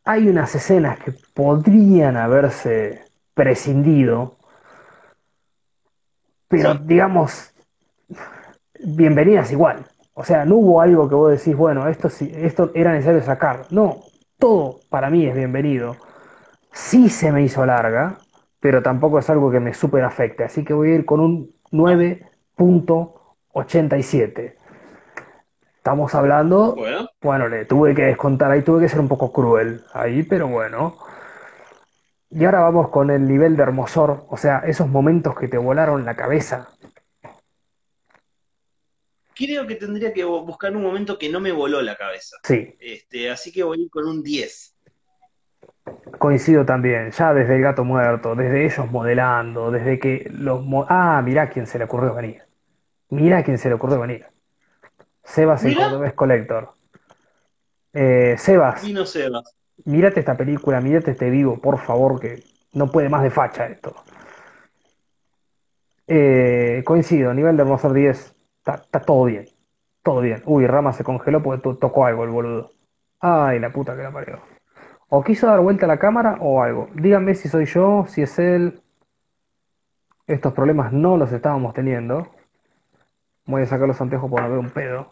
[0.05, 3.05] hay unas escenas que podrían haberse
[3.35, 4.37] prescindido,
[6.49, 7.55] pero digamos,
[8.85, 9.87] bienvenidas igual.
[10.13, 13.67] O sea, no hubo algo que vos decís, bueno, esto, sí, esto era necesario sacar.
[13.71, 14.03] No,
[14.39, 15.97] todo para mí es bienvenido.
[16.73, 18.19] Sí se me hizo larga,
[18.61, 20.45] pero tampoco es algo que me súper afecte.
[20.45, 24.55] Así que voy a ir con un 9.87.
[25.85, 29.85] Estamos hablando, Bueno, bueno, le tuve que descontar ahí, tuve que ser un poco cruel
[29.93, 30.97] ahí, pero bueno.
[32.31, 36.07] Y ahora vamos con el nivel de hermosor, o sea, esos momentos que te volaron
[36.07, 36.71] la cabeza.
[39.35, 42.39] creo que tendría que bu- buscar un momento que no me voló la cabeza.
[42.45, 44.75] Sí, Este, así que voy a ir con un 10.
[46.19, 50.65] coincido también, ya desde el gato muerto, desde ellos modelando, desde que los...
[50.65, 52.43] mo- ah, mirá quién se le ocurrió venir.
[53.11, 54.27] Mirá quién se le ocurrió venir.
[55.25, 55.75] Sebas el.
[55.77, 56.71] Cordobés Collector.
[57.93, 59.55] Eh, Sebas, Y no más.
[59.85, 62.43] mírate esta película, mírate este vivo, por favor, que
[62.73, 63.95] no puede más de facha esto.
[66.07, 69.47] Eh, coincido, nivel de hermosor 10, está, todo bien,
[70.03, 70.43] todo bien.
[70.45, 72.71] Uy, Rama se congeló porque to- tocó algo el boludo.
[73.21, 74.41] Ay, la puta que la parió.
[75.09, 76.89] O quiso dar vuelta a la cámara o algo.
[76.95, 78.83] Díganme si soy yo, si es él.
[80.27, 82.29] Estos problemas no los estábamos teniendo.
[83.47, 85.07] Voy a sacar los anteojos para ver un pedo.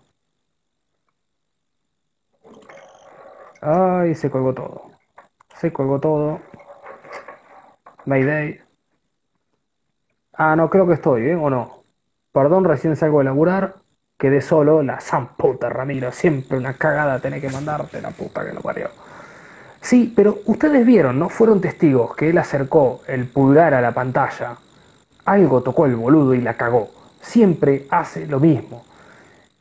[3.60, 4.90] Ay, se colgó todo.
[5.56, 6.40] Se colgó todo.
[8.06, 8.60] Mayday.
[10.32, 11.36] Ah, no, creo que estoy, ¿eh?
[11.36, 11.84] ¿O no?
[12.32, 13.74] Perdón, recién salgo de laburar.
[14.18, 14.82] Quedé solo.
[14.82, 16.10] La san puta, Ramiro.
[16.10, 18.88] Siempre una cagada tener que mandarte la puta que lo parió.
[19.80, 21.28] Sí, pero ustedes vieron, ¿no?
[21.28, 24.56] Fueron testigos que él acercó el pulgar a la pantalla.
[25.24, 27.01] Algo tocó el boludo y la cagó.
[27.22, 28.84] Siempre hace lo mismo.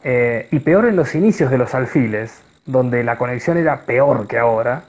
[0.03, 4.37] Eh, y peor en los inicios de los alfiles, donde la conexión era peor que
[4.37, 4.83] ahora,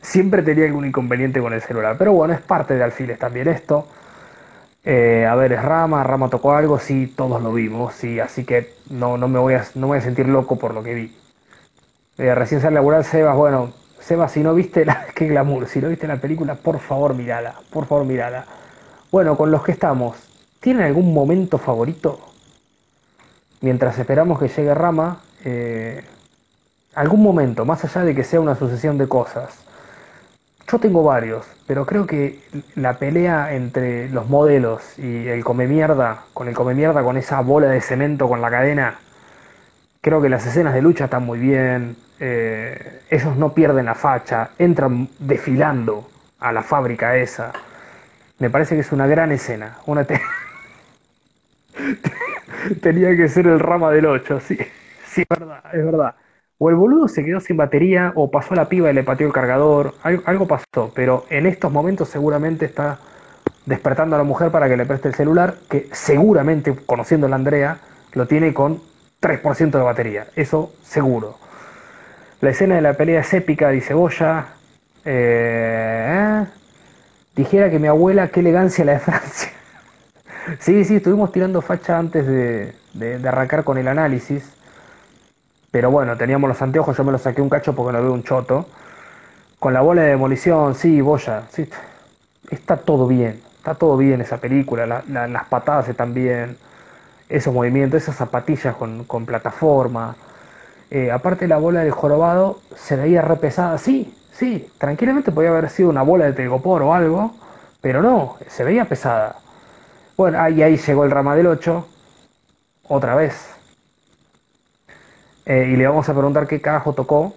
[0.00, 1.96] siempre tenía algún inconveniente con el celular.
[1.98, 3.88] Pero bueno, es parte de alfiles también esto.
[4.84, 8.74] Eh, a ver, es Rama, Rama tocó algo, sí, todos lo vimos, sí, así que
[8.90, 11.16] no, no me voy a, no me voy a sentir loco por lo que vi.
[12.18, 15.80] Eh, recién sale a laburar Sebas, bueno, Sebas, si no viste la, qué glamour, si
[15.80, 18.44] no viste la película, por favor mirala, por favor mirala.
[19.10, 20.16] Bueno, con los que estamos,
[20.64, 22.18] ¿tienen algún momento favorito?
[23.60, 26.02] Mientras esperamos que llegue Rama, eh,
[26.94, 29.58] algún momento, más allá de que sea una sucesión de cosas.
[30.66, 32.40] Yo tengo varios, pero creo que
[32.76, 37.42] la pelea entre los modelos y el come mierda, con el come mierda con esa
[37.42, 38.94] bola de cemento con la cadena,
[40.00, 41.96] creo que las escenas de lucha están muy bien.
[42.20, 46.08] eh, ellos no pierden la facha, entran desfilando
[46.40, 47.52] a la fábrica esa.
[48.38, 49.76] Me parece que es una gran escena.
[49.84, 50.06] Una
[52.82, 54.56] Tenía que ser el rama del 8, sí.
[55.06, 56.14] Sí, es verdad, es verdad.
[56.58, 59.32] O el boludo se quedó sin batería, o pasó la piba y le pateó el
[59.32, 59.94] cargador.
[60.02, 62.98] Algo, pasó, pero en estos momentos seguramente está
[63.66, 67.36] despertando a la mujer para que le preste el celular, que seguramente, conociendo a la
[67.36, 67.78] Andrea,
[68.12, 68.80] lo tiene con
[69.20, 70.26] 3% de batería.
[70.36, 71.38] Eso seguro.
[72.40, 74.46] La escena de la pelea es épica, dice Boya.
[75.04, 76.44] Eh,
[77.36, 79.50] dijera que mi abuela, qué elegancia la de Francia.
[80.58, 84.44] Sí, sí, estuvimos tirando facha antes de, de- arrancar con el análisis.
[85.70, 88.22] Pero bueno, teníamos los anteojos, yo me los saqué un cacho porque no veo un
[88.22, 88.66] choto.
[89.58, 91.68] Con la bola de demolición, sí, Boya, sí.
[92.50, 96.58] Está todo bien, está todo bien esa película, la- la- las patadas están bien,
[97.28, 100.16] esos movimientos, esas zapatillas con, con plataforma.
[100.90, 105.70] Eh, aparte la bola del jorobado se veía re pesada, sí, sí, tranquilamente podía haber
[105.70, 107.34] sido una bola de telgopor o algo,
[107.82, 109.36] pero no, se veía pesada.
[110.16, 111.86] Bueno, ahí, ahí llegó el rama del 8,
[112.88, 113.50] otra vez.
[115.46, 117.34] Eh, y le vamos a preguntar qué carajo tocó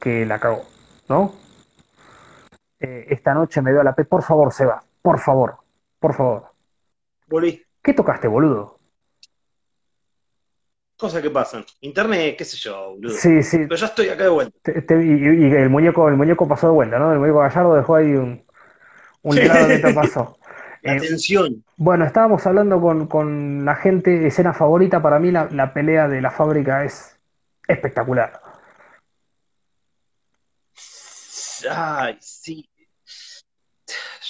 [0.00, 0.62] que la cagó,
[1.08, 1.32] ¿no?
[2.80, 4.04] Eh, esta noche me veo a la P.
[4.04, 5.56] Por favor, Seba, por favor,
[5.98, 6.50] por favor.
[7.28, 7.62] Volví.
[7.82, 8.78] ¿Qué tocaste, boludo?
[10.98, 11.64] Cosas que pasan.
[11.80, 13.14] Internet, qué sé yo, boludo.
[13.14, 13.58] Sí, sí.
[13.58, 14.58] Pero ya estoy acá de vuelta.
[14.62, 17.12] te- te- y, y el muñeco, el muñeco pasó de vuelta, ¿no?
[17.12, 18.44] El muñeco Gallardo dejó ahí un,
[19.22, 19.40] un Sí.
[19.40, 20.36] legado que te pasó.
[20.86, 21.64] La Eh, tensión.
[21.76, 26.20] Bueno, estábamos hablando con, con la gente, escena favorita, para mí la, la pelea de
[26.22, 27.18] la fábrica es
[27.68, 28.40] espectacular.
[31.70, 32.68] Ay, sí.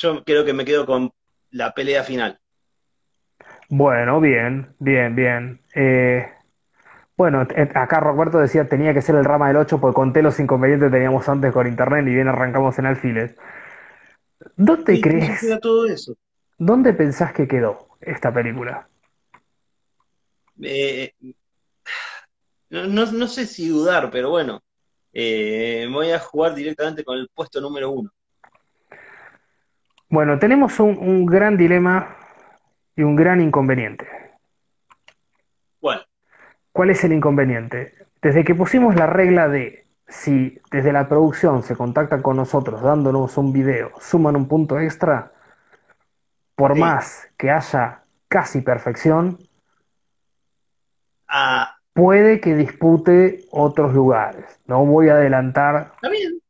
[0.00, 1.10] Yo creo que me quedo con
[1.50, 2.40] la pelea final.
[3.68, 5.60] Bueno, bien, bien, bien.
[5.74, 6.26] Eh,
[7.16, 10.40] bueno, eh, acá Roberto decía tenía que ser el rama del 8 porque conté los
[10.40, 13.36] inconvenientes que teníamos antes con internet y bien arrancamos en alfiles.
[14.56, 16.16] ¿Dónde ¿Y crees, queda todo eso?
[16.58, 18.88] Dónde pensás que quedó esta película?
[20.62, 21.12] Eh,
[22.70, 24.62] no, no- no sé si dudar, pero bueno,
[25.12, 28.10] eh, me voy a jugar directamente con el puesto número uno.
[30.08, 32.16] Bueno, tenemos un, un gran dilema
[32.94, 34.06] y un gran inconveniente.
[35.80, 36.06] ¿Cuál?
[36.72, 37.94] ¿Cuál es el inconveniente?
[38.22, 43.36] Desde que pusimos la regla de si desde la producción se contactan con nosotros dándonos
[43.36, 45.32] un video, suman un punto extra,
[46.56, 46.80] por Sí.
[46.80, 49.38] más que haya casi perfección,
[51.28, 54.60] Ah, puede que dispute otros lugares.
[54.66, 56.40] No voy a adelantar, está bien,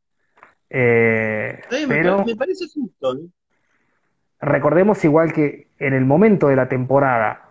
[0.69, 3.29] eh, está bien, me, pero me parece justo, ¿no?
[4.41, 7.43] recordemos igual que en el momento de la temporada,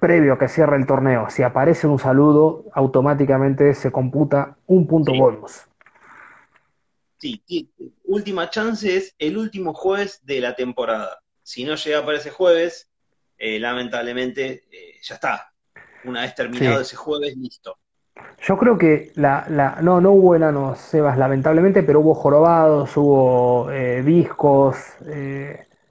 [0.00, 5.12] previo a que cierre el torneo, si aparece un saludo, automáticamente se computa un punto
[5.12, 5.62] Sí, bonus.
[7.18, 7.70] sí.
[8.04, 11.23] Última chance es el último jueves de la temporada.
[11.44, 12.90] Si no llega para ese jueves,
[13.36, 15.52] eh, lamentablemente eh, ya está.
[16.04, 16.82] Una vez terminado Sí.
[16.82, 17.78] ese jueves, listo.
[18.42, 23.70] Yo creo que la, la, no, no hubo enanos, Sebas, lamentablemente, pero hubo jorobados, hubo
[23.70, 24.76] eh, discos,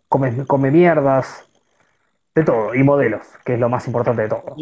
[0.08, 1.48] come, come mierdas,
[2.34, 4.56] de todo, y modelos, que es lo más importante de todo.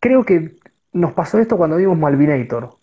[0.00, 0.56] Creo que
[0.92, 2.75] nos pasó esto cuando vimos Malvinator.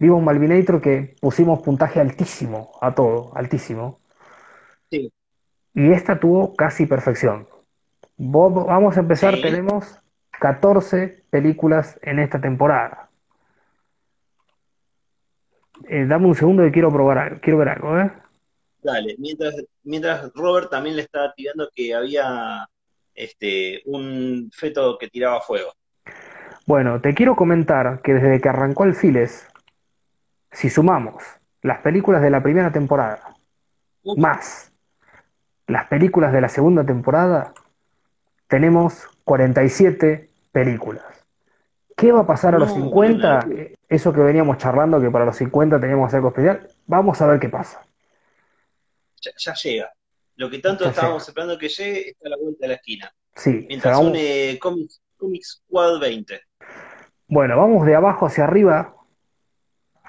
[0.00, 4.00] Vimos Malvinator que pusimos puntaje altísimo a todo, altísimo.
[4.90, 5.12] sí,
[5.74, 7.46] Y esta tuvo casi perfección.
[8.16, 10.00] Vos- vamos a empezar, sí, tenemos
[10.40, 13.10] 14 películas en esta temporada.
[15.88, 18.10] Eh, dame un segundo que quiero probar algo, quiero ver algo, ¿eh?
[18.82, 19.16] dale.
[19.18, 19.54] Mientras,
[19.84, 22.66] mientras Robert también le estaba tirando que había
[23.14, 25.72] este, un feto que tiraba fuego.
[26.66, 29.46] Bueno, te quiero comentar que desde que arrancó Alfiles,
[30.52, 31.22] si sumamos
[31.62, 33.36] las películas de la primera temporada
[34.16, 34.72] más
[35.66, 37.52] las películas de la segunda temporada,
[38.48, 41.04] tenemos 47 películas.
[41.96, 43.34] ¿Qué va a pasar a los no, una 50?
[43.36, 43.62] locura.
[43.62, 46.68] Eh, Eso que veníamos charlando, que para los 50 teníamos que hacer algo especial.
[46.86, 47.82] Vamos a ver qué pasa.
[49.20, 49.92] Ya, ya llega.
[50.36, 51.30] Lo que tanto Ya estábamos llega.
[51.30, 53.12] esperando que llegue está a la vuelta de la esquina.
[53.36, 54.18] Sí, Mientras vamos,
[54.60, 56.40] Comics, Comics Squad 20.
[57.28, 58.92] bueno, vamos de abajo hacia arriba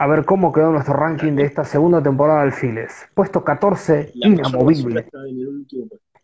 [0.02, 3.08] a ver cómo quedó nuestro ranking de esta segunda temporada de Alfiles.
[3.14, 5.10] Puesto 14, La mayor basura Inamovible.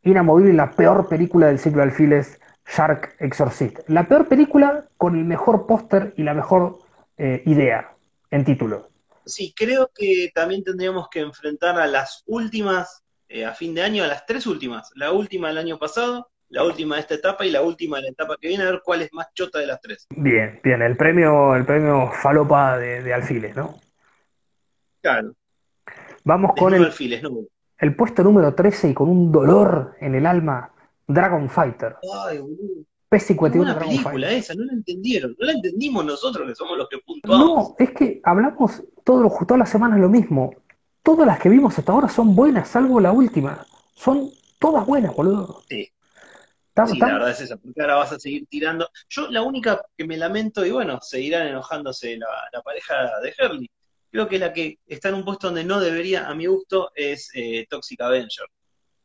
[0.01, 3.87] Inamovible, la peor película del ciclo de Alfiles, Shark Exorcist.
[3.87, 6.79] La peor película con el mejor póster y la mejor
[7.19, 7.93] eh, idea
[8.31, 8.89] en título.
[9.27, 14.03] Sí, creo que también tendríamos que enfrentar a las últimas, eh, a fin de año,
[14.03, 14.89] a las tres últimas.
[14.95, 18.09] La última del año pasado, la última de esta etapa y la última de la
[18.09, 20.07] etapa que viene, a ver cuál es más chota de las tres.
[20.15, 23.79] Bien, bien, el premio, el premio falopa de, de Alfiles, ¿no?
[25.01, 25.33] Claro,
[26.23, 27.31] Vamos con el, alfiles, no.
[27.77, 30.71] el puesto número 13 y con un dolor en el alma,
[31.07, 31.95] Dragon Fighter.
[32.27, 32.57] Ay, boludo.
[33.09, 34.33] Qué P51 buena Dragon película Fighter.
[34.33, 35.35] esa, no la entendieron.
[35.39, 37.69] No la entendimos nosotros que somos los que puntuamos.
[37.69, 40.53] No, es que hablamos todos todas las semanas lo mismo.
[41.01, 43.65] Todas las que vimos hasta ahora son buenas, salvo la última.
[43.95, 44.29] Son
[44.59, 45.61] todas buenas, boludo.
[45.69, 45.89] Sí,
[46.83, 48.89] Sí, la verdad es esa, porque ahora vas a seguir tirando.
[49.09, 53.69] Yo la única que me lamento, y bueno, seguirán enojándose la, la pareja de Herley.
[54.11, 57.29] Creo que la que está en un puesto donde no debería, a mi gusto, es
[57.35, 58.47] eh, Toxic Avenger.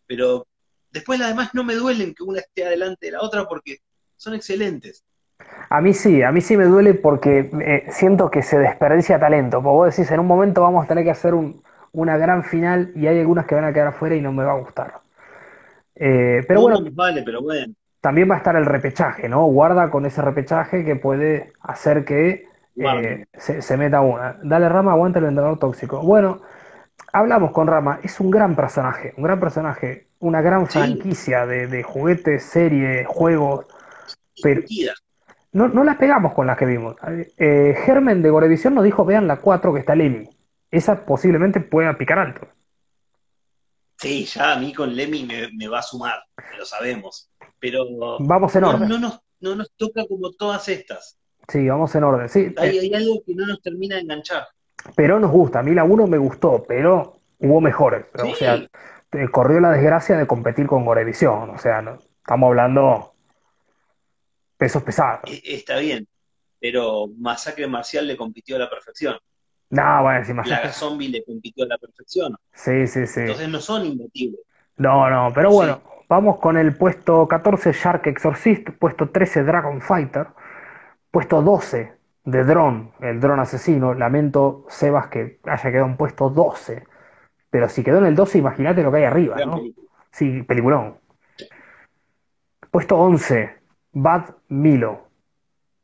[0.07, 0.47] Pero
[0.91, 3.79] después las demás no me duelen que una esté adelante de la otra porque
[4.17, 5.05] son excelentes.
[5.71, 9.63] A mí sí, a mí sí me duele porque eh, siento que se desperdicia talento.
[9.63, 11.63] Porque vos decís, en un momento vamos a tener que hacer un-
[11.93, 14.53] una gran final y hay algunas que van a quedar afuera y no me va
[14.53, 15.02] a gustar.
[16.07, 19.45] Eh, pero No bueno, vale, pero bueno, también va a estar el repechaje, ¿no?
[19.47, 22.47] Guarda con ese repechaje que puede hacer que
[22.79, 24.39] eh, se, se meta una.
[24.43, 26.03] Dale Rama, aguanta el vendedor tóxico.
[26.03, 26.41] Bueno,
[27.13, 31.69] hablamos con Rama, es un gran personaje, un gran personaje, una gran Sí, franquicia de,
[31.69, 33.67] de juguetes, series, juegos,
[34.41, 34.63] pero
[35.53, 36.97] no, no la pegamos con las que vimos.
[37.39, 40.29] Eh, Germen de Gorevisión nos dijo, vean la 4 que está Lemi.
[40.71, 42.49] Esa posiblemente pueda picar alto.
[44.03, 46.25] Sí, ya a mí con Lemmy me, me va a sumar,
[46.59, 47.31] lo sabemos.
[47.61, 47.87] Pero
[48.19, 48.89] Vamos en no, orden.
[48.89, 51.17] no nos, no nos toca como todas estas.
[51.47, 52.29] Sí, vamos en orden.
[52.29, 54.49] Sí, Hay, eh, hay algo que no nos termina de enganchar.
[54.97, 55.61] pero nos gusta.
[55.61, 58.07] A mí la 1 me gustó, pero hubo mejores.
[58.15, 58.67] O sea,
[59.31, 61.51] corrió la desgracia de competir con Gorevisión.
[61.51, 63.15] O sea, no- estamos hablando
[64.57, 65.21] pesos pesados.
[65.31, 66.09] e- está bien,
[66.61, 69.17] pero Masacre Marcial le compitió a la perfección.
[69.73, 70.61] No, bueno, imagínate.
[70.61, 72.37] Plaga Zombie le compitió a la perfección.
[72.53, 73.21] Sí, sí, sí.
[73.21, 74.41] Entonces no son imbatibles.
[74.77, 80.27] No, no, pero bueno, vamos con el puesto 14 Shark Exorcist, puesto 13 Dragon Fighter,
[81.11, 81.91] puesto 12
[82.25, 83.95] de Drone, el dron asesino.
[83.95, 86.85] Lamento, Sebas, que haya quedado en puesto 12.
[87.49, 89.57] Pero si quedó en el 12, imagínate lo que hay arriba, Gran ¿no?
[89.57, 89.89] película.
[90.11, 90.97] Sí, peliculón.
[92.71, 93.57] Puesto 11,
[93.93, 95.09] Bad Milo.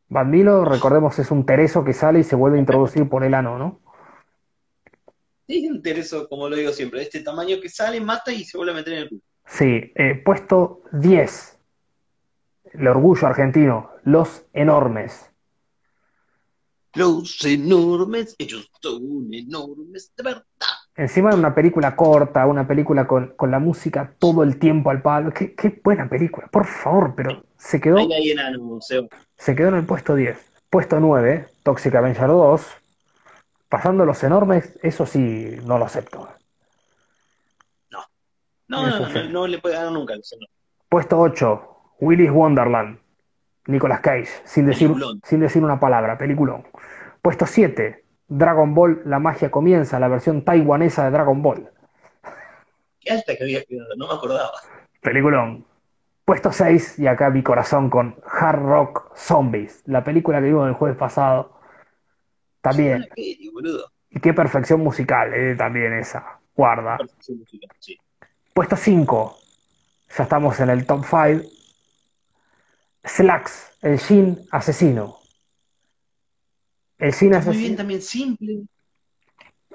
[0.09, 3.35] Bad Milo, recordemos, es un tereso que sale y se vuelve a introducir por el
[3.35, 3.80] ano, ¿no?
[5.47, 8.44] Sí, es un tereso, como lo digo siempre, de este tamaño que sale, mata y
[8.44, 9.22] se vuelve a meter en el culo.
[9.47, 11.59] Sí, eh, puesto 10,
[12.72, 15.30] el orgullo argentino, Los Enormes.
[16.94, 20.44] Los enormes, ellos son enormes de verdad.
[20.99, 25.01] Encima de una película corta, una película con, con la música todo el tiempo al
[25.01, 25.31] palo.
[25.33, 29.07] Qué, qué buena película, por favor, pero se quedó, Ahí hay enano, Seba.
[29.37, 30.37] se quedó en el puesto 10.
[30.69, 32.66] Puesto 9, Toxic Avenger 2.
[33.69, 36.29] Pasando Los Enormes, eso sí, no lo acepto.
[37.91, 38.01] No,
[38.66, 39.12] no, no, sí.
[39.15, 40.35] no, no le puede ganar nunca enormes.
[40.89, 41.69] Puesto 8,
[42.01, 42.99] Willy's Wonderland.
[43.69, 44.91] Nicolas Cage, sin decir,
[45.23, 46.66] sin decir una palabra, peliculón.
[47.23, 51.71] Puesto 7, Dragon Ball, la magia comienza, la versión taiwanesa de Dragon Ball.
[53.01, 54.53] Qué alta que había quedado, no me acordaba.
[55.01, 55.65] Peliculón.
[56.25, 60.75] Puesto 6, y acá mi corazón con Hard Rock Zombies, la película que vimos el
[60.75, 61.59] jueves pasado.
[62.61, 63.09] También.
[63.53, 63.91] Boludo.
[64.11, 66.39] Y qué perfección musical, eh, también esa.
[66.55, 66.99] Guarda.
[66.99, 67.99] Musical, sí.
[68.53, 69.39] Puesto 5,
[70.17, 71.49] ya estamos en el top 5.
[73.05, 75.18] Slacks, el Shin asesino.
[76.99, 78.65] El Shin Muy bien también, simple,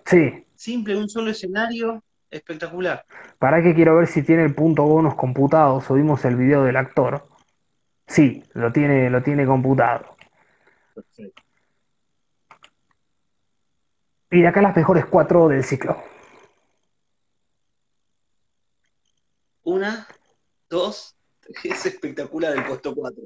[0.06, 3.06] Sí, simple, un solo escenario, espectacular.
[3.40, 5.80] para que quiero ver si tiene el punto bonus computado.
[5.80, 7.26] Subimos el video del actor.
[8.08, 10.18] Sí, lo tiene, lo tiene computado.
[10.94, 11.42] Perfecto.
[14.32, 16.04] Y de acá las mejores cuatro del ciclo.
[19.64, 20.06] Una,
[20.70, 21.16] dos,
[21.64, 23.24] es espectacular el puesto cuatro.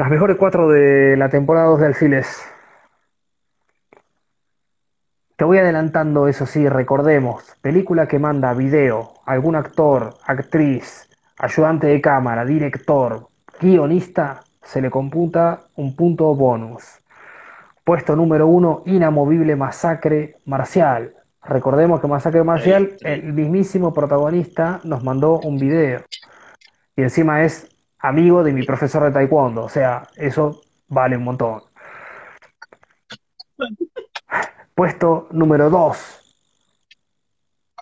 [0.00, 2.42] Las mejores cuatro de la temporada 2 de Alfiles.
[5.36, 11.06] Te voy adelantando, eso sí, recordemos, película que manda video, algún actor, actriz,
[11.36, 13.28] ayudante de cámara, director,
[13.60, 16.82] guionista, se le computa un punto bonus.
[17.84, 21.12] Puesto número uno, Inamovible Masacre Marcial.
[21.42, 26.00] Recordemos que Masacre Marcial, el mismísimo protagonista nos mandó un video.
[26.96, 27.69] Y encima es
[28.00, 29.64] amigo de mi profesor de taekwondo.
[29.64, 31.62] O sea, eso vale un montón.
[34.74, 36.36] Puesto número 2.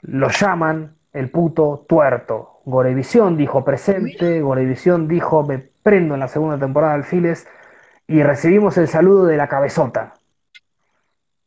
[0.02, 2.60] Lo llaman el puto tuerto.
[2.64, 4.40] Gorevisión dijo presente.
[4.40, 7.46] Gorevisión dijo me prendo en la segunda temporada de Alfiles.
[8.06, 10.14] Y recibimos el saludo de la cabezota.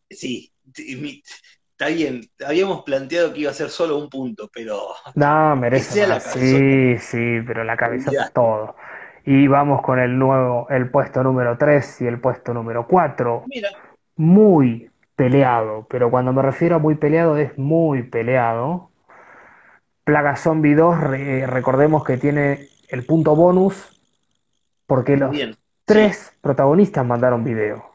[0.10, 0.52] Sí,
[0.99, 1.23] mi-
[1.86, 2.22] está bien.
[2.45, 6.20] Habíamos planteado que iba a ser solo un punto, pero No, merece la.
[6.20, 8.28] Sí, sí, pero la cabezota Ya.
[8.28, 8.76] es todo.
[9.26, 13.45] Y vamos con el nuevo, el puesto número 3 y el puesto número 4.
[13.45, 13.70] mira,
[14.16, 18.91] Muy peleado, pero cuando me refiero a muy peleado es muy peleado.
[20.03, 23.99] Plaga Zombie 2, re- recordemos que tiene el punto bonus
[24.88, 25.56] porque los bien.
[25.86, 27.90] tres protagonistas mandaron video.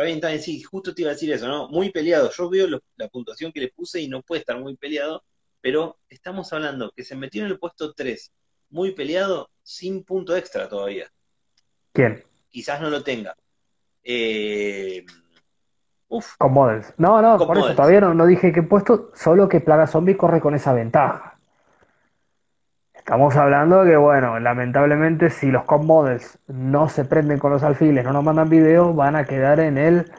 [0.00, 1.68] Está bien, está bien, sí, justo te iba a decir eso, ¿no?
[1.68, 2.30] Muy peleado.
[2.30, 5.22] Yo veo lo- la puntuación que le puse y no puede estar muy peleado,
[5.60, 8.32] pero estamos hablando que se metió en el puesto 3,
[8.70, 11.12] muy peleado, sin punto extra todavía.
[11.92, 12.24] ¿Quién?
[12.48, 13.36] Quizás no lo tenga.
[14.02, 15.04] Eh,
[16.08, 16.94] uf, Con Models.
[16.96, 20.16] No, no, Con por eso todavía no, no dije qué puesto, solo que Plaga Zombie
[20.16, 21.29] corre con esa ventaja.
[23.10, 27.64] Estamos hablando de que, bueno, lamentablemente si los Cop Models no se prenden con los
[27.64, 30.12] alfiles, no nos mandan video, van a quedar en el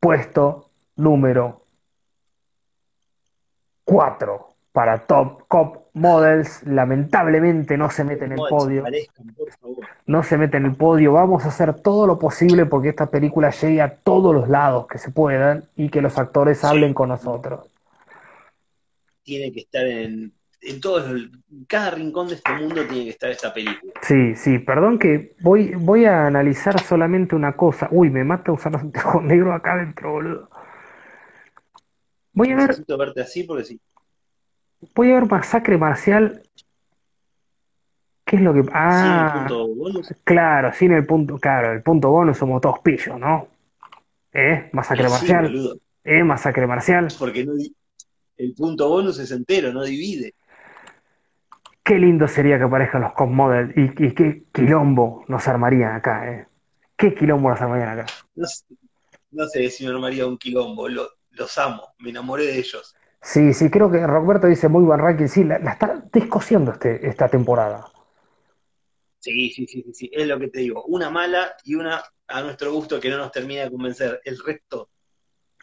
[0.00, 1.64] puesto número
[3.84, 6.64] 4 para Top Cop Models.
[6.64, 8.82] Lamentablemente no se mete en el podio.
[10.06, 11.12] no se mete en el podio.
[11.12, 14.98] Vamos a hacer todo lo posible porque esta película llegue a todos los lados que
[14.98, 17.72] se puedan y que los actores hablen con nosotros.
[19.22, 20.32] Tiene que estar en,
[20.62, 20.80] en
[21.50, 23.92] en cada rincón de este mundo tiene que estar esta película.
[24.02, 27.88] Sí, sí, perdón que voy, voy a analizar solamente una cosa.
[27.90, 30.48] Uy, me mata usar los anteojos negros acá adentro, boludo.
[32.32, 33.80] Voy a ver, Necesito verte así porque sí.
[34.94, 36.42] voy a ver Masacre Marcial.
[38.24, 38.62] ¿Qué es lo que...
[38.62, 40.14] Sin Ah, punto bonus.
[40.24, 43.48] claro, sin el punto, claro, el punto bonus somos todos pillos, ¿no?
[44.32, 44.70] ¿Eh?
[44.72, 45.42] Masacre sí, Marcial.
[45.44, 46.22] boludo, ¿Eh?
[46.24, 47.08] Masacre Marcial.
[47.18, 47.52] porque no
[48.38, 50.34] el punto bonus es entero, no divide.
[51.84, 56.30] Qué lindo sería que aparezcan los Cop Model y, y qué quilombo nos armarían acá,
[56.30, 56.46] ¿eh?
[56.96, 58.06] Qué quilombo nos armarían acá.
[58.34, 58.64] No sé,
[59.32, 60.88] no sé si me armaría un quilombo.
[60.88, 62.94] los amo, me enamoré de ellos.
[63.22, 65.26] Sí, sí, creo que Roberto dice muy buen ranking.
[65.26, 67.86] Sí, la, está descosiendo este, esta temporada.
[69.20, 70.84] Sí, sí, sí, sí, es lo que te digo.
[70.86, 74.20] Una mala y una a nuestro gusto que no nos termina de convencer.
[74.24, 74.88] El resto.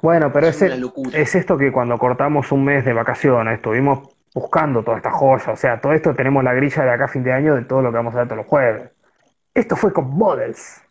[0.02, 4.98] Bueno, pero es, es, esto que cuando cortamos un mes de vacaciones estuvimos buscando toda
[4.98, 5.52] esta joya.
[5.54, 7.82] O sea, todo esto tenemos la grilla de acá a fin de año de todo
[7.82, 8.90] lo que vamos a ver todos los jueves.
[9.54, 10.82] Esto fue con Models.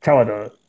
[0.00, 0.65] Chao a todos.